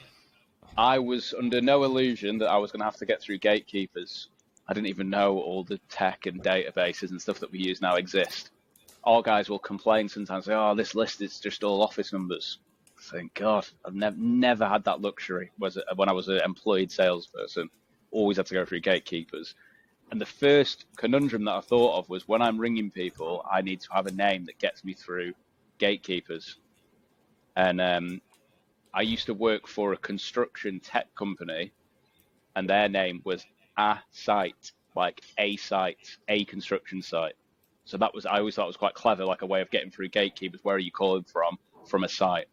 I 0.79 0.99
was 0.99 1.35
under 1.37 1.61
no 1.61 1.85
illusion 1.85 2.39
that 2.39 2.49
I 2.49 2.57
was 2.57 2.73
going 2.73 2.81
to 2.81 2.87
have 2.87 2.97
to 2.97 3.05
get 3.05 3.21
through 3.21 3.39
gatekeepers. 3.39 4.29
I 4.67 4.73
didn't 4.73 4.89
even 4.89 5.11
know 5.11 5.39
all 5.39 5.65
the 5.65 5.79
tech 5.89 6.27
and 6.27 6.43
databases 6.43 7.11
and 7.11 7.21
stuff 7.21 7.41
that 7.41 7.53
we 7.53 7.59
use 7.59 7.83
now 7.83 7.97
exist. 7.97 8.51
Our 9.05 9.23
guys 9.23 9.51
will 9.51 9.59
complain 9.59 10.09
sometimes, 10.09 10.47
say, 10.47 10.55
oh, 10.55 10.75
this 10.75 10.95
list 10.95 11.21
is 11.21 11.39
just 11.39 11.63
all 11.63 11.83
office 11.83 12.13
numbers. 12.13 12.59
Thank 12.99 13.35
God, 13.35 13.67
I've 13.85 13.95
never 13.95 14.17
never 14.17 14.67
had 14.67 14.85
that 14.85 15.03
luxury. 15.03 15.51
Was 15.59 15.77
when 15.97 16.09
I 16.09 16.13
was 16.13 16.29
an 16.29 16.41
employed 16.43 16.91
salesperson, 16.91 17.69
always 18.11 18.39
had 18.39 18.47
to 18.47 18.55
go 18.55 18.65
through 18.65 18.81
gatekeepers. 18.81 19.55
And 20.11 20.21
the 20.21 20.27
first 20.27 20.87
conundrum 20.97 21.45
that 21.45 21.55
I 21.55 21.61
thought 21.61 21.99
of 21.99 22.09
was 22.09 22.29
when 22.29 22.41
I'm 22.41 22.59
ringing 22.59 22.91
people, 22.91 23.45
I 23.51 23.61
need 23.63 23.81
to 23.81 23.93
have 23.93 24.07
a 24.07 24.13
name 24.13 24.47
that 24.47 24.59
gets 24.59 24.85
me 24.85 24.95
through 24.95 25.35
gatekeepers. 25.79 26.57
And 27.57 27.81
um, 27.81 28.21
I 28.95 29.03
used 29.03 29.27
to 29.27 29.35
work 29.35 29.67
for 29.67 29.93
a 29.93 29.97
construction 29.99 30.81
tech 30.81 31.15
company, 31.15 31.73
and 32.55 32.69
their 32.69 32.89
name 32.89 33.21
was 33.25 33.45
a 33.77 33.99
site, 34.11 34.73
like 34.95 35.21
a 35.39 35.57
site, 35.57 36.17
a 36.29 36.45
construction 36.45 37.03
site. 37.03 37.35
So 37.85 37.97
that 37.99 38.15
was 38.15 38.27
I 38.27 38.39
always 38.39 38.55
thought 38.55 38.67
was 38.67 38.77
quite 38.77 38.95
clever, 38.95 39.25
like 39.25 39.43
a 39.43 39.47
way 39.47 39.61
of 39.61 39.71
getting 39.71 39.91
through 39.91 40.09
gatekeepers. 40.09 40.61
Where 40.63 40.77
are 40.77 40.81
you 40.81 40.93
calling 40.93 41.25
from? 41.25 41.59
From 41.87 42.05
a 42.05 42.09
site. 42.09 42.47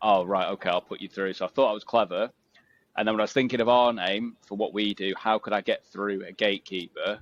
Oh 0.00 0.24
right, 0.24 0.48
okay, 0.50 0.70
I'll 0.70 0.80
put 0.80 1.00
you 1.00 1.08
through. 1.08 1.34
So 1.34 1.44
I 1.44 1.48
thought 1.48 1.70
I 1.70 1.74
was 1.74 1.84
clever, 1.84 2.30
and 2.96 3.06
then 3.06 3.14
when 3.14 3.20
I 3.20 3.24
was 3.24 3.32
thinking 3.32 3.60
of 3.60 3.68
our 3.68 3.92
name 3.92 4.36
for 4.46 4.56
what 4.56 4.72
we 4.72 4.94
do, 4.94 5.12
how 5.16 5.38
could 5.38 5.52
I 5.52 5.60
get 5.60 5.84
through 5.86 6.24
a 6.26 6.32
gatekeeper 6.32 7.18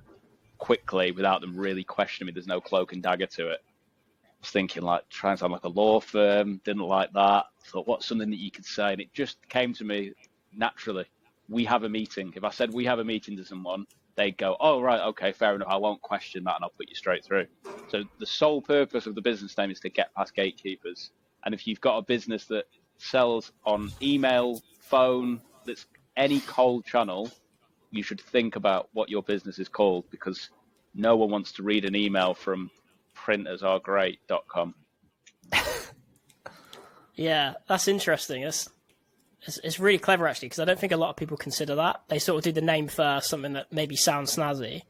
quickly 0.57 1.11
without 1.11 1.41
them 1.41 1.57
really 1.57 1.83
questioning 1.83 2.27
me? 2.27 2.33
There's 2.33 2.47
no 2.47 2.61
cloak 2.61 2.93
and 2.93 3.01
dagger 3.01 3.25
to 3.27 3.49
it. 3.49 3.59
I 3.63 4.27
was 4.39 4.49
thinking 4.49 4.83
like 4.83 5.07
trying 5.09 5.35
to 5.35 5.39
sound 5.39 5.53
like 5.53 5.63
a 5.63 5.69
law 5.69 5.99
firm. 5.99 6.61
Didn't 6.63 6.83
like 6.83 7.11
that. 7.13 7.45
Thought 7.65 7.87
what's 7.87 8.05
something 8.05 8.29
that 8.29 8.39
you 8.39 8.51
could 8.51 8.65
say, 8.65 8.93
and 8.93 9.01
it 9.01 9.13
just 9.13 9.37
came 9.49 9.73
to 9.73 9.83
me 9.83 10.13
naturally. 10.55 11.05
We 11.49 11.65
have 11.65 11.83
a 11.83 11.89
meeting. 11.89 12.33
If 12.35 12.43
I 12.43 12.49
said 12.49 12.73
we 12.73 12.85
have 12.85 12.99
a 12.99 13.03
meeting 13.03 13.37
to 13.37 13.45
someone, 13.45 13.85
they'd 14.15 14.37
go, 14.37 14.55
"Oh 14.59 14.81
right, 14.81 15.01
okay, 15.01 15.31
fair 15.31 15.55
enough. 15.55 15.67
I 15.69 15.77
won't 15.77 16.01
question 16.01 16.43
that, 16.45 16.55
and 16.55 16.63
I'll 16.63 16.73
put 16.77 16.89
you 16.89 16.95
straight 16.95 17.25
through." 17.25 17.47
So 17.89 18.03
the 18.19 18.25
sole 18.25 18.61
purpose 18.61 19.07
of 19.07 19.15
the 19.15 19.21
business 19.21 19.57
name 19.57 19.71
is 19.71 19.79
to 19.81 19.89
get 19.89 20.13
past 20.15 20.35
gatekeepers. 20.35 21.11
And 21.45 21.53
if 21.53 21.67
you've 21.67 21.81
got 21.81 21.97
a 21.97 22.01
business 22.01 22.45
that 22.45 22.65
sells 22.97 23.51
on 23.65 23.91
email, 24.01 24.61
phone, 24.79 25.41
that's 25.65 25.85
any 26.15 26.39
cold 26.41 26.85
channel, 26.85 27.29
you 27.91 28.03
should 28.03 28.21
think 28.21 28.55
about 28.55 28.89
what 28.93 29.09
your 29.09 29.23
business 29.23 29.59
is 29.59 29.67
called 29.67 30.05
because 30.09 30.49
no 30.95 31.15
one 31.15 31.29
wants 31.29 31.51
to 31.53 31.63
read 31.63 31.85
an 31.85 31.95
email 31.95 32.33
from 32.33 32.69
printersaregreat.com. 33.15 34.75
yeah, 37.15 37.53
that's 37.67 37.87
interesting. 37.87 38.43
It's, 38.43 38.69
it's, 39.45 39.57
it's 39.59 39.79
really 39.79 39.97
clever 39.97 40.27
actually 40.27 40.47
because 40.47 40.59
I 40.59 40.65
don't 40.65 40.79
think 40.79 40.91
a 40.91 40.97
lot 40.97 41.09
of 41.09 41.15
people 41.15 41.37
consider 41.37 41.75
that. 41.75 42.01
They 42.07 42.19
sort 42.19 42.37
of 42.37 42.43
do 42.43 42.51
the 42.51 42.65
name 42.65 42.87
first, 42.87 43.29
something 43.29 43.53
that 43.53 43.71
maybe 43.71 43.95
sounds 43.95 44.35
snazzy, 44.35 44.83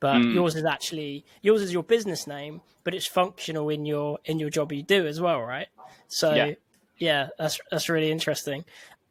but 0.00 0.16
mm. 0.16 0.34
yours 0.34 0.56
is 0.56 0.64
actually 0.64 1.24
yours 1.42 1.62
is 1.62 1.72
your 1.72 1.82
business 1.82 2.26
name, 2.26 2.60
but 2.84 2.94
it's 2.94 3.06
functional 3.06 3.68
in 3.68 3.86
your 3.86 4.18
in 4.24 4.38
your 4.38 4.50
job 4.50 4.72
you 4.72 4.82
do 4.82 5.06
as 5.06 5.20
well, 5.20 5.40
right? 5.40 5.68
So 6.08 6.34
yeah, 6.34 6.52
yeah 6.98 7.28
that's 7.38 7.60
that's 7.70 7.88
really 7.88 8.10
interesting. 8.10 8.64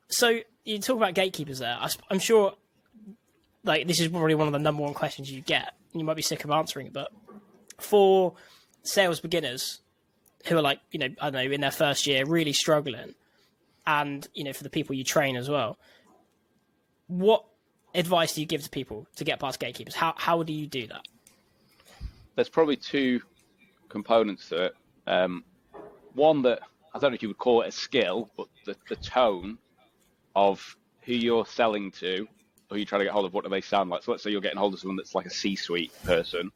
So 0.10 0.40
you 0.66 0.80
talk 0.80 0.98
about 0.98 1.14
gatekeepers 1.14 1.60
there. 1.60 1.78
I, 1.80 1.90
am 2.10 2.20
sure, 2.20 2.54
like 3.64 3.88
this 3.88 4.00
is 4.00 4.08
probably 4.08 4.36
one 4.36 4.48
of 4.48 4.54
the 4.54 4.60
number 4.60 4.84
one 4.84 4.94
questions 4.94 5.32
you 5.32 5.42
get. 5.42 5.74
You 5.94 6.04
might 6.04 6.16
be 6.16 6.22
sick 6.22 6.44
of 6.44 6.52
answering 6.52 6.88
it, 6.88 6.94
but 6.94 7.12
for 7.80 8.34
sales 8.84 9.20
beginners 9.20 9.82
who 10.46 10.58
are 10.58 10.62
like, 10.62 10.80
you 10.92 11.00
know, 11.00 11.10
I 11.20 11.30
don't 11.30 11.46
know, 11.46 11.52
in 11.52 11.62
their 11.62 11.72
first 11.72 12.08
year, 12.08 12.26
really 12.26 12.54
struggling, 12.54 13.16
and 13.90 14.28
you 14.36 14.44
know, 14.44 14.54
for 14.54 14.64
the 14.64 14.70
people 14.70 14.96
you 14.96 15.04
train 15.04 15.36
as 15.36 15.50
well, 15.50 15.80
what 17.08 17.44
advice 17.96 18.36
do 18.36 18.42
you 18.42 18.48
give 18.48 18.62
to 18.64 18.70
people 18.70 19.08
to 19.16 19.24
get 19.24 19.40
past 19.40 19.60
gatekeepers? 19.60 19.96
How 19.96 20.14
how 20.16 20.44
do 20.44 20.54
you 20.54 20.68
do 20.68 20.86
that? 20.88 21.02
There's 22.36 22.50
probably 22.50 22.76
two 22.76 23.22
components 23.90 24.50
to 24.50 24.66
it. 24.66 24.76
Um, 25.08 25.44
one 26.14 26.44
that 26.44 26.60
I 26.94 27.00
don't 27.00 27.12
know 27.12 27.16
if 27.16 27.24
you 27.24 27.30
would 27.30 27.40
call 27.40 27.64
it 27.64 27.70
a 27.70 27.72
skill, 27.72 28.30
but 28.38 28.48
the, 28.66 28.76
the 28.88 28.96
tone 28.96 29.58
of 30.36 30.78
who 31.02 31.14
you're 31.14 31.48
selling 31.48 31.90
to, 31.92 32.28
who 32.70 32.76
you're 32.76 32.86
trying 32.86 33.00
to 33.00 33.06
get 33.06 33.14
hold 33.14 33.26
of, 33.26 33.34
what 33.34 33.44
do 33.44 33.50
they 33.50 33.62
sound 33.62 33.90
like? 33.90 34.04
So 34.04 34.12
let's 34.12 34.24
say 34.24 34.30
you're 34.30 34.42
getting 34.42 34.60
hold 34.60 34.76
of 34.76 34.80
someone 34.80 34.98
that's 34.98 35.16
like 35.16 35.26
a 35.26 35.32
C-suite 35.32 35.92
person. 36.04 36.52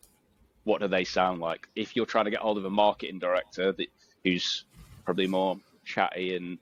What 0.65 0.81
do 0.81 0.87
they 0.87 1.03
sound 1.03 1.41
like? 1.41 1.67
If 1.75 1.95
you're 1.95 2.05
trying 2.05 2.25
to 2.25 2.31
get 2.31 2.41
hold 2.41 2.59
of 2.59 2.65
a 2.65 2.69
marketing 2.69 3.19
director 3.19 3.71
that, 3.71 3.87
who's 4.23 4.65
probably 5.05 5.27
more 5.27 5.59
chatty 5.83 6.35
and 6.35 6.57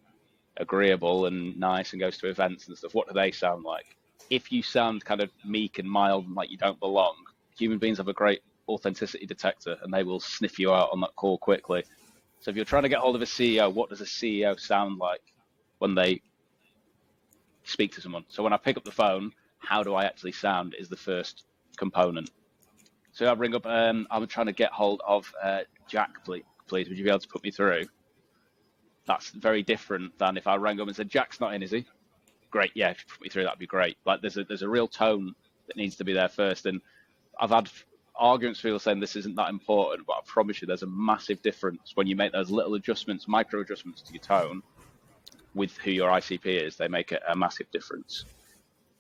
agreeable 0.62 1.26
and 1.26 1.58
nice 1.60 1.92
and 1.92 2.00
goes 2.00 2.18
to 2.20 2.28
events 2.30 2.68
and 2.68 2.78
stuff, 2.78 2.94
what 2.94 3.08
do 3.08 3.14
they 3.14 3.32
sound 3.32 3.64
like? 3.64 3.98
If 4.30 4.52
you 4.52 4.64
sound 4.64 5.04
kind 5.04 5.22
of 5.22 5.30
meek 5.44 5.80
and 5.80 5.90
mild 5.90 6.26
and 6.26 6.36
like 6.36 6.50
you 6.50 6.58
don't 6.58 6.80
belong, 6.80 7.16
human 7.58 7.80
beings 7.80 7.98
have 7.98 8.08
a 8.08 8.14
great 8.14 8.42
authenticity 8.70 9.26
detector 9.26 9.78
and 9.82 9.94
they 9.94 10.04
will 10.04 10.20
sniff 10.20 10.60
you 10.60 10.72
out 10.72 10.90
on 10.94 11.02
that 11.02 11.16
call 11.16 11.38
quickly. 11.38 11.84
So 12.40 12.50
if 12.50 12.56
you're 12.56 12.66
trying 12.66 12.84
to 12.84 12.90
get 12.90 13.00
hold 13.00 13.16
of 13.16 13.22
a 13.22 13.26
CEO, 13.26 13.74
what 13.74 13.90
does 13.90 14.02
a 14.02 14.06
CEO 14.06 14.60
sound 14.60 14.98
like 14.98 15.22
when 15.80 15.96
they 15.96 16.22
speak 17.64 17.94
to 17.96 18.02
someone? 18.02 18.26
So 18.30 18.44
when 18.44 18.54
I 18.54 18.58
pick 18.58 18.78
up 18.78 18.86
the 18.86 18.92
phone, 18.92 19.32
how 19.60 19.84
do 19.84 19.94
I 19.94 20.06
actually 20.06 20.32
sound 20.32 20.76
is 20.78 20.90
the 20.90 20.98
first 20.98 21.44
component. 21.78 22.30
So 23.12 23.30
I 23.30 23.36
bring 23.36 23.56
up, 23.56 23.66
um, 23.66 24.08
I'm 24.10 24.26
trying 24.28 24.46
to 24.48 24.54
get 24.54 24.72
hold 24.72 25.02
of 25.06 25.32
uh, 25.44 25.62
Jack. 25.88 26.24
Please, 26.24 26.88
would 26.88 26.98
you 26.98 27.04
be 27.04 27.10
able 27.10 27.20
to 27.20 27.28
put 27.28 27.44
me 27.44 27.52
through? 27.52 27.86
That's 29.06 29.30
very 29.30 29.64
different 29.64 30.18
than 30.18 30.38
if 30.38 30.48
I 30.48 30.56
rang 30.56 30.80
up 30.80 30.88
and 30.88 30.96
said, 30.96 31.10
Jack's 31.10 31.40
not 31.40 31.54
in, 31.54 31.64
is 31.64 31.72
he? 31.72 31.86
Great, 32.50 32.72
yeah, 32.76 32.92
if 32.92 33.00
you 33.00 33.06
put 33.14 33.22
me 33.22 33.30
through, 33.30 33.44
that'd 33.44 33.60
be 33.60 33.68
great. 33.68 33.98
Like 34.06 34.22
there's 34.22 34.38
a 34.38 34.44
there's 34.44 34.62
a 34.62 34.70
real 34.70 34.88
tone 34.88 35.34
that 35.68 35.78
needs 35.78 35.96
to 35.98 36.04
be 36.04 36.14
there 36.14 36.28
first. 36.28 36.66
And 36.66 36.82
I've 37.40 37.50
had 37.50 37.70
arguments 38.16 38.60
for 38.60 38.68
people 38.68 38.80
saying 38.80 39.00
this 39.00 39.16
isn't 39.16 39.36
that 39.36 39.50
important, 39.50 40.06
but 40.06 40.14
I 40.14 40.20
promise 40.26 40.62
you 40.62 40.68
there's 40.68 40.84
a 40.84 40.88
massive 40.88 41.42
difference 41.42 41.92
when 41.96 42.08
you 42.08 42.16
make 42.16 42.32
those 42.34 42.52
little 42.52 42.76
adjustments, 42.76 43.28
micro 43.28 43.62
adjustments 43.62 44.02
to 44.02 44.14
your 44.14 44.22
tone 44.22 44.62
with 45.56 45.76
who 45.78 45.92
your 45.92 46.10
ICP 46.12 46.46
is. 46.46 46.78
They 46.78 46.88
make 46.88 47.12
a, 47.12 47.20
a 47.30 47.36
massive 47.36 47.72
difference. 47.72 48.26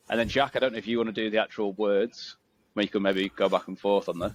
And 0.09 0.19
then 0.19 0.27
Jack, 0.27 0.55
I 0.55 0.59
don't 0.59 0.73
know 0.73 0.77
if 0.77 0.87
you 0.87 0.97
want 0.97 1.07
to 1.07 1.13
do 1.13 1.29
the 1.29 1.39
actual 1.39 1.73
words. 1.73 2.37
You 2.75 2.87
could 2.87 3.01
maybe 3.01 3.29
go 3.29 3.49
back 3.49 3.67
and 3.67 3.77
forth 3.77 4.09
on 4.09 4.19
this. 4.19 4.33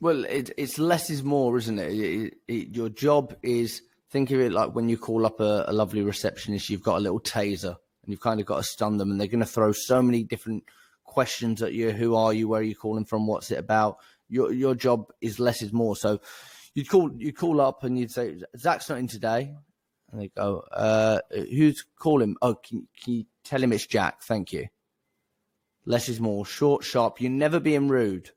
Well, 0.00 0.24
it, 0.24 0.50
it's 0.56 0.78
less 0.78 1.10
is 1.10 1.24
more, 1.24 1.56
isn't 1.56 1.78
it? 1.78 1.92
It, 1.92 2.34
it? 2.46 2.76
Your 2.76 2.88
job 2.88 3.36
is 3.42 3.82
think 4.10 4.30
of 4.30 4.40
it 4.40 4.52
like 4.52 4.74
when 4.74 4.88
you 4.88 4.96
call 4.96 5.26
up 5.26 5.40
a, 5.40 5.64
a 5.66 5.72
lovely 5.72 6.02
receptionist, 6.02 6.70
you've 6.70 6.82
got 6.82 6.98
a 6.98 7.00
little 7.00 7.20
taser 7.20 7.76
and 8.08 8.12
you've 8.12 8.20
kind 8.20 8.40
of 8.40 8.46
got 8.46 8.58
to 8.58 8.62
stun 8.62 8.96
them, 8.96 9.10
and 9.10 9.20
they're 9.20 9.28
going 9.28 9.40
to 9.40 9.46
throw 9.46 9.72
so 9.72 10.02
many 10.02 10.22
different 10.22 10.64
questions 11.04 11.62
at 11.62 11.72
you. 11.72 11.90
Who 11.90 12.14
are 12.14 12.32
you? 12.32 12.48
Where 12.48 12.60
are 12.60 12.64
you 12.64 12.76
calling 12.76 13.04
from? 13.04 13.26
What's 13.26 13.50
it 13.50 13.58
about? 13.58 13.98
Your 14.28 14.52
your 14.52 14.74
job 14.74 15.12
is 15.20 15.38
less 15.38 15.62
is 15.62 15.72
more. 15.72 15.96
So 15.96 16.20
you'd 16.74 16.88
call 16.88 17.10
you 17.16 17.32
call 17.32 17.60
up 17.60 17.84
and 17.84 17.98
you'd 17.98 18.10
say 18.10 18.40
Zac's 18.56 18.88
not 18.88 18.98
in 18.98 19.08
today, 19.08 19.54
and 20.10 20.20
they 20.20 20.28
go, 20.28 20.64
uh, 20.72 21.20
"Who's 21.30 21.84
calling? 21.98 22.36
Oh, 22.42 22.54
can, 22.54 22.88
can 23.02 23.14
you 23.14 23.24
tell 23.44 23.62
him 23.62 23.72
it's 23.72 23.86
Jack? 23.86 24.22
Thank 24.22 24.52
you." 24.52 24.68
Less 25.86 26.10
is 26.10 26.20
more. 26.20 26.44
Short, 26.44 26.84
sharp. 26.84 27.20
You're 27.20 27.30
never 27.30 27.60
being 27.60 27.88
rude. 27.88 28.30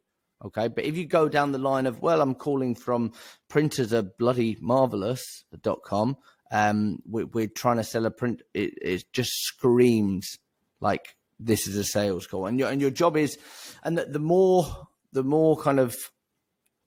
Okay. 0.44 0.68
But 0.68 0.86
if 0.86 0.98
you 0.98 1.06
go 1.06 1.30
down 1.30 1.52
the 1.52 1.58
line 1.58 1.86
of, 1.86 2.02
well, 2.02 2.22
I'm 2.22 2.36
calling 2.36 2.76
from 2.76 3.14
printers 3.48 3.94
are 3.94 4.02
bloody 4.02 4.58
marvelous.com, 4.60 6.18
um, 6.52 7.00
we, 7.10 7.24
we're 7.26 7.48
trying 7.48 7.78
to 7.78 7.84
sell 7.84 8.06
a 8.06 8.12
print, 8.12 8.42
it, 8.54 8.74
it 8.82 9.06
just 9.14 9.32
screams 9.44 10.38
like 10.80 11.16
this 11.40 11.68
is 11.68 11.76
a 11.78 11.84
sales 11.84 12.28
call. 12.28 12.48
And 12.48 12.60
your, 12.60 12.70
and 12.70 12.82
your 12.82 12.90
job 12.90 13.18
is, 13.18 13.38
and 13.84 13.98
the, 13.98 14.06
the 14.06 14.20
more, 14.20 14.66
the 15.14 15.24
more 15.24 15.58
kind 15.58 15.80
of, 15.80 15.96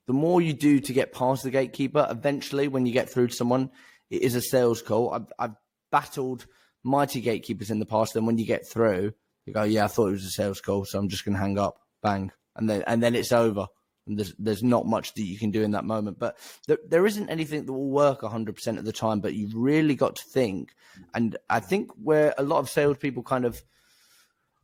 the 0.07 0.13
more 0.13 0.41
you 0.41 0.53
do 0.53 0.79
to 0.79 0.93
get 0.93 1.13
past 1.13 1.43
the 1.43 1.49
gatekeeper, 1.49 2.05
eventually 2.09 2.67
when 2.67 2.85
you 2.85 2.93
get 2.93 3.09
through 3.09 3.27
to 3.27 3.33
someone, 3.33 3.71
it 4.09 4.21
is 4.21 4.35
a 4.35 4.41
sales 4.41 4.81
call. 4.81 5.11
I've, 5.11 5.31
I've 5.39 5.55
battled 5.91 6.45
mighty 6.83 7.21
gatekeepers 7.21 7.71
in 7.71 7.79
the 7.79 7.85
past. 7.87 8.15
And 8.15 8.27
when 8.27 8.37
you 8.37 8.45
get 8.45 8.67
through, 8.67 9.13
you 9.45 9.53
go, 9.53 9.63
yeah, 9.63 9.85
I 9.85 9.87
thought 9.87 10.09
it 10.09 10.11
was 10.11 10.25
a 10.25 10.29
sales 10.29 10.61
call, 10.61 10.85
so 10.85 10.99
I'm 10.99 11.09
just 11.09 11.25
going 11.25 11.33
to 11.33 11.41
hang 11.41 11.57
up. 11.57 11.79
Bang 12.03 12.31
and 12.55 12.69
then 12.69 12.83
and 12.87 13.01
then 13.01 13.15
it's 13.15 13.31
over. 13.31 13.67
And 14.07 14.19
there's 14.19 14.33
there's 14.37 14.63
not 14.63 14.85
much 14.85 15.13
that 15.15 15.25
you 15.25 15.37
can 15.37 15.51
do 15.51 15.63
in 15.63 15.71
that 15.71 15.85
moment. 15.85 16.19
But 16.19 16.37
there, 16.67 16.77
there 16.87 17.05
isn't 17.05 17.29
anything 17.29 17.65
that 17.65 17.73
will 17.73 17.89
work 17.89 18.21
100% 18.21 18.77
of 18.77 18.85
the 18.85 18.93
time. 18.93 19.19
But 19.19 19.33
you've 19.33 19.55
really 19.55 19.95
got 19.95 20.15
to 20.17 20.23
think. 20.23 20.75
And 21.13 21.37
I 21.49 21.59
think 21.59 21.91
where 22.01 22.33
a 22.37 22.43
lot 22.43 22.59
of 22.59 22.69
salespeople 22.69 23.23
kind 23.23 23.45
of 23.45 23.63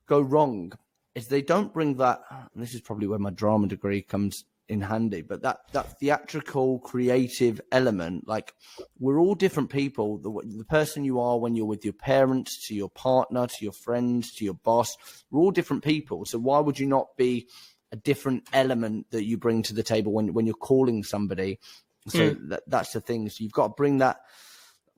go 0.05 0.21
wrong 0.21 0.73
is 1.15 1.27
they 1.27 1.41
don't 1.41 1.73
bring 1.73 1.97
that. 1.97 2.21
this 2.55 2.73
is 2.73 2.81
probably 2.81 3.07
where 3.07 3.19
my 3.19 3.31
drama 3.31 3.67
degree 3.67 4.01
comes 4.01 4.45
in 4.71 4.81
handy. 4.81 5.21
But 5.21 5.41
that 5.41 5.59
that 5.73 5.99
theatrical, 5.99 6.79
creative 6.79 7.59
element, 7.71 8.27
like 8.27 8.53
we're 8.99 9.19
all 9.19 9.35
different 9.35 9.69
people. 9.69 10.17
The 10.17 10.31
the 10.57 10.65
person 10.65 11.03
you 11.03 11.19
are 11.19 11.37
when 11.37 11.55
you're 11.55 11.65
with 11.65 11.83
your 11.83 11.93
parents, 11.93 12.67
to 12.67 12.75
your 12.75 12.89
partner, 12.89 13.47
to 13.47 13.57
your 13.59 13.73
friends, 13.73 14.33
to 14.35 14.45
your 14.45 14.53
boss, 14.53 14.95
we're 15.29 15.41
all 15.41 15.51
different 15.51 15.83
people. 15.83 16.25
So 16.25 16.39
why 16.39 16.59
would 16.59 16.79
you 16.79 16.87
not 16.87 17.07
be 17.17 17.47
a 17.91 17.95
different 17.95 18.47
element 18.53 19.07
that 19.11 19.25
you 19.25 19.37
bring 19.37 19.63
to 19.63 19.73
the 19.73 19.83
table 19.83 20.13
when 20.13 20.33
when 20.33 20.45
you're 20.45 20.55
calling 20.55 21.03
somebody. 21.03 21.59
So 22.07 22.31
mm. 22.31 22.49
that, 22.49 22.63
that's 22.67 22.93
the 22.93 23.01
thing. 23.01 23.29
So 23.29 23.43
you've 23.43 23.53
got 23.53 23.67
to 23.67 23.73
bring 23.75 23.99
that 23.99 24.21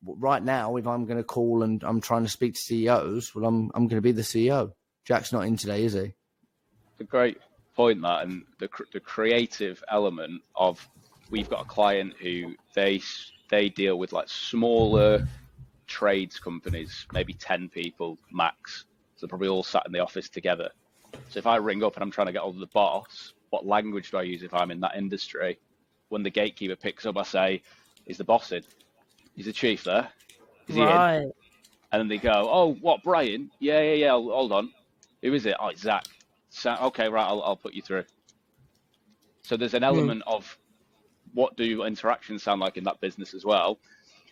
right 0.06 0.44
now. 0.44 0.76
If 0.78 0.88
I'm 0.88 1.06
going 1.06 1.18
to 1.18 1.24
call 1.24 1.64
and 1.64 1.84
I'm 1.84 2.02
trying 2.02 2.24
to 2.24 2.30
speak 2.30 2.54
to 2.54 2.60
CEOs, 2.60 3.34
well, 3.34 3.46
I'm 3.46 3.72
I'm 3.74 3.88
going 3.88 3.98
to 3.98 4.02
be 4.02 4.12
the 4.12 4.22
CEO. 4.22 4.74
Jack's 5.06 5.34
not 5.34 5.46
in 5.46 5.58
today, 5.58 5.84
is 5.84 5.94
he? 5.94 6.00
It's 6.00 7.02
a 7.02 7.04
great 7.04 7.40
point, 7.76 8.02
that, 8.04 8.24
and 8.24 8.44
the 8.60 8.70
the 8.94 9.00
creative 9.00 9.84
element 9.90 10.42
of 10.56 10.88
we've 11.30 11.50
got 11.50 11.62
a 11.62 11.68
client 11.68 12.14
who 12.22 12.56
they 12.76 13.02
they 13.50 13.70
deal 13.70 13.98
with 13.98 14.14
like 14.14 14.30
smaller 14.30 15.28
trades 15.88 16.40
companies, 16.40 17.08
maybe 17.12 17.34
ten 17.34 17.70
people 17.70 18.18
max. 18.32 18.86
So 19.16 19.28
probably 19.28 19.48
all 19.48 19.64
sat 19.64 19.84
in 19.86 19.92
the 19.92 20.00
office 20.00 20.30
together 20.30 20.70
so 21.30 21.40
if 21.40 21.48
I 21.48 21.58
ring 21.58 21.84
up 21.84 21.96
and 21.96 22.04
I'm 22.04 22.12
trying 22.12 22.28
to 22.28 22.34
get 22.34 22.42
hold 22.42 22.56
of 22.56 22.62
the 22.62 22.68
boss, 22.68 23.34
what 23.50 23.66
language 23.66 24.12
do 24.12 24.18
I 24.18 24.24
use 24.24 24.44
if 24.44 24.54
I'm 24.54 24.72
in 24.72 24.80
that 24.82 24.96
industry? 24.96 25.60
When 26.10 26.24
the 26.24 26.30
gatekeeper 26.30 26.76
picks 26.76 27.06
up, 27.06 27.18
I 27.18 27.24
say, 27.24 27.62
"Is 28.06 28.18
the 28.18 28.24
boss 28.24 28.52
in? 28.52 28.64
Is 29.38 29.46
the 29.46 29.54
chief 29.54 29.84
there? 29.84 30.10
Is 30.68 30.76
right. 30.76 31.18
in?" 31.18 31.32
And 31.92 32.00
then 32.00 32.08
they 32.08 32.18
go, 32.18 32.50
"Oh, 32.52 32.74
what, 32.82 33.04
Brian? 33.04 33.52
Yeah, 33.60 33.82
yeah, 33.82 33.94
yeah. 33.94 34.12
Hold 34.12 34.52
on. 34.52 34.74
Who 35.22 35.34
is 35.34 35.46
it? 35.46 35.56
Oh, 35.60 35.68
it's 35.68 35.82
Zac. 35.82 36.06
Zac. 36.52 36.82
okay, 36.82 37.10
right. 37.10 37.26
I'll, 37.26 37.42
I'll 37.44 37.56
put 37.56 37.74
you 37.74 37.82
through." 37.82 38.06
So 39.44 39.58
there's 39.58 39.74
an 39.74 39.84
hmm. 39.84 39.90
element 39.90 40.24
mm. 40.26 40.34
of 40.34 40.58
what 41.34 41.56
do 41.58 41.84
interactions 41.84 42.44
sound 42.44 42.62
like 42.62 42.78
in 42.78 42.84
that 42.86 43.02
business 43.02 43.34
as 43.34 43.44
well. 43.44 43.80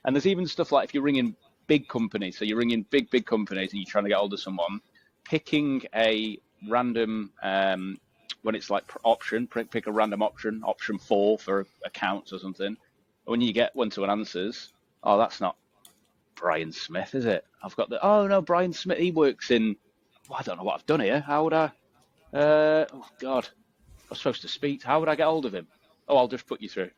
And 0.05 0.15
there's 0.15 0.27
even 0.27 0.47
stuff 0.47 0.71
like 0.71 0.89
if 0.89 0.93
you're 0.93 1.03
ringing 1.03 1.35
big 1.67 1.87
companies, 1.87 2.37
so 2.37 2.45
you're 2.45 2.57
ringing 2.57 2.85
big, 2.89 3.09
big 3.09 3.25
companies 3.25 3.71
and 3.71 3.81
you're 3.81 3.89
trying 3.89 4.05
to 4.05 4.09
get 4.09 4.17
hold 4.17 4.33
of 4.33 4.39
someone, 4.39 4.81
picking 5.23 5.81
a 5.95 6.39
random 6.67 7.31
um, 7.41 7.99
when 8.43 8.55
it's 8.55 8.69
like 8.69 8.83
option, 9.03 9.47
pick 9.47 9.87
a 9.87 9.91
random 9.91 10.21
option, 10.21 10.61
option 10.65 10.97
four 10.97 11.37
for 11.37 11.65
accounts 11.85 12.33
or 12.33 12.39
something. 12.39 12.77
When 13.25 13.41
you 13.41 13.53
get 13.53 13.75
one 13.75 13.89
to 13.91 14.01
one 14.01 14.09
answers, 14.09 14.73
oh, 15.03 15.17
that's 15.17 15.39
not 15.39 15.55
Brian 16.35 16.71
Smith, 16.71 17.13
is 17.13 17.25
it? 17.25 17.45
I've 17.63 17.75
got 17.75 17.89
the 17.89 18.03
oh 18.03 18.27
no, 18.27 18.41
Brian 18.41 18.73
Smith. 18.73 18.97
He 18.97 19.11
works 19.11 19.51
in. 19.51 19.75
Well, 20.27 20.39
I 20.39 20.43
don't 20.43 20.57
know 20.57 20.63
what 20.63 20.75
I've 20.75 20.85
done 20.85 20.99
here. 20.99 21.19
How 21.19 21.43
would 21.43 21.53
I? 21.53 21.71
Uh, 22.33 22.85
oh 22.93 23.05
God, 23.19 23.47
I 23.47 24.09
was 24.09 24.19
supposed 24.19 24.41
to 24.41 24.47
speak. 24.47 24.83
How 24.83 24.99
would 24.99 25.09
I 25.09 25.15
get 25.15 25.27
hold 25.27 25.45
of 25.45 25.53
him? 25.53 25.67
Oh, 26.07 26.17
I'll 26.17 26.27
just 26.27 26.47
put 26.47 26.61
you 26.61 26.69
through. 26.69 26.89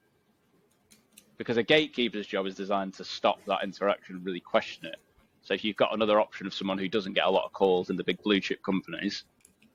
Because 1.37 1.57
a 1.57 1.63
gatekeeper's 1.63 2.27
job 2.27 2.45
is 2.45 2.55
designed 2.55 2.93
to 2.95 3.03
stop 3.03 3.43
that 3.47 3.63
interaction 3.63 4.15
and 4.15 4.25
really 4.25 4.39
question 4.39 4.85
it. 4.85 4.95
So 5.41 5.53
if 5.53 5.63
you've 5.65 5.75
got 5.75 5.93
another 5.93 6.21
option 6.21 6.47
of 6.47 6.53
someone 6.53 6.77
who 6.77 6.87
doesn't 6.87 7.13
get 7.13 7.25
a 7.25 7.29
lot 7.29 7.43
of 7.43 7.51
calls 7.51 7.89
in 7.89 7.97
the 7.97 8.03
big 8.03 8.21
blue 8.23 8.39
chip 8.39 8.63
companies, 8.63 9.25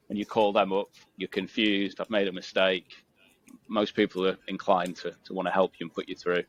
and 0.09 0.19
you 0.19 0.27
call 0.27 0.53
them 0.53 0.73
up, 0.73 0.89
you're 1.17 1.29
confused, 1.29 2.01
I've 2.01 2.11
made 2.11 2.29
a 2.29 2.33
mistake. 2.33 3.05
Most 3.69 3.95
people 3.95 4.27
are 4.27 4.37
inclined 4.49 4.97
to, 4.97 5.15
to 5.25 5.35
want 5.35 5.47
to 5.47 5.53
help 5.53 5.73
you 5.79 5.87
and 5.87 5.95
put 5.95 6.09
you 6.09 6.15
through. 6.15 6.43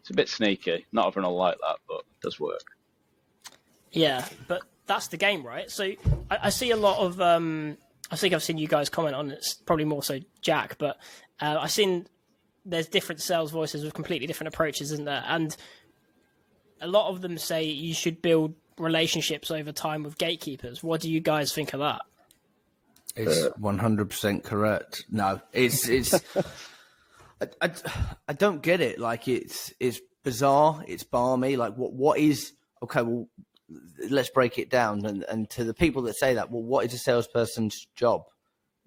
It's 0.00 0.10
a 0.10 0.14
bit 0.14 0.28
sneaky. 0.28 0.86
Not 0.92 1.08
everyone 1.08 1.30
will 1.30 1.38
like 1.38 1.58
that, 1.58 1.76
but 1.88 1.98
it 1.98 2.20
does 2.22 2.40
work. 2.40 2.64
Yeah, 3.92 4.26
but 4.48 4.62
that's 4.86 5.08
the 5.08 5.16
game, 5.16 5.46
right? 5.46 5.70
So 5.70 5.84
I, 6.30 6.38
I 6.44 6.50
see 6.50 6.70
a 6.70 6.76
lot 6.76 6.98
of. 6.98 7.20
Um, 7.20 7.76
I 8.10 8.16
think 8.16 8.34
I've 8.34 8.42
seen 8.42 8.58
you 8.58 8.68
guys 8.68 8.88
comment 8.88 9.14
on 9.14 9.30
it. 9.30 9.34
It's 9.34 9.54
probably 9.54 9.84
more 9.84 10.02
so 10.02 10.18
Jack, 10.40 10.76
but 10.78 10.98
uh, 11.40 11.58
I've 11.60 11.70
seen 11.70 12.06
there's 12.64 12.88
different 12.88 13.20
sales 13.20 13.50
voices 13.50 13.84
with 13.84 13.94
completely 13.94 14.26
different 14.26 14.54
approaches, 14.54 14.92
isn't 14.92 15.04
there? 15.04 15.24
And 15.26 15.56
a 16.80 16.86
lot 16.86 17.10
of 17.10 17.20
them 17.20 17.38
say 17.38 17.64
you 17.64 17.94
should 17.94 18.22
build 18.22 18.54
relationships 18.78 19.50
over 19.50 19.72
time 19.72 20.02
with 20.02 20.18
gatekeepers. 20.18 20.82
What 20.82 21.00
do 21.00 21.10
you 21.10 21.20
guys 21.20 21.52
think 21.52 21.72
of 21.72 21.80
that? 21.80 22.02
It's 23.16 23.44
uh, 23.44 23.50
one 23.58 23.78
hundred 23.78 24.10
percent 24.10 24.44
correct. 24.44 25.04
No, 25.10 25.40
it's 25.52 25.88
it's. 25.88 26.14
I, 27.40 27.48
I, 27.60 27.70
I 28.28 28.32
don't 28.32 28.62
get 28.62 28.80
it. 28.80 28.98
Like 28.98 29.28
it's 29.28 29.72
it's 29.80 30.00
bizarre. 30.22 30.84
It's 30.86 31.02
barmy. 31.02 31.56
Like 31.56 31.74
what 31.74 31.92
what 31.92 32.18
is 32.18 32.52
okay? 32.82 33.02
Well, 33.02 33.28
let's 34.08 34.30
break 34.30 34.58
it 34.58 34.70
down. 34.70 35.04
And 35.04 35.24
and 35.24 35.50
to 35.50 35.64
the 35.64 35.74
people 35.74 36.02
that 36.02 36.16
say 36.16 36.34
that, 36.34 36.50
well, 36.50 36.62
what 36.62 36.86
is 36.86 36.94
a 36.94 36.98
salesperson's 36.98 37.86
job? 37.94 38.24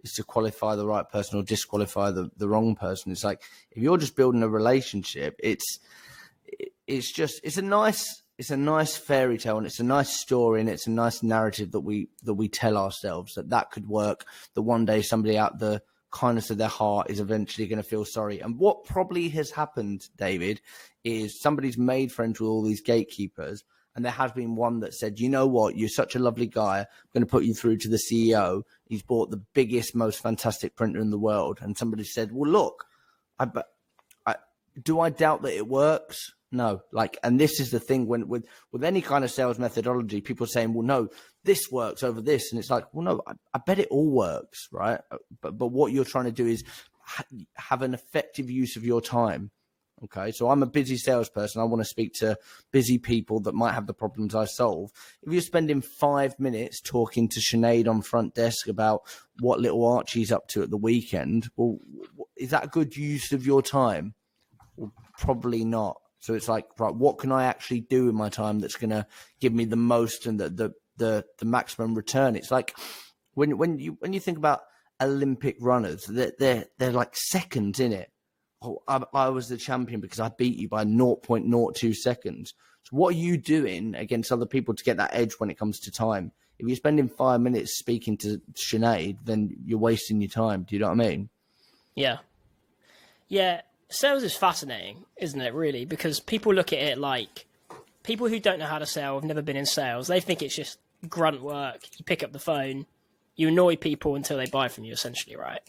Is 0.04 0.14
to 0.14 0.24
qualify 0.24 0.76
the 0.76 0.86
right 0.86 1.08
person 1.10 1.40
or 1.40 1.44
disqualify 1.44 2.12
the 2.12 2.30
the 2.38 2.48
wrong 2.48 2.76
person. 2.76 3.12
It's 3.12 3.24
like 3.24 3.42
if 3.72 3.82
you're 3.82 3.98
just 3.98 4.16
building 4.16 4.44
a 4.44 4.50
relationship, 4.50 5.36
it's 5.40 5.80
it's 6.88 7.12
just 7.12 7.42
it's 7.44 7.58
a 7.58 7.62
nice 7.62 8.24
it's 8.38 8.50
a 8.50 8.58
nice 8.58 8.98
fairy 8.98 9.38
tale 9.38 9.58
and 9.58 9.66
it's 9.66 9.80
a 9.80 9.84
nice 9.84 10.10
story 10.10 10.60
and 10.60 10.70
it's 10.70 10.88
a 10.88 10.92
nice 10.92 11.24
narrative 11.24 11.72
that 11.72 11.82
we 11.82 12.10
that 12.24 12.34
we 12.34 12.48
tell 12.48 12.78
ourselves 12.78 13.36
that 13.36 13.50
that 13.50 13.72
could 13.72 13.88
work 13.88 14.26
that 14.54 14.62
one 14.62 14.86
day 14.86 15.02
somebody 15.02 15.38
out 15.38 15.60
the 15.60 15.82
kindness 16.12 16.50
of 16.50 16.58
their 16.58 16.68
heart 16.68 17.10
is 17.10 17.20
eventually 17.20 17.68
going 17.68 17.82
to 17.82 17.88
feel 17.88 18.06
sorry 18.06 18.40
and 18.40 18.58
what 18.58 18.86
probably 18.86 19.30
has 19.30 19.52
happened 19.52 20.08
david 20.18 20.62
is 21.04 21.42
somebody's 21.42 21.78
made 21.78 22.12
friends 22.12 22.40
with 22.40 22.50
all 22.50 22.64
these 22.64 22.82
gatekeepers 22.82 23.64
and 23.96 24.04
there 24.04 24.12
has 24.12 24.34
been 24.34 24.56
one 24.56 24.82
that 24.82 24.94
said, 24.94 25.22
"You 25.22 25.30
know 25.30 25.48
what? 25.48 25.78
You're 25.78 25.88
such 25.88 26.16
a 26.16 26.20
lovely 26.20 26.48
guy. 26.48 26.80
I'm 26.80 27.10
going 27.14 27.26
to 27.26 27.32
put 27.32 27.46
you 27.46 27.54
through 27.54 27.78
to 27.78 27.88
the 27.88 27.98
CEO. 27.98 28.64
He's 28.88 29.02
bought 29.02 29.32
the 29.32 29.42
biggest, 29.54 29.96
most 29.96 30.22
fantastic 30.22 30.76
printer 30.76 31.00
in 31.00 31.12
the 31.12 31.18
world." 31.18 31.60
And 31.62 31.78
somebody 31.78 32.04
said, 32.04 32.34
"Well, 32.34 32.52
look, 32.52 32.88
I, 33.40 33.48
I 34.26 34.36
do 34.84 35.00
I 35.00 35.12
doubt 35.12 35.44
that 35.44 35.56
it 35.56 35.70
works? 35.70 36.34
No. 36.56 36.82
Like, 36.92 37.18
and 37.24 37.40
this 37.40 37.60
is 37.60 37.72
the 37.72 37.80
thing 37.80 38.08
when 38.08 38.28
with 38.28 38.46
with 38.72 38.84
any 38.84 39.02
kind 39.02 39.24
of 39.24 39.32
sales 39.32 39.60
methodology, 39.60 40.22
people 40.22 40.48
saying, 40.48 40.74
"Well, 40.74 40.86
no, 40.86 41.10
this 41.44 41.70
works 41.72 42.04
over 42.04 42.22
this," 42.22 42.52
and 42.52 42.60
it's 42.60 42.70
like, 42.70 42.86
"Well, 42.94 43.04
no, 43.04 43.22
I, 43.28 43.34
I 43.54 43.60
bet 43.66 43.80
it 43.80 43.88
all 43.90 44.10
works, 44.10 44.68
right?" 44.72 45.00
Uh, 45.12 45.18
but 45.42 45.58
but 45.58 45.68
what 45.68 45.92
you're 45.92 46.06
trying 46.06 46.26
to 46.26 46.32
do 46.32 46.48
is 46.48 46.64
ha- 47.02 47.24
have 47.56 47.82
an 47.82 47.94
effective 47.94 48.50
use 48.50 48.76
of 48.76 48.86
your 48.86 49.02
time 49.02 49.52
Okay, 50.04 50.32
so 50.32 50.50
I'm 50.50 50.62
a 50.62 50.68
busy 50.68 50.98
salesperson. 50.98 51.62
I 51.62 51.66
want 51.66 51.82
to 51.82 51.86
speak 51.90 52.14
to 52.16 52.38
busy 52.72 52.98
people 52.98 53.40
that 53.42 53.56
might 53.56 53.74
have 53.74 53.88
the 53.88 53.94
problems 53.94 54.36
I 54.36 54.44
solve. 54.44 54.92
If 55.24 55.32
you're 55.32 55.42
spending 55.42 55.82
five 55.82 56.38
minutes 56.38 56.82
talking 56.82 57.30
to 57.30 57.40
Sinead 57.40 57.88
on 57.88 58.02
front 58.02 58.36
desk 58.36 58.68
about 58.68 59.04
what 59.40 59.62
little 59.62 59.86
Archie's 59.86 60.34
up 60.34 60.50
to 60.50 60.64
at 60.64 60.70
the 60.70 60.78
weekend, 60.78 61.48
well, 61.56 61.78
is 62.36 62.50
that 62.50 62.66
a 62.66 62.68
good 62.68 62.98
use 62.98 63.32
of 63.32 63.46
your 63.46 63.62
time? 63.62 64.16
Well, 64.76 64.92
probably 65.18 65.64
not. 65.64 65.98
So 66.26 66.34
it's 66.34 66.50
like, 66.50 66.66
right, 66.80 66.94
what 66.94 67.20
can 67.20 67.32
I 67.32 67.46
actually 67.46 67.82
do 67.82 68.10
in 68.10 68.16
my 68.16 68.30
time 68.30 68.60
that's 68.60 68.76
going 68.76 68.90
to 68.90 69.06
give 69.40 69.54
me 69.54 69.66
the 69.66 69.76
most 69.76 70.26
and 70.26 70.40
the, 70.40 70.50
the 70.50 70.74
the 70.98 71.26
the 71.38 71.46
maximum 71.46 71.96
return? 71.96 72.36
It's 72.36 72.52
like 72.52 72.76
when 73.34 73.58
when 73.58 73.80
you 73.80 73.98
when 74.00 74.14
you 74.14 74.20
think 74.20 74.38
about 74.38 74.62
Olympic 75.02 75.58
runners, 75.60 76.06
they're 76.06 76.34
they're, 76.40 76.66
they're 76.78 76.92
like 76.92 77.16
seconds 77.16 77.80
in 77.80 77.94
it 77.94 78.12
oh, 78.62 78.82
I, 78.88 79.04
I, 79.14 79.30
was 79.30 79.48
the 79.48 79.58
champion 79.58 80.02
because 80.02 80.20
I 80.20 80.30
beat 80.30 80.58
you 80.58 80.68
by 80.68 80.86
0.02 80.86 81.96
seconds. 81.96 82.54
So 82.84 82.96
what 82.96 83.16
are 83.16 83.18
you 83.18 83.38
doing 83.38 83.96
against 83.96 84.32
other 84.32 84.46
people 84.46 84.74
to 84.74 84.84
get 84.84 84.98
that 84.98 85.12
edge 85.14 85.34
when 85.34 85.50
it 85.50 85.58
comes 85.58 85.80
to 85.82 85.92
time? 85.92 86.32
If 86.58 86.68
you're 86.68 86.76
spending 86.76 87.10
five 87.10 87.42
minutes 87.42 87.78
speaking 87.78 88.18
to 88.20 88.42
Sinead, 88.54 89.18
then 89.26 89.56
you're 89.66 89.80
wasting 89.80 90.22
your 90.22 90.30
time. 90.30 90.64
Do 90.64 90.76
you 90.76 90.80
know 90.80 90.88
what 90.88 91.02
I 91.02 91.10
mean? 91.10 91.30
Yeah. 91.96 92.18
Yeah. 93.28 93.62
Sales 93.96 94.24
is 94.24 94.36
fascinating, 94.36 95.06
isn't 95.16 95.40
it, 95.40 95.54
really? 95.54 95.86
Because 95.86 96.20
people 96.20 96.54
look 96.54 96.74
at 96.74 96.80
it 96.80 96.98
like 96.98 97.46
people 98.04 98.28
who 98.28 98.40
don't 98.40 98.60
know 98.60 98.66
how 98.66 98.80
to 98.80 98.86
sell, 98.86 99.16
have 99.16 99.24
never 99.24 99.42
been 99.42 99.56
in 99.56 99.66
sales, 99.66 100.08
they 100.08 100.20
think 100.20 100.42
it's 100.42 100.56
just 100.56 100.80
grunt 101.08 101.42
work. 101.42 101.80
You 101.98 102.04
pick 102.04 102.22
up 102.22 102.34
the 102.34 102.40
phone, 102.40 102.86
you 103.36 103.48
annoy 103.48 103.78
people 103.78 104.16
until 104.16 104.38
they 104.38 104.48
buy 104.48 104.68
from 104.68 104.84
you, 104.84 104.92
essentially, 104.92 105.38
right? 105.38 105.62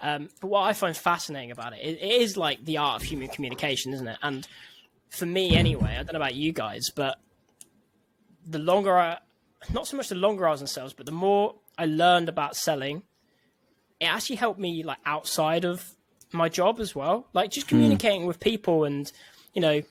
Um, 0.00 0.28
but 0.40 0.48
what 0.48 0.62
I 0.62 0.72
find 0.72 0.96
fascinating 0.96 1.50
about 1.50 1.72
it, 1.72 1.80
it, 1.80 1.98
it 2.00 2.22
is 2.22 2.36
like 2.36 2.64
the 2.64 2.78
art 2.78 3.02
of 3.02 3.08
human 3.08 3.28
communication, 3.28 3.92
isn't 3.92 4.06
it? 4.06 4.18
And 4.22 4.46
for 5.10 5.26
me, 5.26 5.56
anyway, 5.56 5.96
I 5.98 6.02
don't 6.04 6.12
know 6.12 6.18
about 6.18 6.36
you 6.36 6.52
guys, 6.52 6.84
but 6.94 7.18
the 8.46 8.60
longer 8.60 8.96
I, 8.96 9.18
not 9.72 9.88
so 9.88 9.96
much 9.96 10.08
the 10.08 10.14
longer 10.14 10.46
I 10.46 10.52
was 10.52 10.60
in 10.60 10.68
sales, 10.68 10.92
but 10.92 11.06
the 11.06 11.12
more 11.12 11.56
I 11.76 11.86
learned 11.86 12.28
about 12.28 12.56
selling, 12.56 13.02
it 13.98 14.06
actually 14.06 14.36
helped 14.36 14.60
me 14.60 14.84
like 14.84 14.98
outside 15.04 15.64
of 15.64 15.84
my 16.32 16.48
job 16.48 16.80
as 16.80 16.94
well. 16.94 17.26
Like 17.32 17.50
just 17.50 17.68
hmm. 17.68 17.76
communicating 17.76 18.22
mm. 18.22 18.26
with 18.26 18.40
people 18.40 18.84
and, 18.84 19.10
you 19.54 19.60
know, 19.60 19.82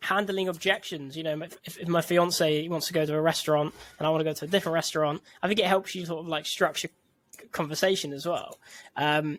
handling 0.00 0.48
objections. 0.48 1.16
You 1.16 1.24
know, 1.24 1.42
if, 1.42 1.78
if 1.78 1.88
my 1.88 2.00
fiance 2.00 2.68
wants 2.68 2.86
to 2.88 2.92
go 2.92 3.04
to 3.04 3.14
a 3.14 3.20
restaurant 3.20 3.74
and 3.98 4.06
I 4.06 4.10
want 4.10 4.20
to 4.20 4.24
go 4.24 4.32
to 4.32 4.44
a 4.44 4.48
different 4.48 4.74
restaurant, 4.74 5.22
I 5.42 5.48
think 5.48 5.60
it 5.60 5.66
helps 5.66 5.94
you 5.94 6.06
sort 6.06 6.20
of 6.20 6.28
like 6.28 6.46
structure 6.46 6.88
conversation 7.52 8.12
as 8.12 8.26
well. 8.26 8.58
Um, 8.96 9.38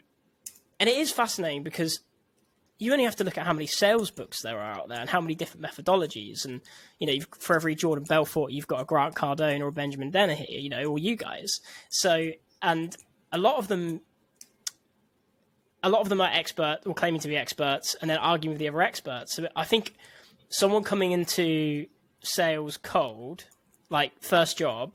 and 0.79 0.87
it 0.89 0.97
is 0.97 1.11
fascinating 1.11 1.63
because 1.63 1.99
you 2.77 2.93
only 2.93 3.03
have 3.03 3.17
to 3.17 3.25
look 3.25 3.37
at 3.37 3.45
how 3.45 3.51
many 3.51 3.67
sales 3.67 4.09
books 4.09 4.41
there 4.41 4.57
are 4.57 4.71
out 4.71 4.87
there 4.87 4.99
and 5.01 5.09
how 5.09 5.19
many 5.19 5.35
different 5.35 5.65
methodologies. 5.65 6.45
And, 6.45 6.61
you 6.97 7.07
know, 7.07 7.25
for 7.37 7.55
every 7.55 7.75
Jordan 7.75 8.05
Belfort, 8.05 8.51
you've 8.51 8.67
got 8.67 8.81
a 8.81 8.85
Grant 8.85 9.15
Cardone 9.15 9.59
or 9.59 9.67
a 9.67 9.71
Benjamin 9.71 10.11
Dennehy, 10.11 10.61
you 10.61 10.69
know, 10.69 10.85
or 10.85 10.97
you 10.97 11.17
guys. 11.17 11.59
So, 11.89 12.31
and 12.61 12.95
a 13.33 13.37
lot 13.37 13.57
of 13.57 13.67
them, 13.67 13.99
a 15.83 15.89
lot 15.89 16.01
of 16.01 16.09
them 16.09 16.21
are 16.21 16.29
expert 16.31 16.79
or 16.85 16.93
claiming 16.93 17.21
to 17.21 17.27
be 17.27 17.37
experts 17.37 17.95
and 18.01 18.09
then 18.09 18.17
arguing 18.17 18.53
with 18.53 18.59
the 18.59 18.67
other 18.67 18.81
experts. 18.81 19.35
So 19.35 19.47
I 19.55 19.63
think 19.63 19.95
someone 20.49 20.83
coming 20.83 21.11
into 21.11 21.85
sales 22.21 22.77
cold, 22.77 23.45
like 23.89 24.11
first 24.21 24.57
job, 24.57 24.93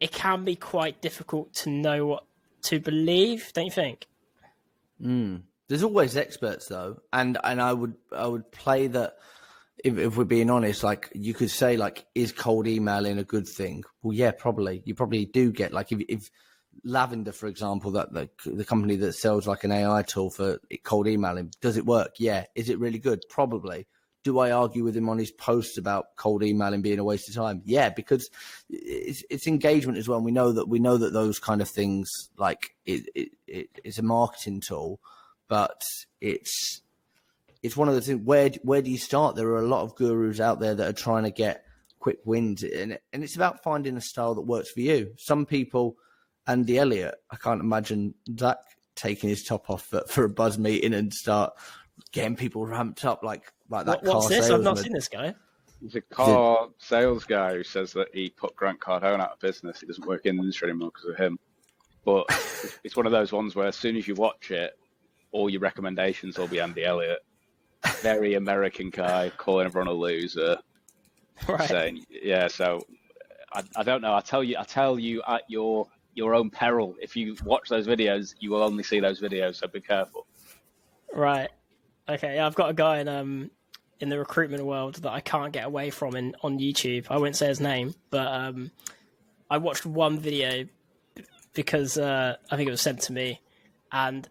it 0.00 0.12
can 0.12 0.44
be 0.44 0.56
quite 0.56 1.00
difficult 1.00 1.54
to 1.54 1.70
know 1.70 2.06
what 2.06 2.24
to 2.62 2.80
believe, 2.80 3.52
don't 3.52 3.66
you 3.66 3.70
think? 3.70 4.06
Mm. 5.00 5.42
There's 5.68 5.82
always 5.82 6.16
experts 6.16 6.66
though, 6.66 7.00
and 7.12 7.38
and 7.42 7.60
I 7.60 7.72
would 7.72 7.94
I 8.14 8.26
would 8.26 8.50
play 8.52 8.88
that. 8.88 9.14
If, 9.82 9.98
if 9.98 10.16
we're 10.16 10.24
being 10.24 10.50
honest, 10.50 10.84
like 10.84 11.10
you 11.12 11.34
could 11.34 11.50
say, 11.50 11.76
like, 11.76 12.04
is 12.14 12.30
cold 12.30 12.68
emailing 12.68 13.18
a 13.18 13.24
good 13.24 13.48
thing? 13.48 13.82
Well, 14.02 14.12
yeah, 14.12 14.30
probably. 14.30 14.82
You 14.84 14.94
probably 14.94 15.24
do 15.24 15.50
get 15.50 15.72
like 15.72 15.90
if, 15.90 16.00
if 16.08 16.30
Lavender, 16.84 17.32
for 17.32 17.46
example, 17.46 17.92
that 17.92 18.12
the, 18.12 18.28
the 18.44 18.64
company 18.64 18.96
that 18.96 19.14
sells 19.14 19.46
like 19.46 19.64
an 19.64 19.72
AI 19.72 20.02
tool 20.02 20.30
for 20.30 20.58
cold 20.82 21.06
emailing, 21.06 21.52
does 21.60 21.76
it 21.76 21.86
work? 21.86 22.14
Yeah. 22.18 22.44
Is 22.54 22.68
it 22.68 22.78
really 22.78 22.98
good? 22.98 23.22
Probably 23.28 23.86
do 24.24 24.38
I 24.38 24.52
argue 24.52 24.84
with 24.84 24.96
him 24.96 25.08
on 25.08 25.18
his 25.18 25.32
posts 25.32 25.78
about 25.78 26.16
cold 26.16 26.42
emailing 26.42 26.82
being 26.82 26.98
a 26.98 27.04
waste 27.04 27.28
of 27.28 27.34
time? 27.34 27.62
Yeah, 27.64 27.90
because 27.90 28.30
it's, 28.70 29.24
it's 29.30 29.46
engagement 29.46 29.98
as 29.98 30.08
well. 30.08 30.18
And 30.18 30.24
we 30.24 30.32
know 30.32 30.52
that 30.52 30.68
we 30.68 30.78
know 30.78 30.96
that 30.96 31.12
those 31.12 31.38
kind 31.38 31.60
of 31.60 31.68
things, 31.68 32.08
like 32.36 32.74
it, 32.84 33.08
it, 33.14 33.28
it, 33.46 33.68
it's 33.84 33.98
a 33.98 34.02
marketing 34.02 34.60
tool, 34.60 35.00
but 35.48 35.82
it's 36.20 36.82
it's 37.62 37.76
one 37.76 37.88
of 37.88 37.94
the 37.94 38.00
things. 38.00 38.24
Where 38.24 38.50
where 38.62 38.82
do 38.82 38.90
you 38.90 38.98
start? 38.98 39.34
There 39.34 39.48
are 39.48 39.62
a 39.62 39.68
lot 39.68 39.82
of 39.82 39.96
gurus 39.96 40.40
out 40.40 40.60
there 40.60 40.74
that 40.74 40.88
are 40.88 40.92
trying 40.92 41.24
to 41.24 41.30
get 41.30 41.64
quick 41.98 42.18
wins, 42.24 42.62
and 42.62 42.98
and 43.12 43.24
it's 43.24 43.36
about 43.36 43.62
finding 43.62 43.96
a 43.96 44.00
style 44.00 44.34
that 44.36 44.42
works 44.42 44.70
for 44.70 44.80
you. 44.80 45.14
Some 45.18 45.46
people, 45.46 45.96
Andy 46.46 46.78
Elliott, 46.78 47.14
I 47.30 47.36
can't 47.36 47.60
imagine 47.60 48.14
Zac 48.38 48.58
taking 48.94 49.28
his 49.28 49.44
top 49.44 49.70
off 49.70 49.86
for, 49.86 50.02
for 50.08 50.24
a 50.24 50.28
buzz 50.28 50.58
meeting 50.58 50.94
and 50.94 51.12
start 51.12 51.52
getting 52.12 52.36
people 52.36 52.66
ramped 52.66 53.04
up 53.04 53.22
like 53.22 53.52
like 53.68 53.86
that. 53.86 54.02
What, 54.02 54.14
what's 54.16 54.28
this? 54.28 54.50
I've 54.50 54.62
not 54.62 54.78
seen 54.78 54.92
this 54.92 55.08
guy. 55.08 55.34
He's 55.80 55.96
a 55.96 56.00
car 56.00 56.68
sales 56.78 57.24
guy 57.24 57.54
who 57.54 57.64
says 57.64 57.92
that 57.94 58.08
he 58.12 58.30
put 58.30 58.54
Grant 58.54 58.80
Cardone 58.80 59.20
out 59.20 59.32
of 59.32 59.40
business. 59.40 59.80
He 59.80 59.86
doesn't 59.86 60.06
work 60.06 60.26
in 60.26 60.36
the 60.36 60.42
industry 60.42 60.70
anymore 60.70 60.90
because 60.94 61.08
of 61.08 61.16
him. 61.16 61.38
But 62.04 62.26
it's 62.84 62.96
one 62.96 63.06
of 63.06 63.12
those 63.12 63.32
ones 63.32 63.54
where 63.54 63.66
as 63.66 63.76
soon 63.76 63.96
as 63.96 64.06
you 64.06 64.14
watch 64.14 64.50
it, 64.50 64.72
all 65.32 65.50
your 65.50 65.60
recommendations 65.60 66.38
will 66.38 66.46
be 66.46 66.60
Andy 66.60 66.84
Elliott. 66.84 67.20
Very 68.00 68.34
American 68.34 68.90
guy, 68.90 69.32
calling 69.36 69.66
everyone 69.66 69.88
a 69.88 69.92
loser. 69.92 70.58
Right. 71.48 71.68
Saying, 71.68 72.04
yeah, 72.10 72.46
so 72.46 72.80
I, 73.52 73.62
I 73.74 73.82
don't 73.82 74.02
know. 74.02 74.14
I 74.14 74.20
tell 74.20 74.44
you, 74.44 74.56
I 74.58 74.64
tell 74.64 74.98
you 74.98 75.22
at 75.26 75.42
your 75.48 75.88
your 76.14 76.34
own 76.34 76.50
peril. 76.50 76.94
If 77.00 77.16
you 77.16 77.36
watch 77.44 77.68
those 77.68 77.86
videos, 77.86 78.34
you 78.38 78.50
will 78.50 78.62
only 78.62 78.82
see 78.82 79.00
those 79.00 79.20
videos. 79.20 79.56
So 79.56 79.68
be 79.68 79.80
careful. 79.80 80.26
Right. 81.12 81.50
Okay. 82.08 82.38
I've 82.38 82.54
got 82.54 82.70
a 82.70 82.74
guy 82.74 82.98
in 82.98 83.08
um 83.08 83.50
in 84.02 84.08
the 84.08 84.18
recruitment 84.18 84.64
world 84.64 84.96
that 84.96 85.12
I 85.12 85.20
can't 85.20 85.52
get 85.52 85.64
away 85.64 85.90
from 85.90 86.16
in 86.16 86.34
on 86.42 86.58
YouTube. 86.58 87.06
I 87.08 87.18
won't 87.18 87.36
say 87.36 87.46
his 87.46 87.60
name, 87.60 87.94
but 88.10 88.26
um, 88.26 88.72
I 89.48 89.58
watched 89.58 89.86
one 89.86 90.18
video 90.18 90.66
because 91.54 91.96
uh, 91.98 92.36
I 92.50 92.56
think 92.56 92.66
it 92.66 92.72
was 92.72 92.80
sent 92.80 93.00
to 93.02 93.12
me, 93.12 93.40
and 93.92 94.28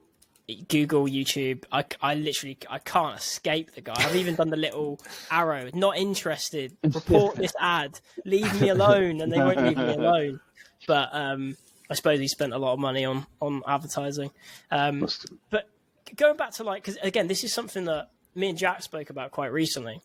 Google, 0.68 1.06
YouTube. 1.06 1.64
I, 1.72 1.86
I 2.02 2.16
literally 2.16 2.58
I 2.70 2.80
can't 2.80 3.18
escape 3.18 3.74
the 3.74 3.80
guy. 3.80 3.94
I've 3.96 4.18
even 4.18 4.36
done 4.36 4.50
the 4.50 4.58
little 4.58 5.00
arrow. 5.32 5.70
Not 5.74 5.98
interested. 5.98 6.76
Report 6.84 7.38
this 7.38 7.54
ad. 7.58 7.98
Leave 8.26 8.60
me 8.60 8.70
alone, 8.70 9.22
and 9.22 9.32
they 9.32 9.38
won't 9.38 9.64
leave 9.64 9.78
me 9.78 9.94
alone. 9.94 10.42
But 10.86 11.10
um, 11.14 11.56
I 11.92 11.94
suppose 11.94 12.20
he 12.20 12.28
spent 12.30 12.54
a 12.54 12.58
lot 12.58 12.72
of 12.74 12.80
money 12.80 13.04
on 13.04 13.28
on 13.42 13.62
advertising. 13.68 14.32
Um, 14.72 15.08
but 15.50 15.70
going 16.16 16.38
back 16.38 16.52
to 16.54 16.64
like 16.64 16.84
because 16.84 16.98
again, 17.04 17.28
this 17.28 17.44
is 17.44 17.54
something 17.54 17.84
that 17.86 18.10
me 18.34 18.48
and 18.48 18.58
Jack 18.58 18.82
spoke 18.82 19.10
about 19.10 19.32
quite 19.32 19.52
recently. 19.52 20.02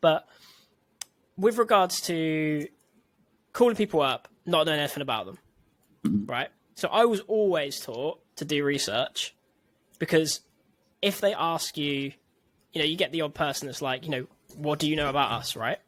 But 0.00 0.26
with 1.36 1.58
regards 1.58 2.00
to 2.02 2.66
calling 3.52 3.76
people 3.76 4.00
up, 4.00 4.26
not 4.46 4.64
knowing 4.64 4.80
anything 4.80 5.02
about 5.02 5.26
them, 5.26 5.38
mm-hmm. 6.04 6.30
right? 6.30 6.48
So 6.76 6.88
I 6.88 7.04
was 7.04 7.20
always 7.20 7.78
taught 7.78 8.18
to 8.36 8.46
do 8.46 8.64
research 8.64 9.34
because 9.98 10.40
if 11.02 11.20
they 11.20 11.34
ask 11.34 11.76
you, 11.76 12.12
you 12.72 12.80
know, 12.80 12.84
you 12.84 12.96
get 12.96 13.12
the 13.12 13.20
odd 13.20 13.34
person 13.34 13.66
that's 13.66 13.82
like, 13.82 14.04
you 14.04 14.10
know, 14.10 14.26
what 14.56 14.78
do 14.78 14.88
you 14.88 14.96
know 14.96 15.10
about 15.10 15.30
us, 15.32 15.56
right? 15.56 15.78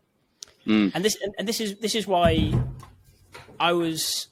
Mm. 0.66 0.92
And 0.94 1.02
this 1.02 1.16
and, 1.22 1.34
and 1.38 1.48
this 1.48 1.60
is 1.60 1.76
this 1.76 1.94
is 1.94 2.06
why 2.06 2.52
I 3.58 3.72
was 3.72 4.28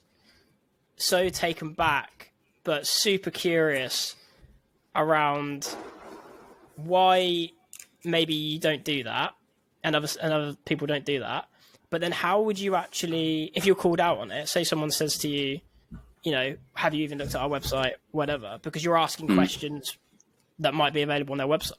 so 1.03 1.29
taken 1.29 1.73
back, 1.73 2.33
but 2.65 2.87
super 2.87 3.31
curious 3.31 4.17
around 4.95 5.75
why 6.77 7.51
maybe 8.05 8.35
you 8.35 8.59
don't 8.59 8.85
do 8.85 9.05
that, 9.05 9.35
and 9.83 9.97
other 9.97 10.09
and 10.23 10.33
other 10.33 10.57
people 10.65 10.87
don't 10.87 11.05
do 11.05 11.21
that. 11.21 11.47
But 11.91 12.01
then, 12.01 12.13
how 12.13 12.41
would 12.43 12.59
you 12.59 12.75
actually, 12.75 13.53
if 13.55 13.67
you're 13.67 13.75
called 13.75 14.01
out 14.01 14.19
on 14.19 14.31
it? 14.31 14.49
Say 14.49 14.65
someone 14.65 14.91
says 14.91 15.19
to 15.19 15.29
you, 15.29 15.61
you 16.23 16.33
know, 16.33 16.57
have 16.75 16.95
you 16.95 17.05
even 17.05 17.19
looked 17.19 17.35
at 17.35 17.41
our 17.41 17.49
website, 17.49 17.95
whatever? 18.13 18.59
Because 18.63 18.85
you're 18.85 18.97
asking 18.97 19.29
mm. 19.29 19.35
questions 19.35 19.99
that 20.59 20.73
might 20.73 20.93
be 20.95 21.03
available 21.03 21.33
on 21.33 21.39
their 21.39 21.47
website. 21.47 21.73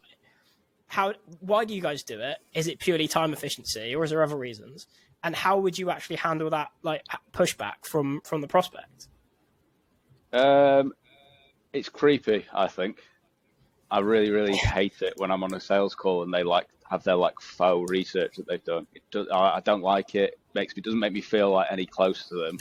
how 0.88 1.14
why 1.40 1.66
do 1.66 1.74
you 1.74 1.82
guys 1.82 2.04
do 2.04 2.20
it? 2.20 2.38
Is 2.54 2.68
it 2.68 2.80
purely 2.80 3.08
time 3.08 3.34
efficiency, 3.34 3.96
or 3.96 4.04
is 4.04 4.12
there 4.12 4.22
other 4.22 4.38
reasons? 4.38 4.88
And 5.24 5.36
how 5.36 5.58
would 5.58 5.80
you 5.80 5.90
actually 5.90 6.18
handle 6.18 6.50
that 6.52 6.70
like 6.84 7.04
pushback 7.32 7.84
from 7.84 8.22
from 8.24 8.42
the 8.42 8.48
prospect? 8.48 9.08
Um, 10.34 10.93
it's 11.72 11.89
creepy. 11.89 12.46
I 12.54 12.67
think 12.67 13.02
I 13.89 14.00
really 14.00 14.32
really 14.32 14.56
hate 14.56 15.02
it 15.02 15.13
when 15.17 15.32
I'm 15.32 15.43
on 15.43 15.54
a 15.54 15.60
sales 15.60 15.96
call 15.96 16.24
and 16.24 16.34
they 16.34 16.43
like 16.43 16.67
have 16.89 17.04
their 17.04 17.15
like 17.15 17.39
faux 17.39 17.89
research 17.89 18.36
that 18.38 18.48
they've 18.48 18.63
done. 18.63 18.88
It 18.93 19.04
does, 19.12 19.28
I, 19.30 19.56
I 19.56 19.60
don't 19.62 19.82
like 19.82 20.15
it. 20.15 20.34
it. 20.34 20.39
Makes 20.54 20.76
me 20.76 20.82
doesn't 20.82 21.00
make 21.00 21.13
me 21.13 21.22
feel 21.22 21.52
like 21.52 21.67
any 21.72 21.86
close 21.86 22.28
to 22.30 22.36
them. 22.36 22.58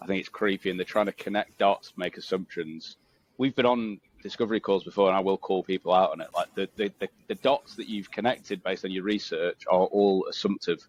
I 0.00 0.06
think 0.06 0.20
it's 0.20 0.28
creepy, 0.28 0.70
and 0.70 0.78
they're 0.78 0.84
trying 0.84 1.06
to 1.06 1.12
connect 1.12 1.58
dots, 1.58 1.92
make 1.96 2.16
assumptions. 2.16 2.96
We've 3.36 3.54
been 3.54 3.66
on 3.66 4.00
discovery 4.22 4.60
calls 4.60 4.84
before, 4.84 5.08
and 5.08 5.16
I 5.16 5.20
will 5.20 5.38
call 5.38 5.62
people 5.62 5.92
out 5.92 6.12
on 6.12 6.20
it. 6.20 6.28
Like 6.34 6.54
the, 6.54 6.68
the, 6.76 6.92
the, 6.98 7.08
the 7.28 7.34
dots 7.36 7.74
that 7.76 7.88
you've 7.88 8.10
connected 8.10 8.62
based 8.62 8.84
on 8.84 8.90
your 8.90 9.04
research 9.04 9.62
are 9.70 9.86
all 9.86 10.26
assumptive, 10.26 10.86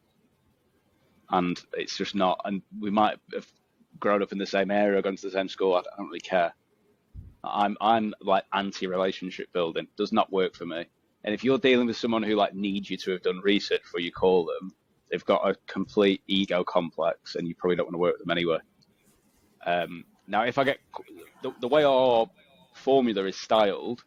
and 1.32 1.60
it's 1.74 1.98
just 1.98 2.16
not. 2.16 2.40
And 2.46 2.62
we 2.80 2.90
might 2.90 3.18
have 3.34 3.48
grown 4.00 4.22
up 4.22 4.32
in 4.32 4.38
the 4.38 4.46
same 4.46 4.72
area, 4.72 5.02
gone 5.02 5.16
to 5.16 5.28
the 5.28 5.32
same 5.32 5.50
school. 5.50 5.76
I 5.76 5.82
don't 5.98 6.08
really 6.08 6.20
care. 6.20 6.54
I'm 7.44 7.78
I'm 7.80 8.14
like 8.22 8.44
anti-relationship 8.54 9.52
building. 9.54 9.88
Does 9.98 10.12
not 10.12 10.32
work 10.32 10.56
for 10.56 10.66
me. 10.66 10.86
And 11.24 11.34
if 11.34 11.44
you're 11.44 11.58
dealing 11.58 11.88
with 11.88 11.98
someone 11.98 12.24
who 12.24 12.36
like 12.36 12.54
needs 12.54 12.90
you 12.90 12.98
to 12.98 13.12
have 13.12 13.22
done 13.22 13.42
research 13.44 13.82
before 13.84 14.00
you 14.00 14.12
call 14.12 14.46
them, 14.46 14.74
they've 15.12 15.26
got 15.26 15.48
a 15.48 15.56
complete 15.68 16.22
ego 16.28 16.64
complex, 16.64 17.36
and 17.36 17.48
you 17.48 17.56
probably 17.56 17.76
don't 17.76 17.88
want 17.88 17.96
to 17.96 18.00
work 18.00 18.14
with 18.18 18.26
them 18.26 18.32
anyway. 18.32 18.58
Um, 19.66 20.06
now, 20.28 20.44
if 20.44 20.58
I 20.58 20.64
get 20.64 20.80
the, 21.42 21.54
the 21.60 21.68
way 21.68 21.84
our 21.84 22.30
formula 22.74 23.26
is 23.26 23.38
styled, 23.38 24.04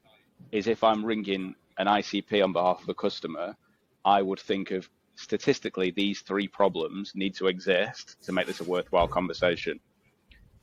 is 0.51 0.67
if 0.67 0.83
I'm 0.83 1.05
ringing 1.05 1.55
an 1.79 1.87
ICP 1.87 2.43
on 2.43 2.53
behalf 2.53 2.83
of 2.83 2.89
a 2.89 2.95
customer, 2.95 3.57
I 4.05 4.23
would 4.23 4.41
think 4.41 4.71
of 4.71 4.89
statistically 5.15 5.91
these 5.91 6.21
three 6.21 6.49
problems 6.49 7.13
need 7.15 7.35
to 7.35 7.47
exist 7.47 8.17
to 8.23 8.33
make 8.33 8.47
this 8.47 8.61
a 8.61 8.65
worthwhile 8.65 9.09
conversation. 9.09 9.81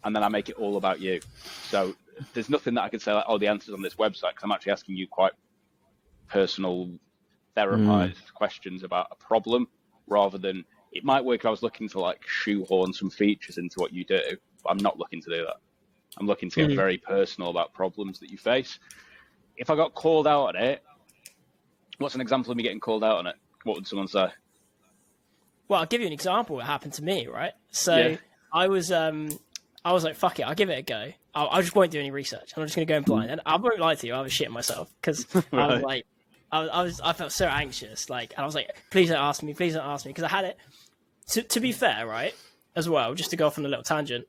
And 0.03 0.15
then 0.15 0.23
I 0.23 0.29
make 0.29 0.49
it 0.49 0.55
all 0.55 0.77
about 0.77 0.99
you. 0.99 1.19
So 1.63 1.95
there's 2.33 2.49
nothing 2.49 2.73
that 2.75 2.83
I 2.83 2.89
could 2.89 3.01
say 3.01 3.13
like, 3.13 3.25
oh, 3.27 3.37
the 3.37 3.47
answer's 3.47 3.73
on 3.73 3.81
this 3.81 3.95
website 3.95 4.31
because 4.31 4.43
I'm 4.43 4.51
actually 4.51 4.71
asking 4.71 4.95
you 4.95 5.07
quite 5.07 5.33
personal, 6.27 6.89
therapized 7.55 8.15
mm. 8.15 8.33
questions 8.33 8.83
about 8.83 9.07
a 9.11 9.15
problem 9.15 9.67
rather 10.07 10.37
than 10.37 10.65
it 10.91 11.03
might 11.03 11.23
work 11.23 11.41
if 11.41 11.45
I 11.45 11.49
was 11.49 11.63
looking 11.63 11.89
to 11.89 11.99
like 11.99 12.21
shoehorn 12.27 12.93
some 12.93 13.09
features 13.09 13.57
into 13.57 13.79
what 13.79 13.93
you 13.93 14.05
do, 14.05 14.21
but 14.63 14.69
I'm 14.71 14.77
not 14.77 14.97
looking 14.97 15.21
to 15.21 15.29
do 15.29 15.45
that. 15.45 15.57
I'm 16.17 16.25
looking 16.25 16.49
to 16.49 16.55
get 16.55 16.71
mm. 16.71 16.75
very 16.75 16.97
personal 16.97 17.49
about 17.49 17.73
problems 17.73 18.19
that 18.19 18.31
you 18.31 18.37
face. 18.37 18.79
If 19.55 19.69
I 19.69 19.75
got 19.75 19.93
called 19.93 20.25
out 20.25 20.47
on 20.47 20.55
it, 20.55 20.83
what's 21.99 22.15
an 22.15 22.21
example 22.21 22.51
of 22.51 22.57
me 22.57 22.63
getting 22.63 22.79
called 22.79 23.03
out 23.03 23.17
on 23.17 23.27
it? 23.27 23.35
What 23.69 23.75
would 23.75 23.87
someone 23.87 24.07
say? 24.07 24.29
Well, 25.67 25.79
I'll 25.79 25.85
give 25.85 26.01
you 26.01 26.07
an 26.07 26.13
example. 26.13 26.55
What 26.55 26.65
happened 26.65 26.93
to 26.93 27.03
me, 27.03 27.27
right? 27.27 27.51
So 27.69 27.95
yeah. 27.95 28.17
I 28.51 28.67
was, 28.67 28.91
um, 28.91 29.29
I 29.85 29.93
was 29.93 30.03
like, 30.03 30.15
"Fuck 30.15 30.39
it, 30.39 30.43
I'll 30.43 30.55
give 30.55 30.71
it 30.71 30.79
a 30.79 30.81
go. 30.81 31.13
I, 31.35 31.45
I 31.45 31.61
just 31.61 31.75
won't 31.75 31.91
do 31.91 31.99
any 31.99 32.09
research. 32.09 32.53
I'm 32.57 32.63
just 32.63 32.75
going 32.75 32.87
to 32.87 32.91
go 32.91 32.97
in 32.97 33.03
blind." 33.03 33.29
And 33.29 33.41
I 33.45 33.57
won't 33.57 33.79
lie 33.79 33.93
to 33.93 34.07
you, 34.07 34.15
I 34.15 34.21
was 34.21 34.33
shitting 34.33 34.49
myself 34.49 34.91
because 34.99 35.27
right. 35.35 35.45
I 35.53 35.67
was 35.67 35.83
like, 35.83 36.05
I 36.51 36.61
was, 36.61 36.69
I 36.71 36.81
was, 36.81 37.01
I 37.01 37.13
felt 37.13 37.31
so 37.31 37.45
anxious. 37.45 38.09
Like, 38.09 38.33
and 38.35 38.41
I 38.41 38.45
was 38.47 38.55
like, 38.55 38.75
"Please 38.89 39.09
don't 39.09 39.19
ask 39.19 39.43
me. 39.43 39.53
Please 39.53 39.75
don't 39.75 39.85
ask 39.85 40.03
me," 40.03 40.09
because 40.09 40.23
I 40.23 40.29
had 40.29 40.45
it. 40.45 40.57
To, 41.27 41.43
to 41.43 41.59
be 41.59 41.71
fair, 41.71 42.07
right, 42.07 42.33
as 42.75 42.89
well, 42.89 43.13
just 43.13 43.29
to 43.29 43.35
go 43.35 43.45
off 43.45 43.59
on 43.59 43.65
a 43.65 43.69
little 43.69 43.83
tangent, 43.83 44.25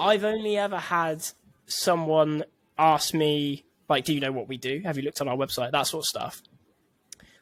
I've 0.00 0.24
only 0.24 0.56
ever 0.56 0.78
had 0.78 1.22
someone 1.66 2.44
ask 2.78 3.12
me, 3.12 3.66
like, 3.90 4.06
do 4.06 4.14
you 4.14 4.20
know 4.20 4.32
what 4.32 4.48
we 4.48 4.56
do? 4.56 4.80
Have 4.86 4.96
you 4.96 5.02
looked 5.02 5.20
on 5.20 5.28
our 5.28 5.36
website? 5.36 5.72
That 5.72 5.86
sort 5.86 6.04
of 6.04 6.06
stuff. 6.06 6.42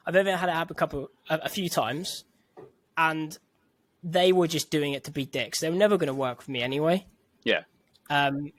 I've 0.07 0.17
ever 0.17 0.37
had 0.37 0.49
it 0.49 0.53
happen 0.53 0.75
a 0.75 0.79
couple, 0.79 1.11
a, 1.29 1.41
a 1.45 1.49
few 1.49 1.69
times, 1.69 2.25
and 2.97 3.37
they 4.03 4.33
were 4.33 4.47
just 4.47 4.71
doing 4.71 4.93
it 4.93 5.05
to 5.05 5.11
be 5.11 5.27
dicks. 5.27 5.61
They 5.61 5.71
were 5.71 5.77
never 5.77 5.97
going 5.97 6.09
to 6.09 6.15
work 6.15 6.39
with 6.39 6.49
me 6.49 6.63
anyway. 6.63 7.07
Yeah. 7.45 7.63
Um, 8.09 8.53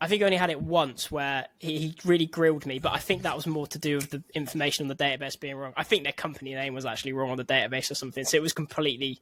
I 0.00 0.06
think 0.06 0.22
I 0.22 0.26
only 0.26 0.36
had 0.36 0.50
it 0.50 0.60
once 0.60 1.10
where 1.10 1.46
he, 1.58 1.78
he, 1.78 1.94
really 2.04 2.26
grilled 2.26 2.66
me, 2.66 2.78
but 2.78 2.92
I 2.92 2.98
think 2.98 3.22
that 3.22 3.34
was 3.34 3.46
more 3.46 3.66
to 3.68 3.78
do 3.78 3.96
with 3.96 4.10
the 4.10 4.22
information 4.32 4.84
on 4.84 4.88
the 4.88 4.94
database 4.94 5.38
being 5.38 5.56
wrong. 5.56 5.72
I 5.76 5.82
think 5.82 6.04
their 6.04 6.12
company 6.12 6.54
name 6.54 6.74
was 6.74 6.86
actually 6.86 7.14
wrong 7.14 7.30
on 7.30 7.36
the 7.36 7.44
database 7.44 7.90
or 7.90 7.94
something, 7.94 8.24
so 8.24 8.36
it 8.36 8.42
was 8.42 8.52
completely 8.52 9.20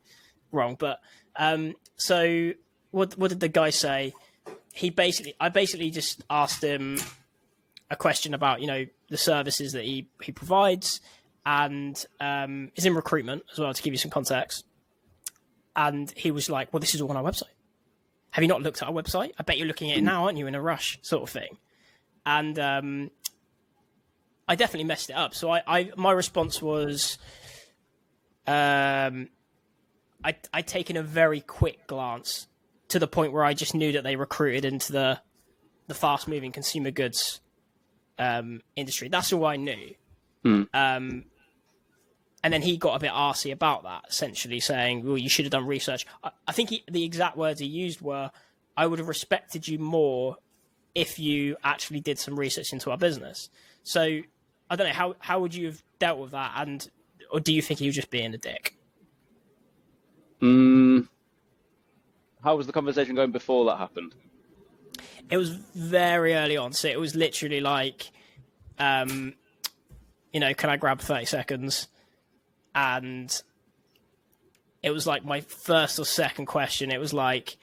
wrong. 0.52 0.76
But 0.78 1.00
um, 1.36 1.74
so 1.96 2.52
what 2.90 3.16
what 3.16 3.28
did 3.28 3.40
the 3.40 3.48
guy 3.48 3.70
say? 3.70 4.12
He 4.72 4.90
basically, 4.90 5.34
I 5.40 5.48
basically 5.48 5.90
just 5.90 6.22
asked 6.28 6.62
him 6.62 6.98
a 7.90 7.96
question 7.96 8.34
about 8.34 8.60
you 8.60 8.66
know 8.66 8.86
the 9.08 9.16
services 9.16 9.72
that 9.72 9.84
he 9.84 10.08
he 10.22 10.32
provides, 10.32 11.00
and 11.46 12.04
um, 12.20 12.72
he's 12.74 12.84
in 12.84 12.94
recruitment 12.94 13.44
as 13.52 13.58
well 13.58 13.72
to 13.72 13.82
give 13.82 13.94
you 13.94 13.98
some 13.98 14.10
context. 14.10 14.64
And 15.76 16.10
he 16.16 16.32
was 16.32 16.50
like, 16.50 16.72
"Well, 16.72 16.80
this 16.80 16.94
is 16.94 17.00
all 17.00 17.10
on 17.10 17.16
our 17.16 17.22
website. 17.22 17.44
Have 18.30 18.42
you 18.42 18.48
not 18.48 18.62
looked 18.62 18.82
at 18.82 18.88
our 18.88 18.94
website? 18.94 19.30
I 19.38 19.44
bet 19.44 19.56
you're 19.56 19.68
looking 19.68 19.92
at 19.92 19.98
it 19.98 20.02
now, 20.02 20.24
aren't 20.24 20.36
you? 20.36 20.46
In 20.46 20.54
a 20.54 20.60
rush, 20.60 20.98
sort 21.02 21.22
of 21.22 21.30
thing." 21.30 21.56
And 22.26 22.58
um, 22.58 23.10
I 24.48 24.56
definitely 24.56 24.84
messed 24.84 25.08
it 25.10 25.12
up. 25.12 25.34
So 25.34 25.50
I, 25.50 25.62
I 25.66 25.90
my 25.96 26.10
response 26.10 26.60
was, 26.60 27.18
um, 28.46 29.28
I 30.24 30.34
I'd 30.52 30.66
taken 30.66 30.96
a 30.96 31.02
very 31.02 31.40
quick 31.40 31.86
glance 31.86 32.48
to 32.88 32.98
the 32.98 33.06
point 33.06 33.32
where 33.32 33.44
I 33.44 33.54
just 33.54 33.74
knew 33.74 33.92
that 33.92 34.02
they 34.02 34.16
recruited 34.16 34.64
into 34.64 34.92
the 34.92 35.20
the 35.86 35.94
fast 35.94 36.26
moving 36.26 36.50
consumer 36.50 36.90
goods 36.90 37.40
um, 38.18 38.62
industry. 38.74 39.08
That's 39.08 39.32
all 39.32 39.46
I 39.46 39.56
knew. 39.56 39.94
Mm. 40.44 40.68
Um, 40.74 41.24
and 42.46 42.52
then 42.52 42.62
he 42.62 42.76
got 42.76 42.94
a 42.94 43.00
bit 43.00 43.10
arsy 43.10 43.50
about 43.50 43.82
that, 43.82 44.04
essentially 44.08 44.60
saying, 44.60 45.04
"Well, 45.04 45.18
you 45.18 45.28
should 45.28 45.46
have 45.46 45.50
done 45.50 45.66
research." 45.66 46.06
I, 46.22 46.30
I 46.46 46.52
think 46.52 46.70
he, 46.70 46.84
the 46.88 47.02
exact 47.02 47.36
words 47.36 47.58
he 47.58 47.66
used 47.66 48.00
were, 48.00 48.30
"I 48.76 48.86
would 48.86 49.00
have 49.00 49.08
respected 49.08 49.66
you 49.66 49.80
more 49.80 50.36
if 50.94 51.18
you 51.18 51.56
actually 51.64 51.98
did 51.98 52.20
some 52.20 52.38
research 52.38 52.72
into 52.72 52.92
our 52.92 52.96
business." 52.96 53.50
So 53.82 54.20
I 54.70 54.76
don't 54.76 54.86
know 54.86 54.92
how 54.92 55.16
how 55.18 55.40
would 55.40 55.56
you 55.56 55.66
have 55.66 55.82
dealt 55.98 56.20
with 56.20 56.30
that, 56.30 56.52
and 56.54 56.88
or 57.32 57.40
do 57.40 57.52
you 57.52 57.60
think 57.60 57.80
he 57.80 57.86
was 57.86 57.96
just 57.96 58.10
being 58.10 58.32
a 58.32 58.38
dick? 58.38 58.76
Mm, 60.40 61.08
how 62.44 62.54
was 62.54 62.68
the 62.68 62.72
conversation 62.72 63.16
going 63.16 63.32
before 63.32 63.64
that 63.64 63.78
happened? 63.78 64.14
It 65.28 65.36
was 65.36 65.48
very 65.48 66.36
early 66.36 66.56
on, 66.56 66.74
so 66.74 66.86
it 66.86 67.00
was 67.00 67.16
literally 67.16 67.60
like, 67.60 68.12
um, 68.78 69.34
you 70.32 70.38
know, 70.38 70.54
can 70.54 70.70
I 70.70 70.76
grab 70.76 71.00
thirty 71.00 71.24
seconds? 71.24 71.88
And 72.76 73.42
it 74.82 74.90
was 74.90 75.04
like 75.04 75.24
my 75.24 75.40
first 75.40 75.98
or 75.98 76.04
second 76.04 76.46
question. 76.46 76.92
It 76.92 77.00
was 77.00 77.12
like, 77.12 77.56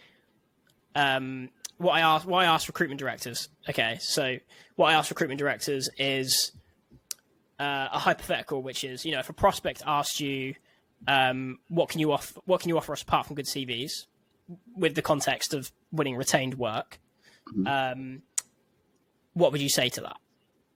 um, 0.96 1.50
what 1.78 1.94
I 1.94 2.02
asked, 2.02 2.26
what 2.26 2.44
I 2.44 2.46
asked 2.46 2.68
recruitment 2.68 3.00
directors. 3.00 3.48
Okay, 3.70 3.98
so 4.02 4.38
what 4.76 4.88
I 4.88 4.94
asked 4.94 5.10
recruitment 5.10 5.40
directors 5.40 5.90
is 5.98 6.52
uh, 7.60 7.88
a 7.94 8.00
hypothetical, 8.00 8.62
which 8.62 8.84
is, 8.84 9.06
you 9.06 9.14
know, 9.14 9.20
if 9.20 9.30
a 9.30 9.34
prospect 9.34 9.84
asked 9.86 10.20
you, 10.20 10.56
um, 11.08 11.60
what 11.70 11.88
can 11.88 12.02
you 12.02 12.12
offer? 12.12 12.42
What 12.44 12.60
can 12.60 12.70
you 12.70 12.78
offer 12.78 12.92
us 12.92 13.04
apart 13.04 13.28
from 13.28 13.36
good 13.36 13.46
CVs? 13.46 14.08
with 14.76 14.96
the 14.96 15.02
context 15.02 15.54
of 15.54 15.72
winning 15.92 16.16
retained 16.16 16.56
work, 16.56 17.00
mm-hmm. 17.50 17.68
um, 17.68 18.22
what 19.34 19.52
would 19.52 19.62
you 19.62 19.70
say 19.70 19.90
to 19.90 20.02
that? 20.02 20.18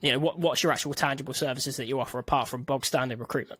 You 0.02 0.12
know, 0.12 0.19
what 0.19 0.39
what's 0.39 0.62
your 0.62 0.71
actual 0.71 0.93
tangible 0.93 1.34
services 1.34 1.78
that 1.78 1.88
you 1.88 2.00
offer 2.00 2.19
apart 2.19 2.47
from 2.47 2.63
bog 2.63 2.86
standard 2.86 3.19
recruitment? 3.19 3.60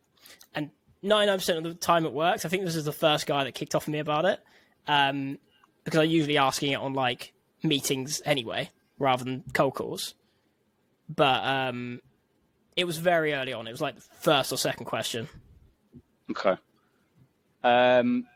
And 0.54 0.72
ninety 1.02 1.28
nine 1.28 1.38
percent 1.38 1.58
of 1.58 1.64
the 1.64 1.74
time 1.74 2.06
it 2.06 2.14
works. 2.14 2.46
I 2.46 2.50
think 2.50 2.64
this 2.64 2.76
is 2.76 2.86
the 2.86 2.92
first 2.92 3.28
guy 3.28 3.44
that 3.44 3.54
kicked 3.54 3.76
off 3.76 3.88
me 3.88 4.00
about 4.00 4.26
it, 4.26 4.40
um, 4.88 5.38
because 5.84 6.00
I'm 6.00 6.10
usually 6.10 6.38
asking 6.38 6.72
it 6.72 6.80
on 6.80 6.94
like 6.94 7.34
meetings 7.64 8.22
anyway, 8.26 8.70
rather 9.00 9.24
than 9.24 9.44
cold 9.54 9.76
calls. 9.76 10.16
But 11.10 11.44
um, 11.46 12.02
it 12.76 12.86
was 12.86 12.98
very 12.98 13.34
early 13.34 13.54
on. 13.54 13.68
It 13.68 13.72
was 13.72 13.82
like 13.82 13.96
the 13.96 14.02
first 14.02 14.52
or 14.52 14.58
second 14.58 14.86
question. 14.86 15.28
Okay. 16.30 16.58
Um, 17.64 18.28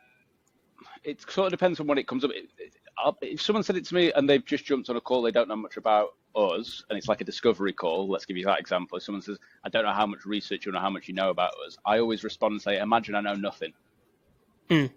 it 1.04 1.22
sort 1.30 1.48
of 1.48 1.52
depends 1.52 1.80
on 1.80 1.88
when 1.88 1.98
it 1.98 2.08
comes 2.08 2.24
up. 2.24 2.32
If 3.22 3.42
someone 3.42 3.64
said 3.64 3.76
it 3.76 3.86
to 3.86 3.96
me 3.96 4.12
and 4.14 4.30
they've 4.30 4.46
just 4.46 4.66
jumped 4.66 4.90
on 4.90 4.96
a 4.96 5.02
call, 5.02 5.22
they 5.22 5.32
don't 5.32 5.48
know 5.48 5.56
much 5.56 5.78
about 5.78 6.16
us, 6.36 6.84
and 6.90 6.98
it's 6.98 7.08
like 7.08 7.22
a 7.22 7.26
discovery 7.26 7.74
call. 7.74 8.10
Let's 8.10 8.26
give 8.26 8.38
you 8.38 8.46
that 8.46 8.60
example. 8.60 8.98
If 8.98 9.04
someone 9.04 9.22
says, 9.22 9.38
"I 9.64 9.70
don't 9.70 9.84
know 9.86 9.94
how 9.94 10.06
much 10.06 10.26
research 10.26 10.66
you 10.66 10.72
know 10.72 10.80
how 10.80 10.90
much 10.90 11.08
you 11.08 11.14
know 11.14 11.30
about 11.30 11.54
us," 11.66 11.78
I 11.86 12.00
always 12.00 12.24
respond 12.24 12.54
and 12.54 12.62
say, 12.62 12.80
"Imagine 12.80 13.16
I 13.16 13.22
know 13.22 13.34
nothing." 13.34 13.74
Mm. 14.70 14.92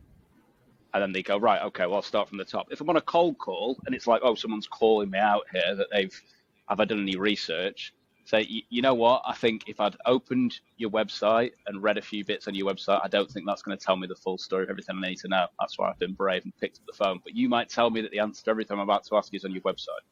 And 0.92 1.02
then 1.02 1.12
they 1.12 1.24
go, 1.24 1.38
right, 1.38 1.60
okay, 1.62 1.86
well, 1.86 1.96
I'll 1.96 2.02
start 2.02 2.28
from 2.28 2.38
the 2.38 2.44
top. 2.44 2.68
If 2.70 2.80
I'm 2.80 2.88
on 2.88 2.96
a 2.96 3.00
cold 3.00 3.36
call 3.38 3.76
and 3.84 3.96
it's 3.96 4.06
like, 4.06 4.20
oh, 4.22 4.36
someone's 4.36 4.68
calling 4.68 5.10
me 5.10 5.18
out 5.18 5.42
here 5.52 5.74
that 5.74 5.88
they've, 5.90 6.22
have 6.68 6.78
I 6.78 6.84
done 6.84 7.00
any 7.00 7.16
research? 7.16 7.92
say, 8.24 8.64
you 8.68 8.82
know 8.82 8.94
what? 8.94 9.22
I 9.26 9.34
think 9.34 9.68
if 9.68 9.80
I'd 9.80 9.96
opened 10.06 10.58
your 10.76 10.90
website 10.90 11.52
and 11.66 11.82
read 11.82 11.98
a 11.98 12.02
few 12.02 12.24
bits 12.24 12.48
on 12.48 12.54
your 12.54 12.72
website, 12.72 13.00
I 13.02 13.08
don't 13.08 13.30
think 13.30 13.46
that's 13.46 13.62
going 13.62 13.76
to 13.76 13.84
tell 13.84 13.96
me 13.96 14.06
the 14.06 14.14
full 14.14 14.38
story 14.38 14.64
of 14.64 14.70
everything 14.70 14.96
I 14.96 15.08
need 15.08 15.18
to 15.18 15.28
know. 15.28 15.46
That's 15.60 15.78
why 15.78 15.90
I've 15.90 15.98
been 15.98 16.14
brave 16.14 16.44
and 16.44 16.56
picked 16.56 16.78
up 16.78 16.86
the 16.86 16.92
phone. 16.92 17.20
But 17.22 17.34
you 17.34 17.48
might 17.48 17.68
tell 17.68 17.90
me 17.90 18.00
that 18.00 18.10
the 18.10 18.20
answer 18.20 18.42
to 18.44 18.50
everything 18.50 18.78
I'm 18.78 18.82
about 18.82 19.04
to 19.06 19.16
ask 19.16 19.32
is 19.34 19.44
on 19.44 19.52
your 19.52 19.62
website. 19.62 20.04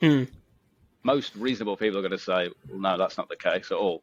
Hmm. 0.00 0.24
most 1.02 1.34
reasonable 1.36 1.76
people 1.76 1.98
are 1.98 2.02
going 2.02 2.12
to 2.12 2.18
say, 2.18 2.50
well, 2.68 2.78
no, 2.78 2.98
that's 2.98 3.18
not 3.18 3.28
the 3.28 3.36
case 3.36 3.70
at 3.70 3.76
all. 3.76 4.02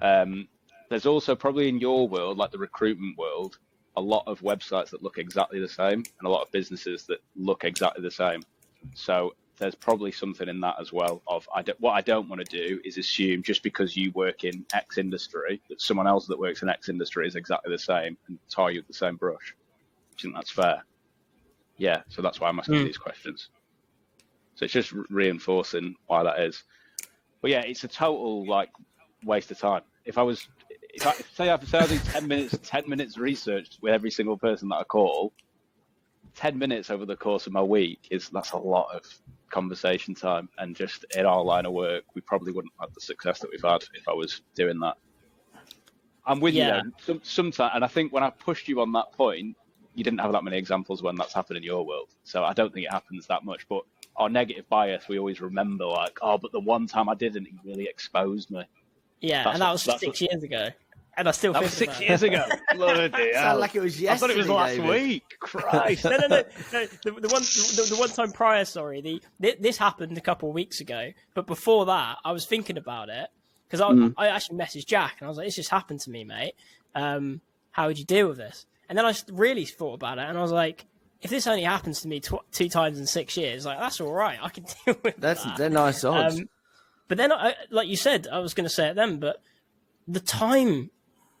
Um, 0.00 0.48
there's 0.90 1.06
also 1.06 1.34
probably 1.34 1.68
in 1.68 1.80
your 1.80 2.08
world, 2.08 2.38
like 2.38 2.50
the 2.50 2.58
recruitment 2.58 3.16
world, 3.16 3.58
a 3.96 4.00
lot 4.00 4.24
of 4.26 4.40
websites 4.40 4.90
that 4.90 5.02
look 5.02 5.18
exactly 5.18 5.60
the 5.60 5.68
same 5.68 6.02
and 6.18 6.26
a 6.26 6.28
lot 6.28 6.42
of 6.42 6.50
businesses 6.52 7.04
that 7.04 7.18
look 7.36 7.64
exactly 7.64 8.02
the 8.02 8.10
same. 8.10 8.42
So 8.94 9.34
there's 9.58 9.74
probably 9.74 10.10
something 10.10 10.48
in 10.48 10.60
that 10.60 10.76
as 10.80 10.92
well. 10.92 11.22
Of 11.26 11.48
I 11.54 11.64
what 11.78 11.92
I 11.92 12.00
don't 12.00 12.28
want 12.28 12.44
to 12.44 12.66
do 12.66 12.80
is 12.84 12.98
assume 12.98 13.42
just 13.42 13.62
because 13.62 13.96
you 13.96 14.10
work 14.12 14.44
in 14.44 14.66
X 14.74 14.98
industry 14.98 15.62
that 15.68 15.80
someone 15.80 16.06
else 16.06 16.26
that 16.26 16.38
works 16.38 16.62
in 16.62 16.68
X 16.68 16.88
industry 16.88 17.26
is 17.26 17.36
exactly 17.36 17.72
the 17.72 17.78
same 17.78 18.16
and 18.28 18.38
tie 18.50 18.70
you 18.70 18.80
with 18.80 18.88
the 18.88 18.94
same 18.94 19.16
brush. 19.16 19.54
I 20.18 20.22
think 20.22 20.34
that's 20.34 20.50
fair. 20.50 20.82
Yeah, 21.76 22.02
so 22.08 22.22
that's 22.22 22.40
why 22.40 22.48
I'm 22.48 22.58
asking 22.58 22.76
mm. 22.76 22.84
these 22.84 22.98
questions. 22.98 23.48
So 24.54 24.64
it's 24.64 24.74
just 24.74 24.92
reinforcing 25.10 25.96
why 26.06 26.22
that 26.22 26.40
is. 26.40 26.62
But 27.40 27.50
yeah, 27.50 27.60
it's 27.60 27.84
a 27.84 27.88
total 27.88 28.46
like 28.46 28.70
waste 29.24 29.50
of 29.50 29.58
time. 29.58 29.82
If 30.04 30.18
I 30.18 30.22
was, 30.22 30.48
if 30.92 31.06
I 31.06 31.12
say 31.34 31.50
I 31.50 31.58
say 31.60 31.78
I 31.78 31.86
do 31.86 31.98
ten 31.98 32.28
minutes, 32.28 32.58
ten 32.62 32.84
minutes 32.88 33.18
research 33.18 33.78
with 33.80 33.92
every 33.92 34.10
single 34.10 34.38
person 34.38 34.68
that 34.68 34.76
I 34.76 34.84
call, 34.84 35.32
ten 36.34 36.58
minutes 36.58 36.90
over 36.90 37.04
the 37.04 37.16
course 37.16 37.46
of 37.46 37.52
my 37.52 37.62
week 37.62 38.00
is 38.10 38.28
that's 38.28 38.52
a 38.52 38.58
lot 38.58 38.94
of 38.94 39.02
conversation 39.50 40.14
time. 40.14 40.48
And 40.58 40.74
just 40.74 41.04
in 41.16 41.26
our 41.26 41.42
line 41.42 41.66
of 41.66 41.72
work, 41.72 42.04
we 42.14 42.20
probably 42.20 42.52
wouldn't 42.52 42.74
have 42.80 42.94
the 42.94 43.00
success 43.00 43.40
that 43.40 43.50
we've 43.50 43.62
had 43.62 43.84
if 43.94 44.08
I 44.08 44.12
was 44.12 44.42
doing 44.54 44.78
that. 44.80 44.96
I'm 46.26 46.40
with 46.40 46.54
yeah. 46.54 46.82
you. 46.82 46.92
Some, 47.04 47.20
sometimes, 47.22 47.72
and 47.74 47.84
I 47.84 47.88
think 47.88 48.12
when 48.12 48.22
I 48.22 48.30
pushed 48.30 48.68
you 48.68 48.80
on 48.80 48.92
that 48.92 49.12
point, 49.12 49.56
you 49.94 50.02
didn't 50.02 50.20
have 50.20 50.32
that 50.32 50.42
many 50.42 50.56
examples 50.56 51.02
when 51.02 51.14
that's 51.16 51.34
happened 51.34 51.58
in 51.58 51.62
your 51.62 51.86
world. 51.86 52.08
So 52.24 52.42
I 52.42 52.52
don't 52.52 52.72
think 52.72 52.86
it 52.86 52.92
happens 52.92 53.26
that 53.26 53.44
much. 53.44 53.68
But 53.68 53.82
our 54.16 54.28
negative 54.28 54.68
bias, 54.68 55.08
we 55.08 55.18
always 55.18 55.40
remember 55.40 55.86
like, 55.86 56.18
oh, 56.22 56.38
but 56.38 56.52
the 56.52 56.60
one 56.60 56.86
time 56.86 57.08
I 57.08 57.14
didn't, 57.14 57.46
he 57.46 57.58
really 57.64 57.84
exposed 57.84 58.50
me. 58.50 58.64
Yeah, 59.20 59.44
that's 59.44 59.54
and 59.54 59.62
that 59.62 59.72
was 59.72 59.82
six 59.82 60.06
what... 60.06 60.20
years 60.20 60.42
ago. 60.42 60.68
And 61.16 61.28
I 61.28 61.30
still 61.30 61.52
that 61.52 61.62
was 61.62 61.72
six 61.72 62.00
years 62.00 62.22
ago. 62.24 62.44
Bloody 62.74 63.32
hell. 63.34 63.58
like 63.58 63.76
it 63.76 63.80
was 63.80 64.00
yesterday. 64.00 64.14
I 64.14 64.16
thought 64.16 64.30
it 64.30 64.36
was 64.36 64.48
last 64.48 64.76
David. 64.76 64.90
week. 64.90 65.24
Christ. 65.38 66.04
no, 66.04 66.10
no, 66.10 66.26
no. 66.26 66.42
no 66.72 66.86
the, 66.86 66.88
the, 67.04 67.28
one, 67.28 67.42
the, 67.42 67.86
the, 67.90 67.96
one 67.96 68.08
time 68.08 68.32
prior, 68.32 68.64
sorry, 68.64 69.00
the 69.38 69.56
this 69.60 69.76
happened 69.76 70.18
a 70.18 70.20
couple 70.20 70.48
of 70.48 70.54
weeks 70.54 70.80
ago. 70.80 71.12
But 71.34 71.46
before 71.46 71.86
that, 71.86 72.18
I 72.24 72.32
was 72.32 72.46
thinking 72.46 72.76
about 72.76 73.10
it 73.10 73.28
because 73.66 73.80
I, 73.80 73.90
mm. 73.90 74.14
I 74.16 74.28
actually 74.28 74.58
messaged 74.58 74.86
Jack 74.86 75.16
and 75.20 75.26
I 75.26 75.28
was 75.28 75.36
like, 75.36 75.46
"This 75.46 75.54
just 75.54 75.70
happened 75.70 76.00
to 76.00 76.10
me, 76.10 76.24
mate. 76.24 76.54
Um, 76.96 77.40
how 77.70 77.86
would 77.86 77.98
you 77.98 78.04
deal 78.04 78.28
with 78.28 78.38
this?" 78.38 78.66
And 78.88 78.98
then 78.98 79.06
I 79.06 79.14
really 79.30 79.66
thought 79.66 79.94
about 79.94 80.18
it 80.18 80.28
and 80.28 80.36
I 80.36 80.42
was 80.42 80.52
like, 80.52 80.84
if 81.24 81.30
this 81.30 81.46
only 81.46 81.62
happens 81.62 82.02
to 82.02 82.08
me 82.08 82.20
tw- 82.20 82.44
two 82.52 82.68
times 82.68 82.98
in 82.98 83.06
six 83.06 83.36
years, 83.36 83.64
like 83.64 83.80
that's 83.80 83.98
all 84.00 84.12
right. 84.12 84.38
I 84.40 84.50
can 84.50 84.64
deal 84.84 84.96
with 85.02 85.16
that's, 85.16 85.42
that. 85.42 85.56
They're 85.56 85.70
nice 85.70 86.04
odds. 86.04 86.38
Um, 86.38 86.48
but 87.08 87.18
then, 87.18 87.32
I, 87.32 87.54
like 87.70 87.88
you 87.88 87.96
said, 87.96 88.28
I 88.30 88.38
was 88.38 88.54
going 88.54 88.64
to 88.64 88.70
say 88.70 88.90
it 88.90 88.94
then, 88.94 89.18
but 89.18 89.40
the 90.06 90.20
time 90.20 90.90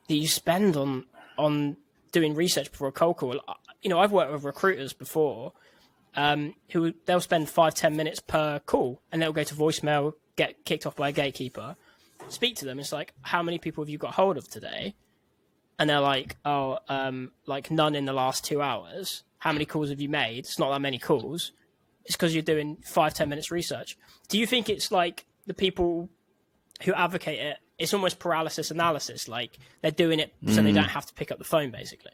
that 0.08 0.14
you 0.16 0.26
spend 0.26 0.76
on 0.76 1.04
on 1.36 1.76
doing 2.12 2.34
research 2.34 2.70
before 2.70 2.88
a 2.88 2.92
cold 2.92 3.18
call, 3.18 3.38
you 3.82 3.90
know, 3.90 4.00
I've 4.00 4.10
worked 4.10 4.32
with 4.32 4.44
recruiters 4.44 4.94
before 4.94 5.52
um, 6.14 6.54
who 6.70 6.94
they'll 7.04 7.20
spend 7.20 7.50
five 7.50 7.74
ten 7.74 7.94
minutes 7.94 8.20
per 8.20 8.60
call, 8.60 9.02
and 9.12 9.20
they'll 9.20 9.34
go 9.34 9.44
to 9.44 9.54
voicemail, 9.54 10.14
get 10.36 10.64
kicked 10.64 10.86
off 10.86 10.96
by 10.96 11.10
a 11.10 11.12
gatekeeper, 11.12 11.76
speak 12.28 12.56
to 12.56 12.64
them. 12.64 12.78
It's 12.78 12.92
like, 12.92 13.12
how 13.20 13.42
many 13.42 13.58
people 13.58 13.84
have 13.84 13.90
you 13.90 13.98
got 13.98 14.14
hold 14.14 14.38
of 14.38 14.48
today? 14.48 14.94
And 15.78 15.90
they're 15.90 16.00
like, 16.00 16.36
oh, 16.44 16.78
um, 16.88 17.32
like 17.46 17.70
none 17.70 17.94
in 17.94 18.06
the 18.06 18.12
last 18.12 18.44
two 18.44 18.62
hours 18.62 19.24
how 19.44 19.52
many 19.52 19.66
calls 19.66 19.90
have 19.90 20.00
you 20.00 20.08
made? 20.08 20.38
It's 20.38 20.58
not 20.58 20.72
that 20.72 20.80
many 20.80 20.98
calls. 20.98 21.52
It's 22.06 22.16
because 22.16 22.34
you're 22.34 22.42
doing 22.42 22.78
five, 22.82 23.12
ten 23.12 23.28
minutes 23.28 23.50
research. 23.50 23.98
Do 24.28 24.38
you 24.38 24.46
think 24.46 24.70
it's 24.70 24.90
like 24.90 25.26
the 25.46 25.52
people 25.52 26.08
who 26.84 26.94
advocate 26.94 27.38
it? 27.38 27.58
It's 27.78 27.92
almost 27.92 28.18
paralysis 28.18 28.70
analysis. 28.70 29.28
Like 29.28 29.58
they're 29.82 29.90
doing 29.90 30.18
it 30.18 30.32
so 30.46 30.62
mm. 30.62 30.64
they 30.64 30.72
don't 30.72 30.84
have 30.84 31.04
to 31.04 31.12
pick 31.12 31.30
up 31.30 31.36
the 31.36 31.44
phone, 31.44 31.70
basically. 31.70 32.12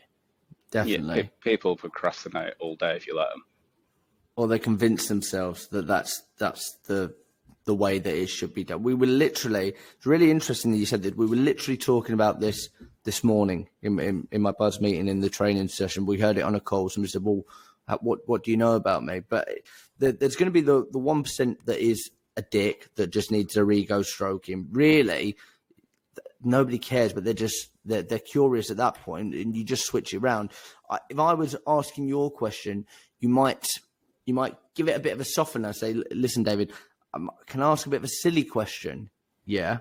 Definitely. 0.73 1.17
Yeah, 1.17 1.23
people 1.41 1.77
procrastinate 1.77 2.55
all 2.59 2.75
day 2.75 2.97
if 2.97 3.07
you 3.07 3.17
let 3.17 3.29
them. 3.29 3.45
Or 4.35 4.49
they 4.49 4.59
convince 4.59 5.07
themselves 5.07 5.69
that 5.69 5.87
that's 5.87 6.25
that's 6.37 6.79
the 6.89 7.15
the 7.65 7.75
way 7.75 7.99
that 7.99 8.15
it 8.15 8.29
should 8.29 8.55
be 8.55 8.65
done. 8.65 8.83
We 8.83 8.95
were 8.95 9.07
literally, 9.07 9.75
it's 9.97 10.07
really 10.07 10.31
interesting 10.31 10.73
that 10.73 10.79
you 10.79 10.87
said 10.87 11.03
that. 11.03 11.17
We 11.17 11.27
were 11.27 11.37
literally 11.37 11.77
talking 11.77 12.15
about 12.15 12.41
this 12.41 12.69
this 13.05 13.23
morning 13.25 13.69
in, 13.83 13.99
in, 13.99 14.29
in, 14.31 14.43
my 14.43 14.53
buzz 14.53 14.81
meeting 14.81 15.09
in 15.09 15.21
the 15.21 15.31
training 15.31 15.69
session. 15.69 16.07
We 16.07 16.19
heard 16.19 16.39
it 16.39 16.43
on 16.43 16.55
a 16.55 16.61
call. 16.61 16.89
Somebody 16.89 17.11
said, 17.11 17.25
"Well, 17.25 17.43
uh, 17.89 17.99
what 18.01 18.21
what 18.27 18.45
do 18.45 18.51
you 18.51 18.57
know 18.57 18.75
about 18.75 19.05
me?" 19.05 19.21
But 19.21 19.49
there's 19.99 20.37
going 20.37 20.47
to 20.47 20.51
be 20.51 20.61
the 20.61 20.87
the 20.91 20.99
one 20.99 21.23
percent 21.23 21.65
that 21.67 21.79
is 21.79 22.11
a 22.37 22.43
dick 22.43 22.89
that 22.97 23.09
just 23.09 23.31
needs 23.31 23.55
their 23.55 23.71
ego 23.71 24.03
stroking. 24.03 24.69
Really, 24.73 25.37
nobody 26.43 26.79
cares, 26.79 27.13
but 27.13 27.25
they're 27.25 27.35
just 27.35 27.71
they're, 27.85 28.03
they're 28.03 28.19
curious 28.19 28.71
at 28.71 28.79
that 28.79 28.97
point, 29.03 29.35
and 29.35 29.55
you 29.55 29.65
just 29.65 29.87
switch 29.87 30.15
it 30.15 30.19
around. 30.19 30.51
if 31.09 31.19
I 31.19 31.35
was 31.35 31.57
asking 31.67 32.09
your 32.09 32.31
question, 32.31 32.87
you 33.19 33.29
might 33.29 33.67
you 34.27 34.35
might 34.35 34.57
give 34.75 34.89
it 34.89 34.97
a 34.97 35.01
bit 35.01 35.13
of 35.13 35.21
a 35.21 35.25
softener. 35.25 35.73
Say, 35.73 35.95
"Listen, 36.11 36.43
David, 36.43 36.73
um, 37.15 37.31
can 37.47 37.63
I 37.63 37.73
ask 37.73 37.87
a 37.87 37.91
bit 37.91 37.99
of 37.99 38.05
a 38.05 38.09
silly 38.09 38.45
question?" 38.45 39.11
Yeah 39.45 39.79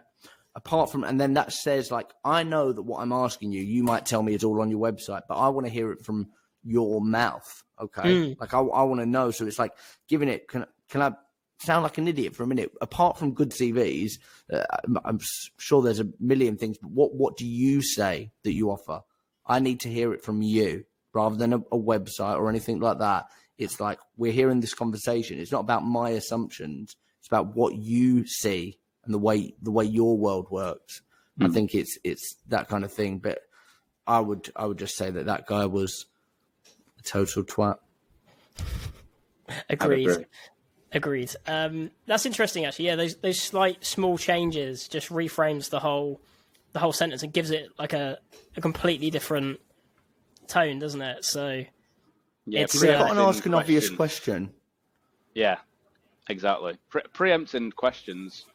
apart 0.56 0.92
from, 0.92 1.04
and 1.04 1.20
then 1.20 1.36
that 1.36 1.54
says, 1.54 1.92
like, 1.92 2.12
I 2.24 2.44
know 2.44 2.74
that 2.74 2.82
what 2.82 3.02
I'm 3.02 3.14
asking 3.14 3.52
you, 3.52 3.62
you 3.62 3.84
might 3.84 4.06
tell 4.06 4.22
me 4.22 4.34
it's 4.34 4.44
all 4.44 4.62
on 4.62 4.70
your 4.70 4.80
website, 4.80 5.22
but 5.28 5.36
I 5.36 5.48
want 5.50 5.68
to 5.68 5.72
hear 5.72 5.92
it 5.92 6.04
from 6.04 6.28
your 6.64 7.02
mouth. 7.02 7.64
Okay. 7.80 8.02
Mm. 8.02 8.40
Like, 8.40 8.54
I, 8.54 8.60
I 8.60 8.84
want 8.84 9.00
to 9.00 9.06
know. 9.06 9.32
So 9.32 9.46
it's 9.46 9.58
like 9.58 9.74
giving 10.08 10.28
it, 10.28 10.48
can, 10.48 10.66
can 10.90 11.02
I 11.02 11.12
sound 11.60 11.84
like 11.84 11.98
an 11.98 12.08
idiot 12.08 12.36
for 12.36 12.44
a 12.44 12.48
minute? 12.48 12.72
Apart 12.82 13.18
from 13.18 13.34
good 13.34 13.52
CVs, 13.52 14.14
uh, 14.52 14.64
I'm 15.06 15.20
sure 15.58 15.82
there's 15.82 16.02
a 16.02 16.10
million 16.20 16.58
things, 16.58 16.78
but 16.78 16.92
what, 16.92 17.14
what 17.14 17.38
do 17.38 17.48
you 17.48 17.82
say 17.82 18.32
that 18.44 18.54
you 18.54 18.70
offer? 18.70 19.02
I 19.46 19.60
need 19.60 19.80
to 19.82 19.90
hear 19.90 20.14
it 20.14 20.24
from 20.24 20.42
you 20.42 20.86
rather 21.14 21.38
than 21.38 21.54
a, 21.54 21.58
a 21.58 21.80
website 21.80 22.38
or 22.38 22.50
anything 22.50 22.80
like 22.80 23.00
that. 23.00 23.28
It's 23.58 23.80
like 23.80 24.00
we're 24.18 24.34
hearing 24.34 24.60
this 24.60 24.74
conversation. 24.74 25.40
It's 25.40 25.52
not 25.52 25.62
about 25.62 25.86
my 25.86 26.12
assumptions. 26.12 26.96
It's 27.30 27.32
about 27.32 27.56
what 27.56 27.76
you 27.76 28.26
see 28.26 28.80
and 29.06 29.14
the 29.14 29.20
way 29.20 29.54
the 29.62 29.72
way 29.72 29.86
your 29.86 30.18
world 30.18 30.48
works. 30.50 31.02
Mm. 31.40 31.46
I 31.46 31.48
hmm. 31.48 31.54
think 31.54 31.76
it's 31.76 31.98
it's 32.04 32.36
that 32.48 32.68
kind 32.68 32.84
of 32.84 32.92
thing. 32.92 33.20
But 33.20 33.40
I 34.08 34.20
would 34.20 34.52
I 34.56 34.66
would 34.66 34.80
just 34.80 34.96
say 34.96 35.10
that 35.10 35.26
that 35.28 35.46
guy 35.46 35.66
was 35.66 36.06
a 36.98 37.04
total 37.04 37.44
twat. 37.44 37.78
Agreed. 39.70 40.26
Agreed. 40.92 41.36
Um, 41.46 41.92
that's 42.08 42.26
interesting, 42.26 42.66
actually. 42.66 42.86
Yeah, 42.86 42.96
those 42.96 43.16
those 43.18 43.40
slight 43.40 43.86
small 43.86 44.18
changes 44.18 44.88
just 44.88 45.10
reframes 45.10 45.70
the 45.70 45.80
whole 45.80 46.20
the 46.74 46.80
whole 46.80 46.94
sentence 46.94 47.24
and 47.24 47.32
gives 47.32 47.52
it 47.52 47.70
like 47.78 47.94
a, 47.94 48.18
a 48.58 48.62
completely 48.62 49.10
different 49.10 49.60
tone, 50.48 50.80
doesn't 50.80 51.02
it? 51.02 51.26
So 51.26 51.64
yeah, 52.46 52.62
it's 52.62 52.82
uh, 52.82 52.88
got 52.88 53.12
an 53.12 53.18
ask 53.18 53.46
an 53.46 53.54
obvious 53.54 53.90
question. 53.90 54.52
Yeah, 55.36 55.58
exactly. 56.30 56.76
Pre- 56.90 57.04
preempting 57.14 57.72
questions 57.72 58.46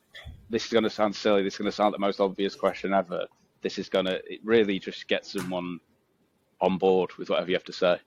this 0.50 0.66
is 0.66 0.72
going 0.72 0.84
to 0.84 0.90
sound 0.90 1.14
silly. 1.16 1.42
This 1.42 1.54
is 1.54 1.58
going 1.58 1.70
to 1.70 1.76
sound 1.76 1.94
the 1.94 1.98
most 1.98 2.20
obvious 2.20 2.54
question 2.54 2.92
ever. 2.92 3.26
This 3.62 3.78
is 3.78 3.88
going 3.88 4.06
to 4.06 4.22
really 4.42 4.78
just 4.78 5.08
get 5.08 5.24
someone 5.26 5.80
on 6.60 6.78
board 6.78 7.12
with 7.14 7.30
whatever 7.30 7.48
you 7.50 7.56
have 7.56 7.64
to 7.64 7.72
say. 7.72 7.98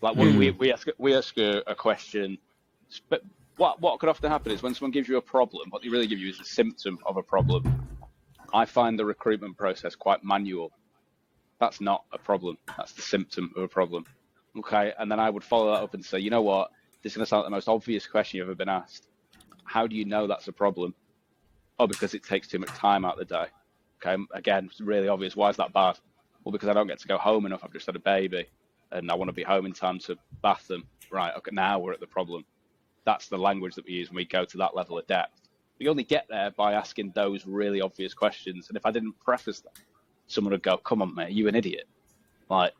Like 0.00 0.16
when 0.16 0.32
mm. 0.32 0.38
we, 0.38 0.50
we 0.50 0.72
ask 0.72 0.88
we 0.98 1.14
ask 1.14 1.36
a, 1.38 1.62
a, 1.66 1.74
question, 1.74 2.38
but 3.08 3.22
what 3.56 3.80
what 3.80 4.00
could 4.00 4.08
often 4.08 4.30
happen 4.30 4.50
is 4.50 4.62
when 4.62 4.74
someone 4.74 4.90
gives 4.90 5.08
you 5.08 5.16
a 5.18 5.22
problem, 5.22 5.70
what 5.70 5.82
they 5.82 5.88
really 5.88 6.08
give 6.08 6.18
you 6.18 6.30
is 6.30 6.40
a 6.40 6.44
symptom 6.44 6.98
of 7.06 7.16
a 7.16 7.22
problem. 7.22 7.86
I 8.52 8.64
find 8.64 8.98
the 8.98 9.04
recruitment 9.04 9.56
process 9.56 9.94
quite 9.94 10.24
manual. 10.24 10.72
That's 11.60 11.80
not 11.80 12.04
a 12.12 12.18
problem. 12.18 12.58
That's 12.76 12.92
the 12.92 13.02
symptom 13.02 13.52
of 13.56 13.62
a 13.62 13.68
problem. 13.68 14.04
Okay, 14.58 14.92
and 14.98 15.10
then 15.10 15.20
I 15.20 15.30
would 15.30 15.44
follow 15.44 15.72
that 15.72 15.82
up 15.82 15.94
and 15.94 16.04
say, 16.04 16.18
you 16.18 16.30
know 16.30 16.42
what? 16.42 16.70
This 17.02 17.12
is 17.12 17.16
going 17.16 17.24
to 17.24 17.28
sound 17.28 17.40
like 17.40 17.46
the 17.46 17.56
most 17.56 17.68
obvious 17.68 18.06
question 18.06 18.38
you've 18.38 18.46
ever 18.46 18.54
been 18.54 18.68
asked. 18.68 19.08
How 19.64 19.86
do 19.86 19.96
you 19.96 20.04
know 20.04 20.26
that's 20.26 20.48
a 20.48 20.52
problem? 20.52 20.94
Oh, 21.78 21.86
because 21.86 22.14
it 22.14 22.22
takes 22.22 22.46
too 22.46 22.58
much 22.58 22.70
time 22.70 23.04
out 23.04 23.20
of 23.20 23.26
the 23.26 23.34
day. 23.34 23.46
Okay, 24.04 24.22
again, 24.34 24.66
it's 24.70 24.80
really 24.80 25.08
obvious. 25.08 25.34
Why 25.34 25.50
is 25.50 25.56
that 25.56 25.72
bad? 25.72 25.98
Well, 26.44 26.52
because 26.52 26.68
I 26.68 26.72
don't 26.72 26.86
get 26.86 26.98
to 27.00 27.08
go 27.08 27.18
home 27.18 27.46
enough. 27.46 27.62
I've 27.64 27.72
just 27.72 27.86
had 27.86 27.96
a 27.96 28.00
baby, 28.00 28.46
and 28.90 29.10
I 29.10 29.14
want 29.14 29.28
to 29.28 29.32
be 29.32 29.42
home 29.42 29.66
in 29.66 29.72
time 29.72 29.98
to 30.00 30.16
bath 30.42 30.66
them. 30.68 30.84
Right. 31.10 31.32
Okay. 31.36 31.50
Now 31.52 31.78
we're 31.78 31.92
at 31.92 32.00
the 32.00 32.06
problem. 32.06 32.44
That's 33.04 33.28
the 33.28 33.38
language 33.38 33.74
that 33.74 33.84
we 33.84 33.92
use 33.92 34.10
when 34.10 34.16
we 34.16 34.24
go 34.24 34.44
to 34.44 34.56
that 34.58 34.76
level 34.76 34.98
of 34.98 35.06
depth. 35.06 35.40
We 35.78 35.88
only 35.88 36.04
get 36.04 36.26
there 36.28 36.52
by 36.52 36.74
asking 36.74 37.12
those 37.14 37.46
really 37.46 37.80
obvious 37.80 38.14
questions. 38.14 38.68
And 38.68 38.76
if 38.76 38.86
I 38.86 38.92
didn't 38.92 39.18
preface 39.18 39.60
that, 39.60 39.78
someone 40.28 40.52
would 40.52 40.62
go, 40.62 40.76
"Come 40.76 41.02
on, 41.02 41.14
mate, 41.14 41.32
you 41.32 41.48
an 41.48 41.56
idiot?" 41.56 41.88
Like, 42.48 42.72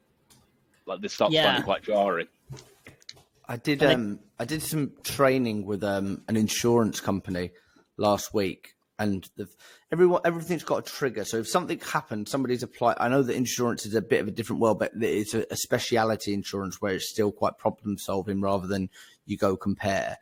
like 0.87 1.01
this 1.01 1.13
starts 1.13 1.35
yeah. 1.35 1.45
sounding 1.45 1.65
quite 1.65 1.83
jarring. 1.83 2.29
I 3.53 3.57
did 3.57 3.83
um 3.83 4.19
I 4.39 4.47
did 4.47 4.63
some 4.63 4.93
training 5.05 5.67
with 5.67 5.85
um 5.85 6.23
an 6.27 6.39
insurance 6.39 7.01
company 7.01 7.51
last 7.99 8.33
week 8.33 8.77
and 8.99 9.29
the, 9.37 9.47
everyone 9.93 10.23
everything's 10.25 10.65
got 10.65 10.79
a 10.79 10.91
trigger. 10.91 11.27
So 11.27 11.37
if 11.37 11.49
something 11.49 11.79
happened, 11.81 12.29
somebody's 12.29 12.63
applied. 12.63 12.97
I 12.99 13.09
know 13.09 13.23
that 13.23 13.37
insurance 13.37 13.85
is 13.85 13.95
a 13.95 14.01
bit 14.01 14.23
of 14.23 14.29
a 14.29 14.31
different 14.31 14.63
world, 14.63 14.79
but 14.79 14.93
it's 14.99 15.35
a, 15.35 15.45
a 15.51 15.57
speciality 15.57 16.33
insurance 16.33 16.81
where 16.81 16.95
it's 16.95 17.11
still 17.11 17.31
quite 17.31 17.59
problem 17.59 17.99
solving 17.99 18.41
rather 18.41 18.67
than 18.67 18.89
you 19.27 19.37
GoCompare. 19.37 20.17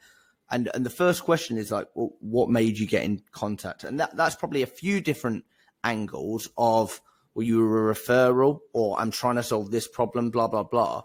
And 0.51 0.68
and 0.74 0.85
the 0.85 0.91
first 0.91 1.22
question 1.22 1.57
is 1.57 1.70
like, 1.70 1.87
well, 1.95 2.11
what 2.18 2.51
made 2.51 2.78
you 2.78 2.87
get 2.89 3.05
in 3.05 3.22
contact? 3.31 3.85
And 3.85 4.01
that 4.01 4.16
that's 4.16 4.35
probably 4.35 4.62
a 4.62 4.66
few 4.66 5.01
different 5.01 5.45
angles 5.85 6.49
of, 6.59 7.01
well, 7.35 7.47
you 7.47 7.61
were 7.61 7.93
a 7.93 7.95
referral, 7.95 8.59
or 8.72 8.99
I'm 8.99 9.12
trying 9.12 9.37
to 9.37 9.45
solve 9.45 9.70
this 9.70 9.87
problem, 9.87 10.31
blah 10.31 10.49
blah 10.49 10.64
blah. 10.64 11.05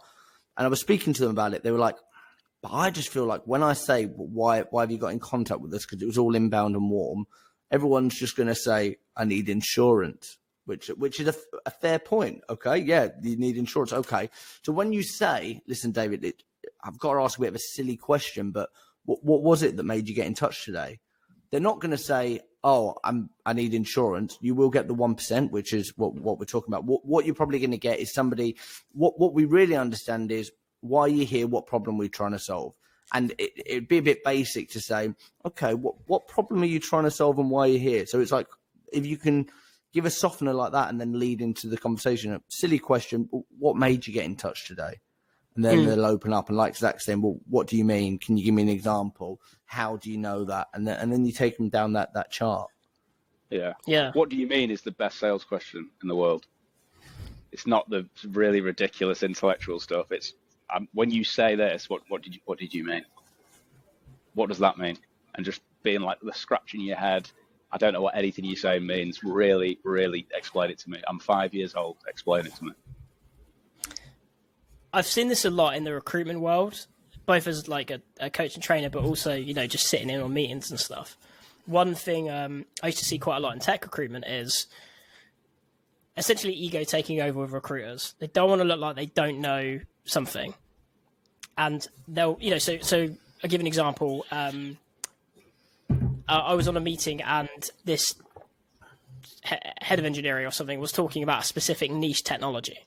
And 0.58 0.66
I 0.66 0.70
was 0.70 0.80
speaking 0.80 1.14
to 1.14 1.22
them 1.22 1.32
about 1.32 1.54
it. 1.54 1.64
They 1.64 1.72
were 1.72 1.78
like, 1.78 1.98
but 2.66 2.76
I 2.76 2.90
just 2.90 3.10
feel 3.10 3.26
like 3.26 3.44
when 3.46 3.62
I 3.62 3.74
say 3.74 4.06
why 4.06 4.62
why 4.72 4.82
have 4.82 4.90
you 4.90 4.98
got 4.98 5.12
in 5.12 5.20
contact 5.20 5.62
with 5.62 5.72
us 5.76 5.86
because 5.86 6.02
it 6.02 6.08
was 6.08 6.18
all 6.18 6.34
inbound 6.34 6.76
and 6.76 6.90
warm, 6.90 7.28
everyone's 7.70 8.18
just 8.18 8.36
going 8.36 8.48
to 8.48 8.56
say 8.56 8.98
I 9.16 9.24
need 9.24 9.50
insurance, 9.50 10.40
which 10.66 10.88
which 10.88 11.20
is 11.20 11.28
a, 11.28 11.36
a, 11.68 11.70
fair 11.70 12.00
point. 12.00 12.42
Okay, 12.50 12.80
yeah, 12.80 13.10
you 13.22 13.38
need 13.38 13.58
insurance. 13.58 13.94
Okay, 13.94 14.32
so 14.64 14.74
when 14.74 14.94
you 14.94 15.04
say, 15.04 15.62
listen, 15.68 15.92
David, 15.92 16.26
it, 16.26 16.42
I've 16.84 16.98
got 16.98 17.14
to 17.14 17.22
ask 17.22 17.38
a 17.38 17.42
bit 17.42 17.50
of 17.50 17.56
a 17.56 17.60
silly 17.60 17.98
question, 17.98 18.50
but 18.50 18.72
what, 19.04 19.24
what 19.24 19.44
was 19.44 19.62
it 19.62 19.78
that 19.78 19.84
made 19.84 20.10
you 20.10 20.16
get 20.16 20.26
in 20.26 20.34
touch 20.34 20.66
today? 20.66 21.00
They're 21.52 21.60
not 21.60 21.82
going 21.82 21.92
to 21.92 22.00
say, 22.00 22.40
"Oh, 22.64 22.96
I'm 23.04 23.30
I 23.46 23.54
need 23.54 23.76
insurance." 23.76 24.40
You 24.42 24.56
will 24.56 24.72
get 24.72 24.88
the 24.88 24.96
one 24.96 25.14
percent, 25.14 25.52
which 25.52 25.72
is 25.72 25.94
what 25.98 26.16
what 26.16 26.40
we're 26.40 26.46
talking 26.46 26.74
about. 26.74 26.86
What 26.86 27.06
what 27.06 27.26
you're 27.28 27.36
probably 27.36 27.60
going 27.60 27.70
to 27.70 27.78
get 27.78 28.00
is 28.00 28.12
somebody. 28.12 28.58
What 28.92 29.20
what 29.20 29.36
we 29.36 29.46
really 29.46 29.76
understand 29.76 30.32
is 30.32 30.52
why 30.88 31.02
are 31.02 31.08
you're 31.10 31.26
here, 31.26 31.48
what 31.48 31.68
problem 31.68 31.96
are 31.96 32.00
we're 32.00 32.10
trying 32.10 32.32
to 32.32 32.40
solve. 32.40 32.74
And 33.14 33.34
it, 33.38 33.52
it'd 33.66 33.88
be 33.88 33.98
a 33.98 34.04
bit 34.04 34.24
basic 34.24 34.70
to 34.72 34.80
say, 34.80 35.14
okay, 35.46 35.74
what 35.74 35.96
what 36.08 36.28
problem 36.28 36.64
are 36.64 36.68
you 36.68 36.80
trying 36.80 37.04
to 37.04 37.12
solve 37.12 37.38
and 37.38 37.50
why 37.50 37.62
are 37.62 37.68
you're 37.68 37.80
here? 37.80 38.06
So 38.06 38.20
it's 38.20 38.32
like 38.32 38.48
if 38.92 39.06
you 39.06 39.18
can 39.18 39.48
give 39.96 40.06
a 40.06 40.12
softener 40.12 40.54
like 40.54 40.74
that 40.74 40.90
and 40.90 41.00
then 41.00 41.18
lead 41.18 41.42
into 41.42 41.68
the 41.68 41.78
conversation. 41.78 42.34
A 42.34 42.42
silly 42.50 42.78
question, 42.78 43.30
what 43.58 43.78
made 43.78 44.06
you 44.06 44.14
get 44.14 44.26
in 44.26 44.36
touch 44.36 44.68
today? 44.68 45.00
And 45.56 45.64
then 45.64 45.80
mm. 45.80 45.86
they'll 45.86 46.06
open 46.06 46.34
up 46.34 46.50
and 46.50 46.58
like 46.58 46.76
Zac 46.76 47.00
saying, 47.00 47.22
well, 47.22 47.38
what 47.50 47.68
do 47.68 47.78
you 47.78 47.86
mean? 47.86 48.20
Can 48.20 48.36
you 48.36 48.44
give 48.44 48.54
me 48.54 48.64
an 48.64 48.68
example? 48.68 49.40
How 49.64 49.96
do 49.96 50.12
you 50.12 50.18
know 50.18 50.44
that? 50.44 50.68
And 50.74 50.86
then, 50.86 51.00
and 51.00 51.14
then 51.14 51.26
you 51.26 51.32
take 51.32 51.56
them 51.56 51.70
down 51.70 51.94
that, 51.94 52.14
that 52.14 52.30
chart. 52.30 52.70
Yeah. 53.50 53.74
Yeah. 53.88 54.12
What 54.14 54.28
do 54.28 54.36
you 54.36 54.48
mean 54.48 54.70
is 54.70 54.82
the 54.82 54.92
best 54.92 55.18
sales 55.18 55.46
question 55.46 55.90
in 56.02 56.10
the 56.10 56.16
world? 56.16 56.46
It's 57.54 57.66
not 57.66 57.90
the 57.90 58.06
really 58.32 58.60
ridiculous 58.60 59.24
intellectual 59.24 59.80
stuff. 59.80 60.12
It's 60.12 60.34
um, 60.74 60.88
when 60.94 61.12
you 61.12 61.24
say 61.24 61.56
this, 61.56 61.90
what, 61.90 62.02
what 62.10 62.22
did 62.22 62.36
you, 62.36 62.42
what 62.46 62.60
did 62.60 62.74
you 62.74 62.84
mean? 62.84 63.06
What 64.34 64.50
does 64.50 64.60
that 64.60 64.78
mean? 64.78 64.98
And 65.36 65.46
just 65.46 65.62
being 65.84 66.02
like 66.02 66.20
the 66.22 66.34
scratching 66.34 66.82
your 66.82 66.98
head, 66.98 67.30
I 67.72 67.78
don't 67.78 67.94
know 67.94 68.02
what 68.02 68.16
anything 68.16 68.46
you 68.46 68.56
say 68.56 68.80
means. 68.80 69.24
Really, 69.24 69.80
really 69.84 70.28
explain 70.34 70.72
it 70.72 70.80
to 70.80 70.90
me. 70.90 71.02
I'm 71.08 71.20
five 71.20 71.54
years 71.54 71.76
old. 71.76 71.98
Explain 72.08 72.46
it 72.46 72.56
to 72.56 72.66
me. 72.66 72.72
I've 74.94 75.06
seen 75.06 75.28
this 75.28 75.44
a 75.44 75.50
lot 75.50 75.76
in 75.76 75.84
the 75.84 75.94
recruitment 75.94 76.40
world, 76.40 76.88
both 77.26 77.48
as 77.48 77.68
like 77.68 77.92
a, 77.92 78.02
a 78.20 78.30
coach 78.30 78.56
and 78.56 78.64
trainer, 78.64 78.90
but 78.90 79.04
also 79.04 79.34
you 79.34 79.54
know 79.54 79.68
just 79.68 79.88
sitting 79.88 80.10
in 80.10 80.22
on 80.22 80.34
meetings 80.34 80.72
and 80.72 80.80
stuff. 80.80 81.18
One 81.66 81.96
thing 81.96 82.30
um, 82.30 82.66
I 82.82 82.88
used 82.88 83.00
to 83.00 83.06
see 83.06 83.18
quite 83.18 83.38
a 83.38 83.40
lot 83.42 83.54
in 83.54 83.60
tech 83.60 83.84
recruitment 83.84 84.26
is 84.26 84.68
essentially 86.16 86.54
ego 86.54 86.86
taking 86.86 87.20
over 87.20 87.42
with 87.42 87.52
recruiters. 87.52 88.14
They 88.20 88.28
don't 88.28 88.50
want 88.50 88.62
to 88.62 88.66
look 88.66 88.80
like 88.80 88.96
they 88.96 89.08
don't 89.08 89.42
know 89.42 89.82
something, 90.06 90.54
and 91.58 91.88
they'll 92.08 92.38
you 92.40 92.52
know 92.52 92.58
so 92.58 92.78
so. 92.80 93.10
I'll 93.44 93.50
give 93.50 93.62
an 93.62 93.68
example. 93.68 94.26
Um, 94.32 94.78
uh, 96.28 96.32
I 96.32 96.54
was 96.54 96.68
on 96.68 96.76
a 96.78 96.80
meeting 96.80 97.22
and 97.22 97.50
this 97.84 98.16
he- 99.44 99.56
head 99.82 100.00
of 100.00 100.06
engineering 100.06 100.48
or 100.48 100.52
something 100.52 100.80
was 100.80 100.92
talking 100.92 101.22
about 101.22 101.44
a 101.44 101.46
specific 101.46 101.92
niche 101.92 102.24
technology, 102.24 102.80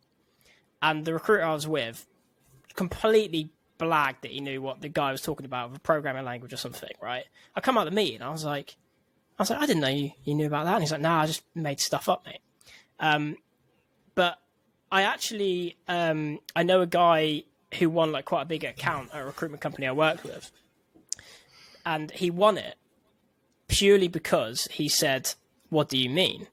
and 0.82 1.04
the 1.04 1.12
recruiter 1.12 1.44
I 1.44 1.54
was 1.54 1.68
with 1.68 2.06
completely 2.74 3.50
blagged 3.78 4.22
that 4.22 4.32
he 4.32 4.40
knew 4.40 4.60
what 4.60 4.80
the 4.80 4.88
guy 4.88 5.12
was 5.12 5.22
talking 5.22 5.46
about 5.46 5.70
with 5.70 5.78
a 5.78 5.82
programming 5.82 6.24
language 6.24 6.52
or 6.52 6.56
something. 6.56 6.90
Right? 7.00 7.24
I 7.54 7.60
come 7.60 7.78
out 7.78 7.86
of 7.86 7.92
the 7.92 7.96
meeting, 7.96 8.22
I 8.22 8.30
was 8.30 8.44
like, 8.44 8.76
I 9.38 9.42
was 9.42 9.50
like, 9.50 9.60
I 9.60 9.66
didn't 9.66 9.82
know 9.82 9.88
you, 9.88 10.10
you 10.24 10.34
knew 10.34 10.46
about 10.46 10.64
that. 10.64 10.74
And 10.74 10.82
he's 10.82 10.92
like, 10.92 11.00
Nah, 11.00 11.22
I 11.22 11.26
just 11.26 11.42
made 11.54 11.80
stuff 11.80 12.08
up, 12.08 12.24
mate. 12.26 12.40
Um, 12.98 13.36
but 14.14 14.38
I 14.90 15.02
actually 15.02 15.76
um, 15.86 16.40
I 16.56 16.62
know 16.62 16.80
a 16.80 16.86
guy 16.86 17.44
who 17.78 17.90
won 17.90 18.12
like 18.12 18.24
quite 18.24 18.42
a 18.42 18.46
big 18.46 18.64
account 18.64 19.10
at 19.12 19.20
a 19.20 19.24
recruitment 19.24 19.60
company 19.60 19.86
I 19.86 19.92
worked 19.92 20.24
with, 20.24 20.50
and 21.84 22.10
he 22.10 22.30
won 22.30 22.58
it 22.58 22.76
purely 23.68 24.08
because 24.08 24.66
he 24.70 24.88
said, 24.88 25.34
"What 25.68 25.88
do 25.88 25.98
you 25.98 26.10
mean?" 26.10 26.48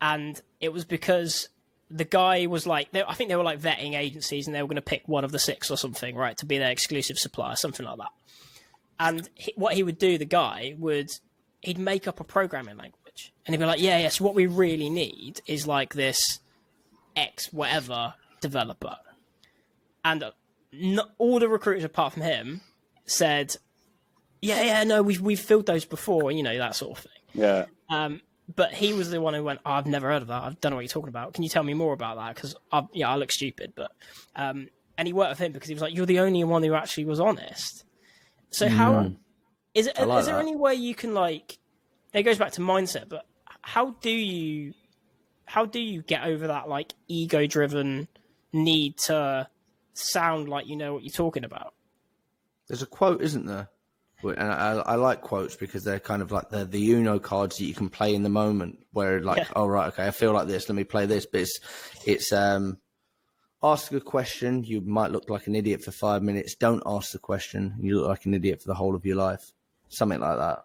And 0.00 0.40
it 0.60 0.72
was 0.72 0.84
because 0.84 1.48
the 1.90 2.04
guy 2.04 2.46
was 2.46 2.66
like, 2.66 2.90
they, 2.90 3.02
I 3.04 3.14
think 3.14 3.30
they 3.30 3.36
were 3.36 3.44
like 3.44 3.60
vetting 3.60 3.96
agencies, 3.96 4.46
and 4.46 4.54
they 4.54 4.62
were 4.62 4.68
going 4.68 4.76
to 4.76 4.82
pick 4.82 5.06
one 5.06 5.24
of 5.24 5.32
the 5.32 5.38
six 5.38 5.70
or 5.70 5.76
something, 5.76 6.16
right, 6.16 6.36
to 6.38 6.46
be 6.46 6.58
their 6.58 6.70
exclusive 6.70 7.18
supplier, 7.18 7.56
something 7.56 7.86
like 7.86 7.98
that. 7.98 8.08
And 8.98 9.28
he, 9.34 9.52
what 9.56 9.74
he 9.74 9.82
would 9.82 9.98
do, 9.98 10.18
the 10.18 10.24
guy 10.24 10.74
would 10.78 11.10
he'd 11.60 11.78
make 11.78 12.08
up 12.08 12.18
a 12.18 12.24
programming 12.24 12.76
language, 12.76 13.32
and 13.46 13.54
he'd 13.54 13.60
be 13.60 13.66
like, 13.66 13.80
"Yeah, 13.80 13.98
yes, 13.98 14.20
what 14.20 14.34
we 14.34 14.46
really 14.46 14.90
need 14.90 15.40
is 15.46 15.66
like 15.66 15.94
this 15.94 16.40
X 17.16 17.52
whatever 17.52 18.14
developer," 18.40 18.96
and 20.04 20.22
uh, 20.22 20.30
not, 20.72 21.10
all 21.18 21.38
the 21.38 21.48
recruiters 21.48 21.84
apart 21.84 22.12
from 22.12 22.22
him 22.22 22.60
said, 23.06 23.56
yeah, 24.42 24.62
yeah, 24.62 24.84
no, 24.84 25.02
we've 25.02 25.20
we've 25.20 25.40
filled 25.40 25.66
those 25.66 25.84
before, 25.84 26.30
you 26.30 26.42
know, 26.42 26.56
that 26.58 26.74
sort 26.74 26.98
of 26.98 27.04
thing. 27.04 27.42
Yeah. 27.42 27.66
Um, 27.88 28.20
but 28.54 28.72
he 28.72 28.92
was 28.92 29.10
the 29.10 29.20
one 29.20 29.34
who 29.34 29.42
went, 29.42 29.60
oh, 29.66 29.72
I've 29.72 29.86
never 29.86 30.08
heard 30.08 30.22
of 30.22 30.28
that. 30.28 30.42
I 30.42 30.56
don't 30.60 30.70
know 30.70 30.76
what 30.76 30.82
you're 30.82 30.88
talking 30.88 31.08
about. 31.08 31.34
Can 31.34 31.42
you 31.42 31.48
tell 31.48 31.64
me 31.64 31.74
more 31.74 31.92
about 31.92 32.16
that? 32.16 32.34
Because 32.34 32.54
yeah, 32.92 33.10
I 33.10 33.16
look 33.16 33.32
stupid, 33.32 33.72
but 33.74 33.90
um, 34.36 34.68
and 34.96 35.08
he 35.08 35.12
worked 35.12 35.30
with 35.30 35.38
him 35.40 35.52
because 35.52 35.68
he 35.68 35.74
was 35.74 35.82
like, 35.82 35.94
you're 35.94 36.06
the 36.06 36.20
only 36.20 36.44
one 36.44 36.62
who 36.62 36.74
actually 36.74 37.06
was 37.06 37.18
honest. 37.18 37.84
So 38.50 38.68
how 38.68 38.92
mm. 38.92 39.16
is 39.74 39.88
it? 39.88 39.98
Like 39.98 40.20
is 40.20 40.26
there 40.26 40.36
that. 40.36 40.42
any 40.42 40.54
way 40.54 40.74
you 40.74 40.94
can 40.94 41.12
like? 41.12 41.58
It 42.12 42.22
goes 42.22 42.38
back 42.38 42.52
to 42.52 42.60
mindset, 42.60 43.08
but 43.08 43.26
how 43.62 43.96
do 44.00 44.10
you 44.10 44.74
how 45.46 45.64
do 45.64 45.80
you 45.80 46.02
get 46.02 46.24
over 46.24 46.48
that 46.48 46.68
like 46.68 46.92
ego 47.08 47.46
driven 47.46 48.08
need 48.52 48.96
to 48.98 49.48
sound 49.94 50.48
like 50.48 50.66
you 50.66 50.76
know 50.76 50.94
what 50.94 51.02
you're 51.02 51.10
talking 51.10 51.44
about? 51.44 51.74
There's 52.68 52.82
a 52.82 52.86
quote, 52.86 53.22
isn't 53.22 53.46
there? 53.46 53.68
and 54.22 54.50
I, 54.50 54.72
I, 54.72 54.94
like 54.96 55.20
quotes 55.20 55.56
because 55.56 55.84
they're 55.84 56.00
kind 56.00 56.22
of 56.22 56.32
like 56.32 56.48
the 56.50 56.64
the 56.64 56.92
Uno 56.92 57.18
cards 57.18 57.58
that 57.58 57.64
you 57.64 57.74
can 57.74 57.88
play 57.88 58.14
in 58.14 58.22
the 58.22 58.28
moment. 58.28 58.78
Where 58.92 59.20
like, 59.20 59.38
yeah. 59.38 59.48
oh 59.54 59.66
right, 59.66 59.88
okay, 59.88 60.06
I 60.06 60.10
feel 60.10 60.32
like 60.32 60.48
this. 60.48 60.68
Let 60.68 60.74
me 60.74 60.84
play 60.84 61.06
this. 61.06 61.26
But 61.26 61.42
it's 61.42 61.60
it's 62.04 62.32
um, 62.32 62.78
ask 63.62 63.92
a 63.92 64.00
question. 64.00 64.64
You 64.64 64.80
might 64.80 65.12
look 65.12 65.30
like 65.30 65.46
an 65.46 65.54
idiot 65.54 65.84
for 65.84 65.92
five 65.92 66.22
minutes. 66.22 66.54
Don't 66.54 66.82
ask 66.86 67.12
the 67.12 67.18
question. 67.18 67.76
You 67.80 68.00
look 68.00 68.08
like 68.08 68.26
an 68.26 68.34
idiot 68.34 68.62
for 68.62 68.68
the 68.68 68.74
whole 68.74 68.94
of 68.94 69.06
your 69.06 69.16
life. 69.16 69.52
Something 69.88 70.20
like 70.20 70.38
that. 70.38 70.64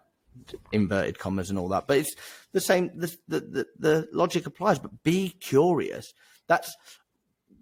Inverted 0.72 1.18
commas 1.18 1.50
and 1.50 1.58
all 1.58 1.68
that. 1.68 1.86
But 1.86 1.98
it's 1.98 2.14
the 2.52 2.60
same. 2.60 2.90
The 2.94 3.16
the 3.28 3.40
the, 3.40 3.66
the 3.78 4.08
logic 4.12 4.46
applies. 4.46 4.78
But 4.78 5.02
be 5.02 5.30
curious. 5.40 6.12
That's 6.48 6.76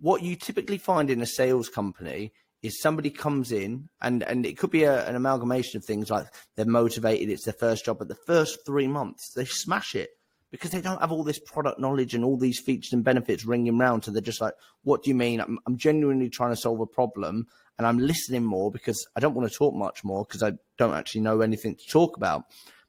what 0.01 0.23
you 0.23 0.37
typically 0.37 0.79
find 0.79 1.11
in 1.11 1.21
a 1.21 1.27
sales 1.27 1.69
company 1.69 2.33
is 2.63 2.81
somebody 2.81 3.11
comes 3.11 3.53
in 3.53 3.89
and 4.01 4.23
and 4.23 4.45
it 4.45 4.59
could 4.59 4.71
be 4.71 4.85
a, 4.85 5.07
an 5.07 5.17
amalgamation 5.17 5.79
of 5.79 5.85
things 5.85 6.11
like 6.11 6.27
they're 6.57 6.67
motivated 6.67 7.29
it's 7.29 7.45
their 7.45 7.55
first 7.55 7.85
job 7.85 7.99
but 7.99 8.09
the 8.09 8.15
first 8.15 8.65
three 8.67 8.87
months 8.87 9.33
they 9.35 9.45
smash 9.45 9.95
it 9.95 10.11
because 10.51 10.71
they 10.71 10.81
don't 10.81 11.01
have 11.01 11.13
all 11.13 11.25
this 11.25 11.39
product 11.39 11.79
knowledge 11.79 12.15
and 12.15 12.25
all 12.25 12.37
these 12.37 12.59
features 12.59 12.93
and 12.93 13.05
benefits 13.05 13.45
ringing 13.45 13.81
around 13.81 14.03
so 14.03 14.11
they're 14.11 14.21
just 14.21 14.41
like 14.41 14.55
what 14.83 15.03
do 15.03 15.11
you 15.11 15.15
mean 15.15 15.41
i'm, 15.41 15.59
I'm 15.67 15.77
genuinely 15.77 16.29
trying 16.29 16.51
to 16.51 16.57
solve 16.57 16.81
a 16.81 16.87
problem 16.87 17.47
and 17.79 17.87
i'm 17.87 17.99
listening 17.99 18.45
more 18.45 18.71
because 18.71 19.07
i 19.17 19.21
don't 19.21 19.35
want 19.35 19.51
to 19.51 19.57
talk 19.57 19.75
much 19.75 20.05
more 20.05 20.25
because 20.25 20.43
i 20.43 20.53
don't 20.77 20.95
actually 20.95 21.23
know 21.23 21.41
anything 21.41 21.77
to 21.77 21.87
talk 21.89 22.17
about 22.17 22.45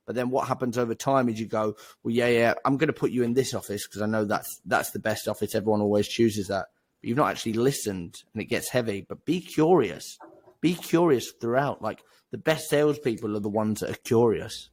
but 0.05 0.15
then 0.15 0.29
what 0.29 0.47
happens 0.47 0.77
over 0.77 0.95
time 0.95 1.29
is 1.29 1.39
you 1.39 1.47
go 1.47 1.75
well 2.03 2.13
yeah 2.13 2.27
yeah 2.27 2.53
i'm 2.65 2.77
going 2.77 2.87
to 2.87 2.93
put 2.93 3.11
you 3.11 3.23
in 3.23 3.33
this 3.33 3.53
office 3.53 3.87
because 3.87 4.01
i 4.01 4.05
know 4.05 4.25
that's 4.25 4.61
that's 4.65 4.91
the 4.91 4.99
best 4.99 5.27
office 5.27 5.55
everyone 5.55 5.81
always 5.81 6.07
chooses 6.07 6.47
that 6.47 6.67
but 7.01 7.07
you've 7.07 7.17
not 7.17 7.31
actually 7.31 7.53
listened 7.53 8.23
and 8.33 8.41
it 8.41 8.45
gets 8.45 8.69
heavy. 8.69 9.05
But 9.07 9.25
be 9.25 9.41
curious. 9.41 10.19
Be 10.61 10.75
curious 10.75 11.31
throughout. 11.31 11.81
Like 11.81 12.03
the 12.29 12.37
best 12.37 12.69
salespeople 12.69 13.35
are 13.35 13.39
the 13.39 13.49
ones 13.49 13.79
that 13.79 13.89
are 13.89 13.99
curious. 14.03 14.69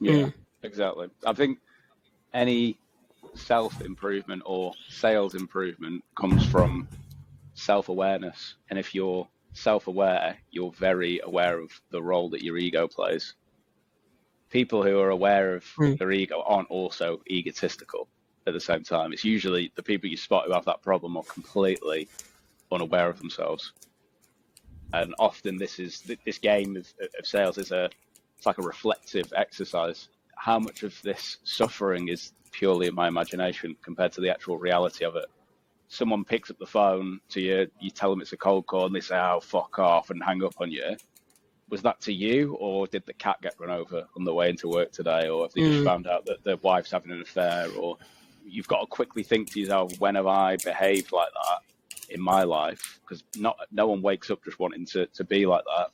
Yeah, 0.00 0.12
mm. 0.12 0.34
Exactly. 0.64 1.08
I 1.26 1.32
think 1.32 1.58
any 2.32 2.78
self 3.34 3.80
improvement 3.80 4.42
or 4.44 4.72
sales 4.88 5.34
improvement 5.34 6.04
comes 6.16 6.44
from 6.46 6.88
self 7.54 7.88
awareness. 7.88 8.54
And 8.70 8.78
if 8.78 8.94
you're 8.94 9.28
self 9.52 9.86
aware, 9.86 10.36
you're 10.50 10.72
very 10.72 11.20
aware 11.24 11.60
of 11.60 11.70
the 11.90 12.02
role 12.02 12.28
that 12.30 12.42
your 12.42 12.58
ego 12.58 12.86
plays. 12.88 13.34
People 14.50 14.82
who 14.82 15.00
are 15.00 15.10
aware 15.10 15.54
of 15.54 15.64
mm. 15.78 15.98
their 15.98 16.12
ego 16.12 16.42
aren't 16.46 16.70
also 16.70 17.20
egotistical 17.28 18.08
at 18.46 18.52
the 18.52 18.60
same 18.60 18.84
time. 18.84 19.12
It's 19.12 19.24
usually 19.24 19.72
the 19.74 19.82
people 19.82 20.08
you 20.08 20.16
spot 20.16 20.44
who 20.46 20.52
have 20.52 20.64
that 20.66 20.82
problem 20.82 21.16
are 21.16 21.22
completely 21.24 22.08
unaware 22.70 23.08
of 23.08 23.18
themselves. 23.18 23.72
And 24.92 25.14
often 25.18 25.56
this 25.56 25.78
is 25.80 26.02
this 26.24 26.38
game 26.38 26.76
of, 26.76 26.86
of 27.18 27.26
sales 27.26 27.58
is 27.58 27.72
a 27.72 27.90
it's 28.36 28.46
like 28.46 28.58
a 28.58 28.62
reflective 28.62 29.32
exercise. 29.34 30.08
How 30.36 30.58
much 30.58 30.82
of 30.82 31.00
this 31.02 31.38
suffering 31.44 32.08
is 32.08 32.32
purely 32.52 32.86
in 32.86 32.94
my 32.94 33.08
imagination 33.08 33.76
compared 33.82 34.12
to 34.12 34.20
the 34.20 34.30
actual 34.30 34.58
reality 34.58 35.04
of 35.04 35.16
it? 35.16 35.26
Someone 35.88 36.24
picks 36.24 36.50
up 36.50 36.58
the 36.58 36.66
phone 36.66 37.20
to 37.30 37.40
you, 37.40 37.70
you 37.80 37.90
tell 37.90 38.10
them 38.10 38.20
it's 38.20 38.32
a 38.32 38.36
cold 38.36 38.66
call, 38.66 38.86
and 38.86 38.94
they 38.94 39.00
say, 39.00 39.16
"Oh, 39.16 39.40
fuck 39.40 39.78
off," 39.78 40.10
and 40.10 40.22
hang 40.22 40.42
up 40.42 40.54
on 40.60 40.70
you. 40.70 40.96
was 41.70 41.80
that 41.82 41.98
to 42.02 42.12
you, 42.12 42.54
or 42.60 42.86
did 42.86 43.04
the 43.06 43.14
cat 43.14 43.40
get 43.40 43.54
run 43.58 43.70
over 43.70 44.06
on 44.16 44.24
the 44.24 44.34
way 44.34 44.50
into 44.50 44.68
work 44.68 44.92
today, 44.92 45.28
or 45.28 45.44
have 45.44 45.52
they 45.54 45.62
mm. 45.62 45.72
just 45.72 45.84
found 45.84 46.06
out 46.06 46.26
that 46.26 46.44
their 46.44 46.58
wife's 46.58 46.90
having 46.90 47.10
an 47.10 47.22
affair, 47.22 47.68
or 47.78 47.96
you've 48.44 48.68
got 48.68 48.80
to 48.80 48.86
quickly 48.86 49.22
think 49.22 49.50
to 49.52 49.60
yourself, 49.60 49.98
when 49.98 50.14
have 50.14 50.26
I 50.26 50.56
behaved 50.56 51.10
like 51.12 51.30
that 51.32 52.12
in 52.14 52.20
my 52.20 52.42
life? 52.44 53.00
Because 53.00 53.24
not 53.36 53.56
no 53.72 53.86
one 53.86 54.02
wakes 54.02 54.30
up 54.30 54.44
just 54.44 54.58
wanting 54.58 54.84
to, 54.86 55.06
to 55.06 55.24
be 55.24 55.46
like 55.46 55.64
that. 55.64 55.90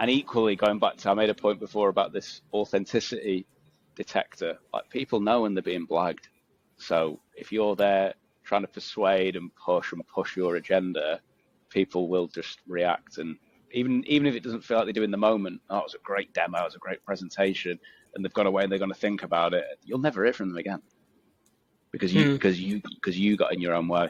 And 0.00 0.10
equally, 0.10 0.56
going 0.56 0.78
back 0.78 0.96
to 0.96 1.10
I 1.10 1.14
made 1.14 1.28
a 1.28 1.34
point 1.34 1.60
before 1.60 1.90
about 1.90 2.12
this 2.12 2.40
authenticity 2.54 3.46
detector. 3.94 4.58
Like 4.72 4.88
people 4.88 5.20
know 5.20 5.42
when 5.42 5.54
they're 5.54 5.62
being 5.62 5.86
blagged. 5.86 6.28
So 6.78 7.20
if 7.36 7.52
you're 7.52 7.76
there 7.76 8.14
trying 8.42 8.62
to 8.62 8.68
persuade 8.68 9.36
and 9.36 9.54
push 9.54 9.92
and 9.92 10.06
push 10.08 10.36
your 10.36 10.56
agenda, 10.56 11.20
people 11.68 12.08
will 12.08 12.26
just 12.26 12.60
react. 12.66 13.18
And 13.18 13.36
even 13.72 14.02
even 14.06 14.26
if 14.26 14.34
it 14.34 14.42
doesn't 14.42 14.64
feel 14.64 14.78
like 14.78 14.86
they 14.86 14.92
do 14.92 15.02
in 15.02 15.10
the 15.10 15.18
moment, 15.18 15.60
oh, 15.68 15.78
it 15.78 15.84
was 15.84 15.94
a 15.94 15.98
great 16.02 16.32
demo, 16.32 16.60
it 16.60 16.64
was 16.64 16.74
a 16.76 16.78
great 16.78 17.04
presentation, 17.04 17.78
and 18.14 18.24
they've 18.24 18.32
gone 18.32 18.46
away 18.46 18.62
and 18.62 18.72
they're 18.72 18.78
going 18.78 18.92
to 18.92 18.98
think 18.98 19.22
about 19.22 19.52
it. 19.52 19.64
You'll 19.84 19.98
never 19.98 20.24
hear 20.24 20.32
from 20.32 20.48
them 20.48 20.58
again 20.58 20.80
because 21.92 22.14
you 22.14 22.32
because 22.32 22.56
mm. 22.56 22.62
you 22.62 22.82
because 22.94 23.18
you 23.18 23.36
got 23.36 23.52
in 23.52 23.60
your 23.60 23.74
own 23.74 23.86
way. 23.86 24.08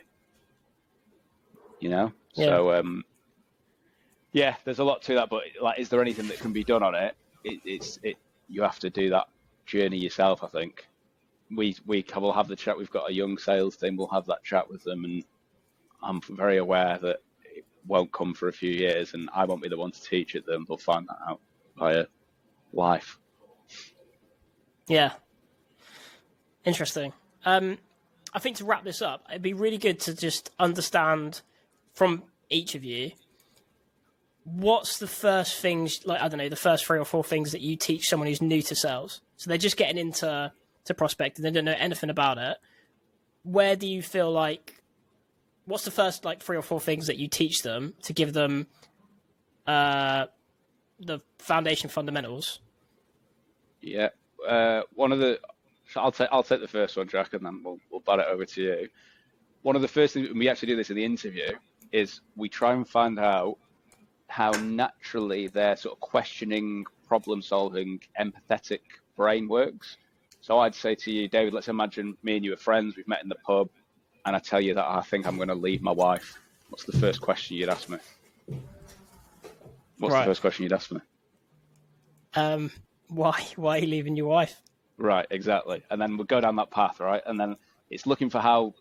You 1.80 1.88
know. 1.88 2.12
Yeah. 2.34 2.46
So 2.46 2.74
um, 2.74 3.04
yeah, 4.32 4.56
there's 4.64 4.78
a 4.78 4.84
lot 4.84 5.02
to 5.02 5.14
that. 5.14 5.30
But 5.30 5.42
like, 5.60 5.78
is 5.78 5.88
there 5.88 6.00
anything 6.00 6.28
that 6.28 6.38
can 6.38 6.52
be 6.52 6.64
done 6.64 6.82
on 6.82 6.94
it? 6.94 7.14
it 7.44 7.60
it's 7.64 7.98
it. 8.02 8.16
You 8.48 8.62
have 8.62 8.78
to 8.80 8.90
do 8.90 9.10
that 9.10 9.28
journey 9.66 9.98
yourself. 9.98 10.42
I 10.44 10.48
think 10.48 10.86
we 11.54 11.76
we 11.86 12.04
will 12.16 12.32
have 12.32 12.48
the 12.48 12.56
chat. 12.56 12.76
We've 12.76 12.90
got 12.90 13.10
a 13.10 13.12
young 13.12 13.38
sales 13.38 13.76
team. 13.76 13.96
We'll 13.96 14.08
have 14.08 14.26
that 14.26 14.44
chat 14.44 14.68
with 14.70 14.84
them, 14.84 15.04
and 15.04 15.24
I'm 16.02 16.20
very 16.20 16.58
aware 16.58 16.98
that 16.98 17.18
it 17.44 17.64
won't 17.86 18.12
come 18.12 18.34
for 18.34 18.48
a 18.48 18.52
few 18.52 18.70
years, 18.70 19.14
and 19.14 19.28
I 19.34 19.44
won't 19.44 19.62
be 19.62 19.68
the 19.68 19.78
one 19.78 19.90
to 19.90 20.02
teach 20.02 20.34
it 20.34 20.46
them. 20.46 20.64
They'll 20.68 20.78
find 20.78 21.08
that 21.08 21.18
out 21.28 21.40
via 21.76 22.06
life. 22.72 23.18
Yeah, 24.86 25.12
interesting. 26.64 27.12
Um, 27.44 27.78
I 28.32 28.38
think 28.38 28.56
to 28.58 28.64
wrap 28.64 28.84
this 28.84 29.02
up, 29.02 29.24
it'd 29.30 29.42
be 29.42 29.54
really 29.54 29.78
good 29.78 29.98
to 30.00 30.14
just 30.14 30.50
understand 30.58 31.40
from 31.94 32.24
each 32.48 32.74
of 32.74 32.84
you 32.84 33.12
what's 34.44 34.98
the 34.98 35.06
first 35.06 35.60
things 35.60 36.06
like 36.06 36.20
I 36.20 36.28
don't 36.28 36.38
know 36.38 36.48
the 36.48 36.56
first 36.56 36.86
three 36.86 36.98
or 36.98 37.04
four 37.04 37.22
things 37.22 37.52
that 37.52 37.60
you 37.60 37.76
teach 37.76 38.08
someone 38.08 38.28
who's 38.28 38.42
new 38.42 38.62
to 38.62 38.74
sales. 38.74 39.20
So 39.36 39.48
they're 39.48 39.58
just 39.58 39.76
getting 39.76 39.98
into 39.98 40.52
to 40.84 40.94
prospecting, 40.94 41.42
they 41.42 41.50
don't 41.50 41.64
know 41.64 41.76
anything 41.78 42.10
about 42.10 42.38
it. 42.38 42.56
Where 43.42 43.76
do 43.76 43.86
you 43.86 44.02
feel 44.02 44.30
like 44.30 44.82
what's 45.66 45.84
the 45.84 45.90
first 45.90 46.24
like 46.24 46.42
three 46.42 46.56
or 46.56 46.62
four 46.62 46.80
things 46.80 47.06
that 47.06 47.16
you 47.16 47.28
teach 47.28 47.62
them 47.62 47.94
to 48.02 48.12
give 48.12 48.32
them 48.32 48.66
uh 49.66 50.26
the 50.98 51.20
foundation 51.38 51.88
fundamentals? 51.88 52.60
Yeah. 53.80 54.08
Uh, 54.46 54.82
one 54.94 55.12
of 55.12 55.18
the 55.18 55.38
I'll 55.96 56.12
take 56.12 56.28
I'll 56.30 56.42
take 56.42 56.60
the 56.60 56.68
first 56.68 56.96
one, 56.96 57.08
Jack, 57.08 57.34
and 57.34 57.44
then 57.44 57.62
we'll 57.64 57.78
we'll 57.90 58.00
bat 58.00 58.20
it 58.20 58.26
over 58.28 58.44
to 58.44 58.62
you. 58.62 58.88
One 59.62 59.76
of 59.76 59.82
the 59.82 59.88
first 59.88 60.14
things 60.14 60.28
we 60.32 60.48
actually 60.48 60.68
do 60.68 60.76
this 60.76 60.90
in 60.90 60.96
the 60.96 61.04
interview 61.04 61.52
is 61.92 62.20
we 62.36 62.48
try 62.48 62.72
and 62.72 62.88
find 62.88 63.18
out 63.18 63.58
how 64.30 64.50
naturally 64.52 65.48
their 65.48 65.76
sort 65.76 65.94
of 65.94 66.00
questioning, 66.00 66.84
problem 67.06 67.42
solving, 67.42 68.00
empathetic 68.18 68.80
brain 69.16 69.48
works. 69.48 69.96
So 70.40 70.58
I'd 70.60 70.74
say 70.74 70.94
to 70.94 71.10
you, 71.10 71.28
David, 71.28 71.52
let's 71.52 71.68
imagine 71.68 72.16
me 72.22 72.36
and 72.36 72.44
you 72.44 72.52
are 72.52 72.56
friends. 72.56 72.96
We've 72.96 73.08
met 73.08 73.22
in 73.22 73.28
the 73.28 73.34
pub, 73.34 73.68
and 74.24 74.34
I 74.34 74.38
tell 74.38 74.60
you 74.60 74.74
that 74.74 74.86
I 74.86 75.02
think 75.02 75.26
I'm 75.26 75.36
going 75.36 75.48
to 75.48 75.54
leave 75.54 75.82
my 75.82 75.92
wife. 75.92 76.38
What's 76.68 76.84
the 76.84 76.92
first 76.98 77.20
question 77.20 77.56
you'd 77.56 77.68
ask 77.68 77.88
me? 77.88 77.98
What's 79.98 80.14
right. 80.14 80.20
the 80.20 80.30
first 80.30 80.40
question 80.40 80.62
you'd 80.62 80.72
ask 80.72 80.90
me? 80.90 81.00
Um, 82.34 82.70
why? 83.08 83.44
Why 83.56 83.76
are 83.76 83.80
you 83.80 83.88
leaving 83.88 84.16
your 84.16 84.28
wife? 84.28 84.60
Right, 84.96 85.26
exactly. 85.30 85.82
And 85.90 86.00
then 86.00 86.16
we'll 86.16 86.26
go 86.26 86.40
down 86.40 86.56
that 86.56 86.70
path, 86.70 87.00
right? 87.00 87.22
And 87.26 87.38
then 87.38 87.56
it's 87.90 88.06
looking 88.06 88.30
for 88.30 88.38
how 88.38 88.74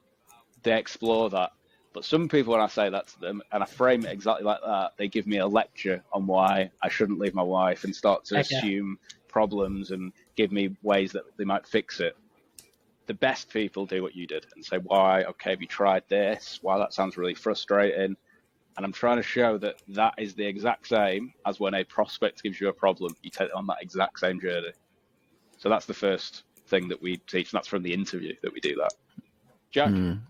they 0.64 0.78
explore 0.78 1.30
that. 1.32 1.52
But 1.94 2.06
some 2.06 2.30
people, 2.30 2.54
when 2.54 2.62
I 2.62 2.68
say 2.68 2.90
that 2.90 3.08
to 3.08 3.20
them 3.20 3.42
and 3.52 3.64
I 3.64 3.66
frame 3.66 4.06
it 4.06 4.12
exactly 4.12 4.46
like 4.46 4.62
that, 4.64 4.94
they 4.98 5.08
give 5.08 5.26
me 5.26 5.38
a 5.38 5.48
lecture 5.48 6.04
on 6.14 6.28
why 6.28 6.70
I 6.84 6.90
shouldn't 6.90 7.20
leave 7.20 7.34
my 7.34 7.44
wife 7.44 7.84
and 7.84 7.96
start 7.96 8.26
to 8.26 8.40
okay. 8.40 8.56
assume 8.58 9.00
problems 9.28 9.92
and 9.92 10.14
give 10.36 10.52
me 10.52 10.76
ways 10.84 11.12
that 11.14 11.24
they 11.38 11.46
might 11.46 11.68
fix 11.68 12.00
it. 12.00 12.16
The 13.08 13.14
best 13.16 13.50
people 13.50 13.88
do 13.88 14.04
what 14.04 14.16
you 14.16 14.28
did 14.28 14.46
and 14.56 14.64
say, 14.64 14.78
why? 14.78 15.24
Okay, 15.24 15.50
have 15.52 15.62
you 15.62 15.68
tried 15.68 16.04
this? 16.10 16.60
Why 16.62 16.78
that 16.78 16.94
sounds 16.94 17.18
really 17.18 17.34
frustrating. 17.34 18.16
And 18.78 18.86
I'm 18.86 18.94
trying 18.94 19.18
to 19.18 19.24
show 19.24 19.58
that 19.58 19.82
that 19.90 20.14
is 20.20 20.36
the 20.36 20.46
exact 20.46 20.88
same 20.88 21.34
as 21.46 21.60
when 21.60 21.74
a 21.74 21.84
prospect 21.84 22.44
gives 22.44 22.62
you 22.62 22.70
a 22.70 22.74
problem. 22.74 23.16
You 23.24 23.32
take 23.32 23.50
it 23.50 23.54
on 23.54 23.66
that 23.68 23.78
exact 23.82 24.20
same 24.20 24.40
journey. 24.40 24.72
So 25.58 25.70
that's 25.70 25.88
the 25.88 25.94
first 25.94 26.44
thing 26.68 26.88
that 26.90 27.02
we 27.02 27.18
teach. 27.18 27.52
And 27.52 27.58
that's 27.58 27.68
from 27.68 27.82
the 27.82 27.94
interview 27.94 28.36
that 28.44 28.54
we 28.54 28.60
do 28.60 28.76
that. 28.76 28.94
Jack? 29.72 29.90
Mm. 29.90 30.22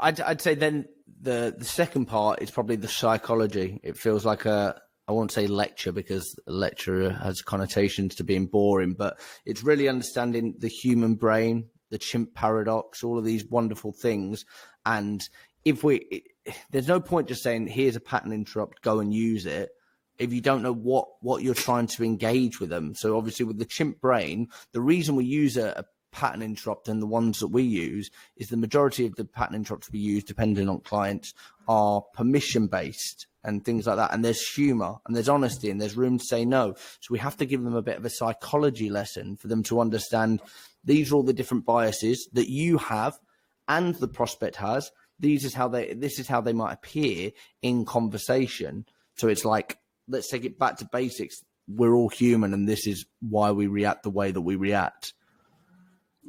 I'd, 0.00 0.20
I'd 0.20 0.40
say 0.40 0.54
then 0.54 0.86
the, 1.20 1.54
the 1.56 1.64
second 1.64 2.06
part 2.06 2.42
is 2.42 2.50
probably 2.50 2.76
the 2.76 2.88
psychology. 2.88 3.80
It 3.82 3.96
feels 3.96 4.24
like 4.24 4.44
a, 4.44 4.80
I 5.08 5.12
won't 5.12 5.32
say 5.32 5.46
lecture 5.46 5.92
because 5.92 6.38
lecture 6.46 7.10
has 7.10 7.42
connotations 7.42 8.14
to 8.16 8.24
being 8.24 8.46
boring, 8.46 8.94
but 8.94 9.18
it's 9.44 9.62
really 9.62 9.88
understanding 9.88 10.54
the 10.58 10.68
human 10.68 11.14
brain, 11.14 11.68
the 11.90 11.98
chimp 11.98 12.34
paradox, 12.34 13.02
all 13.04 13.18
of 13.18 13.24
these 13.24 13.44
wonderful 13.44 13.92
things. 13.92 14.44
And 14.86 15.22
if 15.64 15.84
we, 15.84 16.24
there's 16.70 16.88
no 16.88 17.00
point 17.00 17.28
just 17.28 17.42
saying, 17.42 17.66
here's 17.66 17.96
a 17.96 18.00
pattern 18.00 18.32
interrupt, 18.32 18.82
go 18.82 19.00
and 19.00 19.12
use 19.12 19.46
it 19.46 19.70
if 20.18 20.32
you 20.32 20.40
don't 20.40 20.62
know 20.62 20.72
what 20.72 21.08
what 21.20 21.42
you're 21.42 21.54
trying 21.54 21.86
to 21.88 22.04
engage 22.04 22.60
with 22.60 22.70
them. 22.70 22.94
So 22.94 23.16
obviously 23.16 23.46
with 23.46 23.58
the 23.58 23.64
chimp 23.64 24.00
brain, 24.00 24.48
the 24.72 24.80
reason 24.80 25.16
we 25.16 25.24
use 25.24 25.56
a, 25.56 25.70
a 25.70 25.84
pattern 26.14 26.42
interrupt 26.42 26.88
and 26.88 27.02
the 27.02 27.06
ones 27.06 27.40
that 27.40 27.48
we 27.48 27.64
use 27.64 28.08
is 28.36 28.48
the 28.48 28.56
majority 28.56 29.04
of 29.04 29.16
the 29.16 29.24
pattern 29.24 29.56
interrupts 29.56 29.90
we 29.90 29.98
use, 29.98 30.22
depending 30.22 30.68
on 30.68 30.78
clients, 30.80 31.34
are 31.66 32.02
permission 32.14 32.68
based 32.68 33.26
and 33.42 33.64
things 33.64 33.86
like 33.86 33.96
that. 33.96 34.14
And 34.14 34.24
there's 34.24 34.46
humor 34.48 34.96
and 35.04 35.16
there's 35.16 35.28
honesty 35.28 35.70
and 35.70 35.80
there's 35.80 35.96
room 35.96 36.18
to 36.18 36.24
say 36.24 36.44
no. 36.44 36.74
So 37.00 37.08
we 37.10 37.18
have 37.18 37.36
to 37.38 37.46
give 37.46 37.62
them 37.64 37.74
a 37.74 37.82
bit 37.82 37.98
of 37.98 38.04
a 38.04 38.10
psychology 38.10 38.88
lesson 38.88 39.36
for 39.36 39.48
them 39.48 39.64
to 39.64 39.80
understand 39.80 40.40
these 40.84 41.10
are 41.10 41.16
all 41.16 41.24
the 41.24 41.32
different 41.32 41.66
biases 41.66 42.28
that 42.32 42.48
you 42.48 42.78
have 42.78 43.18
and 43.66 43.96
the 43.96 44.08
prospect 44.08 44.56
has. 44.56 44.92
These 45.18 45.44
is 45.44 45.54
how 45.54 45.68
they 45.68 45.94
this 45.94 46.18
is 46.18 46.28
how 46.28 46.40
they 46.40 46.52
might 46.52 46.74
appear 46.74 47.32
in 47.60 47.84
conversation. 47.84 48.86
So 49.16 49.28
it's 49.28 49.44
like 49.44 49.78
let's 50.08 50.30
take 50.30 50.44
it 50.44 50.58
back 50.58 50.76
to 50.78 50.88
basics. 50.90 51.42
We're 51.66 51.94
all 51.94 52.10
human, 52.10 52.52
and 52.52 52.68
this 52.68 52.86
is 52.86 53.06
why 53.20 53.52
we 53.52 53.66
react 53.66 54.02
the 54.02 54.10
way 54.10 54.30
that 54.30 54.40
we 54.40 54.56
react. 54.56 55.14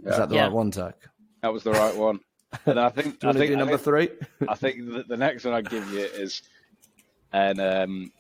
Yeah. 0.04 0.12
Is 0.12 0.18
that 0.18 0.30
the 0.30 0.36
yeah. 0.36 0.44
right 0.44 0.52
one, 0.52 0.72
Zac? 0.72 0.96
That 1.42 1.54
was 1.54 1.64
the 1.64 1.72
right 1.72 1.96
one. 1.96 2.20
And 2.66 2.80
I 2.80 2.90
think 2.90 3.18
I 3.24 3.34
think 3.34 3.52
number 3.52 3.78
think, 3.78 3.82
three. 3.82 4.10
I 4.48 4.56
think 4.56 4.86
the, 4.86 5.04
the 5.08 5.18
next 5.18 5.46
one 5.46 5.54
I'd 5.54 5.70
give 5.70 5.90
you 5.92 6.00
is, 6.00 6.42
and 7.34 7.60
um, 7.60 8.12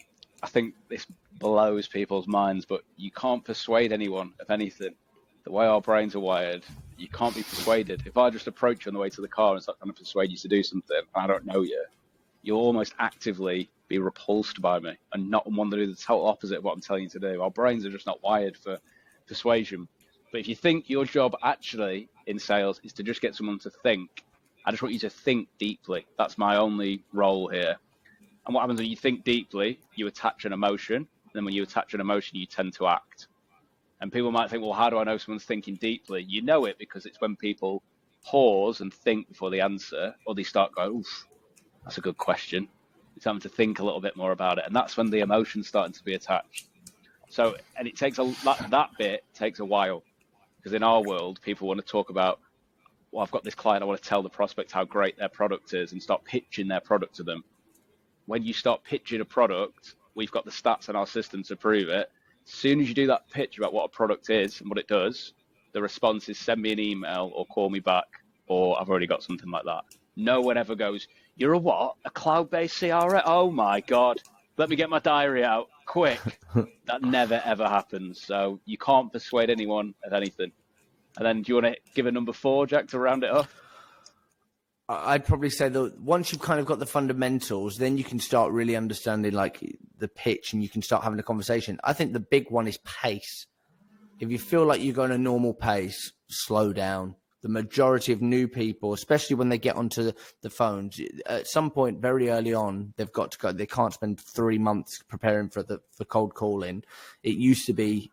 I 0.44 0.48
think 0.48 0.76
this 0.90 1.06
blows 1.40 1.88
people's 1.88 2.28
minds, 2.28 2.66
but 2.66 2.82
you 2.98 3.12
can't 3.12 3.44
persuade 3.44 3.92
anyone 3.92 4.34
of 4.40 4.50
anything. 4.50 4.96
The 5.44 5.52
way 5.52 5.68
our 5.68 5.82
brains 5.82 6.16
are 6.16 6.20
wired, 6.20 6.64
you 6.98 7.08
can't 7.08 7.36
be 7.36 7.44
persuaded. 7.44 8.04
If 8.06 8.18
I 8.18 8.30
just 8.30 8.48
approach 8.48 8.86
you 8.86 8.90
on 8.90 8.94
the 8.94 9.00
way 9.00 9.10
to 9.10 9.22
the 9.22 9.28
car 9.28 9.54
and 9.54 9.62
start 9.62 9.78
trying 9.80 9.94
to 9.94 10.00
persuade 10.00 10.32
you 10.32 10.38
to 10.38 10.48
do 10.48 10.64
something, 10.64 11.02
I 11.14 11.28
don't 11.28 11.46
know 11.46 11.62
you, 11.62 11.84
you'll 12.42 12.62
almost 12.62 12.94
actively 13.00 13.70
be 13.88 14.00
repulsed 14.00 14.62
by 14.62 14.80
me 14.80 14.98
and 15.14 15.30
not 15.30 15.50
want 15.52 15.72
to 15.72 15.78
do 15.78 15.88
the 15.88 15.96
total 15.96 16.28
opposite 16.28 16.58
of 16.60 16.64
what 16.64 16.74
I'm 16.74 16.82
telling 16.82 17.04
you 17.04 17.10
to 17.10 17.20
do. 17.20 17.42
Our 17.42 17.52
brains 17.52 17.86
are 17.86 17.92
just 17.92 18.06
not 18.06 18.24
wired 18.24 18.58
for 18.58 18.80
persuasion. 19.28 19.88
But 20.36 20.42
if 20.42 20.50
you 20.50 20.56
think 20.56 20.90
your 20.90 21.06
job 21.06 21.34
actually 21.44 22.10
in 22.28 22.40
sales 22.40 22.82
is 22.84 22.92
to 22.92 23.04
just 23.04 23.22
get 23.22 23.36
someone 23.36 23.58
to 23.60 23.70
think, 23.70 24.26
I 24.66 24.72
just 24.72 24.84
want 24.84 24.92
you 24.92 25.00
to 25.00 25.10
think 25.10 25.48
deeply. 25.60 26.06
That's 26.18 26.38
my 26.38 26.58
only 26.58 27.06
role 27.14 27.48
here. 27.48 27.78
And 28.46 28.54
what 28.54 28.60
happens 28.60 28.82
when 28.82 28.90
you 28.90 28.98
think 28.98 29.24
deeply, 29.24 29.80
you 29.96 30.08
attach 30.08 30.44
an 30.44 30.52
emotion. 30.52 30.98
And 30.98 31.32
then 31.34 31.46
when 31.46 31.54
you 31.54 31.64
attach 31.64 31.94
an 31.94 32.02
emotion, 32.02 32.38
you 32.38 32.46
tend 32.48 32.74
to 32.74 32.88
act. 32.88 33.28
And 34.02 34.12
people 34.12 34.30
might 34.30 34.50
think, 34.50 34.62
well, 34.62 34.74
how 34.74 34.90
do 34.90 34.98
I 34.98 35.06
know 35.06 35.18
someone's 35.18 35.46
thinking 35.46 35.76
deeply? 35.76 36.26
You 36.28 36.42
know 36.42 36.66
it 36.66 36.78
because 36.78 37.06
it's 37.06 37.22
when 37.22 37.38
people 37.38 37.82
pause 38.26 38.82
and 38.82 38.94
think 38.94 39.30
before 39.30 39.50
they 39.50 39.62
answer, 39.62 40.16
or 40.26 40.36
they 40.36 40.44
start 40.44 40.76
going, 40.76 40.98
oof, 40.98 41.28
that's 41.86 41.98
a 41.98 42.02
good 42.02 42.18
question. 42.18 42.68
It's 43.16 43.24
having 43.24 43.40
to 43.40 43.48
think 43.48 43.80
a 43.80 43.86
little 43.86 44.02
bit 44.02 44.18
more 44.18 44.34
about 44.34 44.58
it, 44.58 44.66
and 44.68 44.76
that's 44.76 44.98
when 44.98 45.10
the 45.10 45.22
emotion's 45.22 45.70
starting 45.70 45.94
to 45.94 46.04
be 46.04 46.14
attached. 46.14 46.68
So, 47.30 47.56
and 47.78 47.88
it 47.88 47.96
takes 47.96 48.20
a 48.20 48.26
that, 48.44 48.68
that 48.70 48.90
bit 48.98 49.24
takes 49.34 49.62
a 49.62 49.66
while 49.66 50.04
because 50.66 50.76
in 50.76 50.82
our 50.82 51.04
world, 51.04 51.40
people 51.44 51.68
want 51.68 51.80
to 51.80 51.86
talk 51.86 52.10
about, 52.10 52.40
well, 53.12 53.24
I've 53.24 53.30
got 53.30 53.44
this 53.44 53.54
client, 53.54 53.84
I 53.84 53.86
want 53.86 54.02
to 54.02 54.10
tell 54.10 54.24
the 54.24 54.30
prospect 54.30 54.72
how 54.72 54.84
great 54.84 55.16
their 55.16 55.30
product 55.30 55.76
is, 55.76 55.92
and 55.92 56.02
start 56.02 56.26
pitching 56.26 56.68
their 56.68 56.80
product 56.80 57.14
to 57.18 57.24
them. 57.24 57.44
When 58.26 58.42
you 58.42 58.52
start 58.52 58.84
pitching 58.84 59.22
a 59.22 59.26
product, 59.26 59.94
we've 60.16 60.32
got 60.32 60.44
the 60.44 60.50
stats 60.50 60.90
in 60.90 60.96
our 60.96 61.06
system 61.06 61.44
to 61.44 61.56
prove 61.56 61.90
it. 61.90 62.10
As 62.48 62.52
soon 62.52 62.82
as 62.82 62.90
you 62.90 62.96
do 62.96 63.06
that 63.06 63.30
pitch 63.30 63.60
about 63.60 63.74
what 63.74 63.84
a 63.84 63.90
product 63.90 64.32
is 64.32 64.60
and 64.60 64.68
what 64.68 64.80
it 64.80 64.88
does, 64.88 65.34
the 65.74 65.82
response 65.84 66.30
is 66.30 66.40
send 66.40 66.64
me 66.64 66.72
an 66.72 66.80
email 66.80 67.32
or 67.36 67.46
call 67.46 67.70
me 67.70 67.80
back, 67.80 68.08
or 68.48 68.82
I've 68.82 68.90
already 68.90 69.06
got 69.06 69.22
something 69.22 69.52
like 69.52 69.66
that. 69.66 69.84
No 70.16 70.42
one 70.42 70.58
ever 70.58 70.74
goes, 70.74 71.08
you're 71.36 71.54
a 71.54 71.60
what? 71.60 71.94
A 72.06 72.10
cloud-based 72.10 72.82
CRM? 72.82 73.22
Oh 73.24 73.52
my 73.52 73.82
god! 73.82 74.20
Let 74.58 74.70
me 74.70 74.76
get 74.76 74.90
my 74.90 75.00
diary 75.00 75.44
out 75.44 75.68
quick. 75.86 76.20
that 76.86 77.02
never 77.02 77.42
ever 77.46 77.68
happens. 77.68 78.22
So 78.22 78.60
you 78.66 78.78
can't 78.78 79.12
persuade 79.12 79.50
anyone 79.50 79.94
of 80.04 80.14
anything. 80.14 80.52
And 81.18 81.26
then, 81.26 81.42
do 81.42 81.52
you 81.52 81.62
want 81.62 81.76
to 81.76 81.94
give 81.94 82.06
a 82.06 82.12
number 82.12 82.34
four, 82.34 82.68
Jack, 82.68 82.88
to 82.90 83.00
round 83.00 83.24
it 83.24 83.32
off? 83.32 83.54
I'd 84.88 85.26
probably 85.26 85.50
say 85.50 85.70
that 85.70 86.00
once 86.00 86.32
you've 86.32 86.42
kind 86.42 86.60
of 86.60 86.68
got 86.68 86.78
the 86.78 86.86
fundamentals, 86.86 87.78
then 87.78 87.98
you 87.98 88.04
can 88.04 88.20
start 88.20 88.52
really 88.52 88.76
understanding 88.76 89.34
like 89.34 89.60
the 89.98 90.08
pitch 90.08 90.54
and 90.54 90.62
you 90.62 90.70
can 90.70 90.84
start 90.84 91.04
having 91.04 91.18
a 91.18 91.24
conversation. 91.24 91.80
I 91.84 91.94
think 91.94 92.14
the 92.14 92.20
big 92.20 92.52
one 92.52 92.68
is 92.68 92.78
pace. 92.80 93.48
If 94.20 94.30
you 94.30 94.38
feel 94.38 94.64
like 94.64 94.84
you're 94.84 94.94
going 94.94 95.12
a 95.12 95.18
normal 95.18 95.54
pace, 95.54 96.12
slow 96.30 96.72
down. 96.72 97.16
The 97.46 97.52
majority 97.52 98.12
of 98.12 98.24
new 98.24 98.48
people, 98.48 98.92
especially 98.94 99.36
when 99.36 99.50
they 99.50 99.60
get 99.60 99.76
onto 99.76 100.14
the 100.42 100.50
phones, 100.50 101.00
at 101.28 101.46
some 101.46 101.70
point 101.70 102.02
very 102.02 102.32
early 102.32 102.56
on, 102.56 102.96
they've 102.98 103.12
got 103.12 103.34
to 103.34 103.38
go. 103.38 103.52
They 103.52 103.68
can't 103.68 103.94
spend 103.94 104.20
three 104.20 104.58
months 104.58 105.04
preparing 105.08 105.50
for 105.50 105.62
the 105.62 105.80
for 105.96 106.06
cold 106.06 106.34
calling. 106.34 106.84
It 107.22 107.36
used 107.36 107.68
to 107.68 107.74
be 107.74 108.12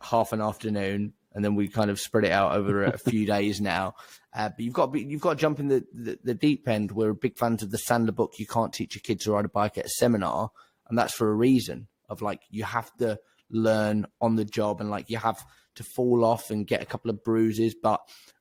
half 0.00 0.32
an 0.32 0.40
afternoon, 0.40 1.14
and 1.32 1.44
then 1.44 1.56
we 1.56 1.66
kind 1.66 1.90
of 1.90 1.98
spread 1.98 2.22
it 2.22 2.30
out 2.30 2.52
over 2.52 2.84
a 2.84 2.96
few 3.10 3.26
days 3.26 3.60
now. 3.60 3.96
Uh, 4.32 4.50
but 4.50 4.60
you've 4.60 4.72
got 4.72 4.94
you've 4.94 5.20
got 5.20 5.30
to 5.30 5.40
jump 5.40 5.58
in 5.58 5.66
the, 5.66 5.84
the, 5.92 6.20
the 6.22 6.34
deep 6.34 6.68
end. 6.68 6.92
We're 6.92 7.12
big 7.12 7.38
fans 7.38 7.64
of 7.64 7.72
the 7.72 7.76
Sandler 7.76 8.14
book. 8.14 8.34
You 8.38 8.46
can't 8.46 8.72
teach 8.72 8.94
your 8.94 9.02
kids 9.02 9.24
to 9.24 9.32
ride 9.32 9.46
a 9.46 9.48
bike 9.48 9.78
at 9.78 9.86
a 9.86 9.88
seminar, 9.88 10.52
and 10.88 10.96
that's 10.96 11.12
for 11.12 11.28
a 11.28 11.34
reason. 11.34 11.88
Of 12.08 12.22
like 12.22 12.42
you 12.50 12.62
have 12.62 12.96
to 12.98 13.18
learn 13.50 14.06
on 14.20 14.36
the 14.36 14.44
job, 14.44 14.80
and 14.80 14.90
like 14.90 15.10
you 15.10 15.16
have 15.16 15.44
to 15.74 15.82
fall 15.82 16.24
off 16.24 16.52
and 16.52 16.68
get 16.68 16.82
a 16.82 16.86
couple 16.86 17.10
of 17.10 17.24
bruises. 17.24 17.74
But 17.74 18.00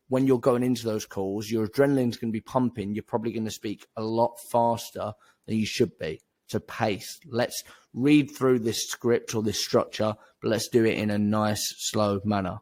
when 0.09 0.27
you're 0.27 0.39
going 0.39 0.63
into 0.63 0.83
those 0.83 1.05
calls, 1.05 1.49
your 1.49 1.67
adrenaline's 1.67 2.17
going 2.17 2.31
to 2.31 2.37
be 2.37 2.41
pumping. 2.41 2.93
You're 2.93 3.03
probably 3.03 3.31
going 3.31 3.45
to 3.45 3.51
speak 3.51 3.87
a 3.95 4.03
lot 4.03 4.39
faster 4.51 5.13
than 5.45 5.57
you 5.57 5.65
should 5.65 5.97
be. 5.97 6.19
So 6.47 6.59
pace. 6.59 7.19
Let's 7.27 7.63
read 7.93 8.31
through 8.31 8.59
this 8.59 8.87
script 8.87 9.35
or 9.35 9.43
this 9.43 9.63
structure, 9.63 10.15
but 10.41 10.49
let's 10.49 10.67
do 10.67 10.83
it 10.83 10.97
in 10.97 11.11
a 11.11 11.17
nice, 11.19 11.63
slow 11.77 12.19
manner. 12.25 12.59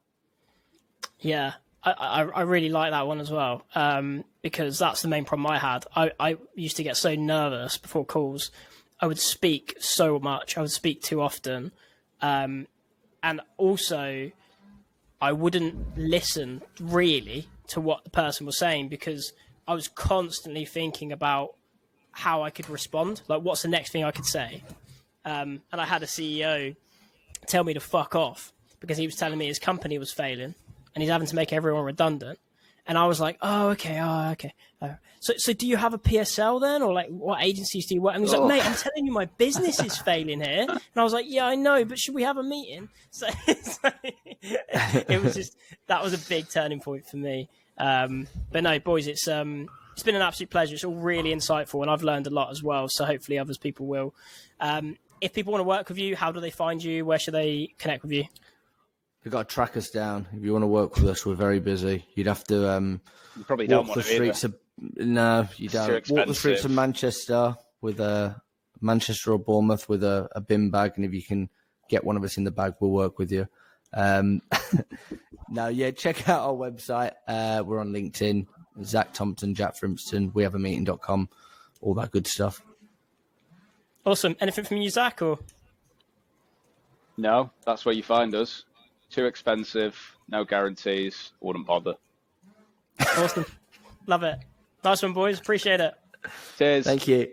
Yeah, 1.19 1.53
I, 1.83 1.91
I, 1.91 2.21
I 2.23 2.41
really 2.41 2.69
like 2.69 2.91
that 2.91 3.07
one 3.07 3.21
as 3.21 3.31
well 3.31 3.63
um, 3.75 4.25
because 4.41 4.77
that's 4.77 5.01
the 5.01 5.07
main 5.07 5.23
problem 5.23 5.47
I 5.47 5.57
had. 5.57 5.85
I, 5.95 6.11
I 6.19 6.37
used 6.53 6.77
to 6.77 6.83
get 6.83 6.97
so 6.97 7.15
nervous 7.15 7.77
before 7.77 8.05
calls. 8.05 8.51
I 8.99 9.07
would 9.07 9.19
speak 9.19 9.75
so 9.79 10.19
much. 10.19 10.57
I 10.57 10.61
would 10.61 10.71
speak 10.71 11.01
too 11.01 11.21
often, 11.21 11.71
um, 12.21 12.67
and 13.23 13.41
also 13.57 14.31
I 15.21 15.31
wouldn't 15.31 15.97
listen 15.97 16.61
really 16.79 17.47
to 17.67 17.81
what 17.81 18.03
the 18.03 18.09
person 18.09 18.45
was 18.45 18.57
saying 18.57 18.89
because 18.89 19.33
I 19.67 19.73
was 19.73 19.87
constantly 19.87 20.65
thinking 20.65 21.11
about 21.11 21.55
how 22.11 22.43
I 22.43 22.49
could 22.49 22.69
respond. 22.69 23.21
Like, 23.27 23.41
what's 23.41 23.61
the 23.61 23.67
next 23.67 23.91
thing 23.91 24.03
I 24.03 24.11
could 24.11 24.25
say? 24.25 24.63
Um, 25.25 25.61
and 25.71 25.81
I 25.81 25.85
had 25.85 26.03
a 26.03 26.05
CEO 26.05 26.75
tell 27.47 27.63
me 27.63 27.73
to 27.73 27.79
fuck 27.79 28.15
off 28.15 28.53
because 28.79 28.97
he 28.97 29.05
was 29.05 29.15
telling 29.15 29.37
me 29.37 29.47
his 29.47 29.59
company 29.59 29.97
was 29.97 30.11
failing 30.11 30.55
and 30.95 31.01
he's 31.01 31.11
having 31.11 31.27
to 31.27 31.35
make 31.35 31.51
everyone 31.51 31.83
redundant. 31.83 32.39
And 32.87 32.97
I 32.97 33.05
was 33.05 33.19
like, 33.19 33.37
oh, 33.41 33.69
okay, 33.69 33.99
oh, 34.01 34.31
okay. 34.31 34.53
Uh, 34.81 34.93
so, 35.19 35.33
so 35.37 35.53
do 35.53 35.67
you 35.67 35.75
have 35.75 35.93
a 35.93 35.97
PSL 35.97 36.61
then, 36.61 36.81
or 36.81 36.93
like 36.93 37.09
what 37.09 37.43
agencies 37.43 37.85
do 37.87 37.95
you 37.95 38.01
work? 38.01 38.15
And 38.15 38.23
he's 38.23 38.31
like, 38.31 38.41
oh. 38.41 38.47
mate, 38.47 38.65
I'm 38.65 38.75
telling 38.75 39.05
you, 39.05 39.11
my 39.11 39.25
business 39.25 39.81
is 39.81 39.97
failing 39.97 40.41
here. 40.41 40.65
And 40.69 40.79
I 40.95 41.03
was 41.03 41.13
like, 41.13 41.25
yeah, 41.27 41.45
I 41.45 41.55
know, 41.55 41.83
but 41.83 41.99
should 41.99 42.15
we 42.15 42.23
have 42.23 42.37
a 42.37 42.43
meeting? 42.43 42.89
So, 43.11 43.27
so 43.61 43.91
it 44.41 45.21
was 45.21 45.35
just 45.35 45.57
that 45.87 46.01
was 46.01 46.13
a 46.13 46.29
big 46.29 46.49
turning 46.49 46.79
point 46.79 47.05
for 47.07 47.17
me. 47.17 47.49
Um, 47.77 48.27
but 48.51 48.63
no, 48.63 48.79
boys, 48.79 49.07
it's 49.07 49.27
um, 49.27 49.67
it's 49.93 50.03
been 50.03 50.15
an 50.15 50.21
absolute 50.21 50.49
pleasure. 50.49 50.75
It's 50.75 50.83
all 50.83 50.95
really 50.95 51.33
insightful, 51.33 51.81
and 51.81 51.91
I've 51.91 52.03
learned 52.03 52.27
a 52.27 52.31
lot 52.31 52.51
as 52.51 52.63
well. 52.63 52.87
So 52.87 53.03
hopefully, 53.03 53.37
others 53.37 53.57
people 53.57 53.85
will. 53.85 54.13
Um, 54.59 54.97
if 55.19 55.33
people 55.33 55.51
want 55.51 55.61
to 55.61 55.67
work 55.67 55.89
with 55.89 55.97
you, 55.97 56.15
how 56.15 56.31
do 56.31 56.39
they 56.39 56.51
find 56.51 56.83
you? 56.83 57.03
Where 57.05 57.19
should 57.19 57.33
they 57.33 57.73
connect 57.79 58.03
with 58.03 58.11
you? 58.11 58.25
You've 59.27 59.33
got 59.33 59.49
to 59.49 59.53
track 59.53 59.75
us 59.75 59.89
down. 59.89 60.25
If 60.31 60.41
you 60.41 60.53
want 60.53 60.63
to 60.63 60.67
work 60.67 60.95
with 60.95 61.03
us, 61.09 61.25
we're 61.25 61.35
very 61.35 61.59
busy. 61.59 62.05
You'd 62.15 62.27
have 62.27 62.45
to 62.45 62.71
um, 62.71 63.01
you 63.35 63.43
probably 63.43 63.67
walk 63.67 63.93
the 63.93 64.01
streets 64.01 64.45
either. 64.45 64.55
of 64.55 65.05
no, 65.05 65.49
you 65.57 65.67
don't 65.67 66.09
walk 66.09 66.27
the 66.27 66.33
streets 66.33 66.63
of 66.63 66.71
Manchester 66.71 67.57
with 67.81 67.99
a 67.99 68.41
Manchester 68.79 69.33
or 69.33 69.37
Bournemouth 69.37 69.89
with 69.89 70.05
a, 70.05 70.29
a 70.31 70.39
bin 70.39 70.69
bag, 70.69 70.93
and 70.95 71.03
if 71.03 71.13
you 71.13 71.21
can 71.21 71.49
get 71.89 72.05
one 72.05 72.15
of 72.15 72.23
us 72.23 72.37
in 72.37 72.45
the 72.45 72.51
bag, 72.51 72.75
we'll 72.79 72.91
work 72.91 73.19
with 73.19 73.29
you. 73.33 73.49
Um, 73.93 74.43
now, 75.49 75.67
yeah, 75.67 75.91
check 75.91 76.29
out 76.29 76.47
our 76.47 76.53
website. 76.53 77.11
Uh, 77.27 77.63
we're 77.65 77.81
on 77.81 77.91
LinkedIn. 77.91 78.47
Zac 78.81 79.11
Thompson, 79.11 79.53
Jack 79.53 79.75
Frimston. 79.77 80.33
We 80.33 80.43
have 80.43 80.55
a 80.55 80.59
meeting.com, 80.59 81.27
all 81.81 81.95
that 81.95 82.11
good 82.11 82.27
stuff. 82.27 82.61
Awesome. 84.05 84.37
Anything 84.39 84.63
from 84.63 84.77
you, 84.77 84.89
Zach, 84.89 85.21
or? 85.21 85.37
No, 87.17 87.51
that's 87.65 87.83
where 87.83 87.93
you 87.93 88.03
find 88.03 88.33
us. 88.33 88.63
Too 89.09 89.25
expensive, 89.25 89.95
no 90.29 90.43
guarantees, 90.43 91.31
wouldn't 91.39 91.65
bother. 91.65 91.95
Awesome. 92.99 93.45
Love 94.05 94.23
it. 94.23 94.39
Nice 94.83 95.01
one, 95.03 95.13
boys. 95.13 95.39
Appreciate 95.39 95.79
it. 95.79 95.93
Cheers. 96.57 96.85
Thank 96.85 97.07
you. 97.07 97.31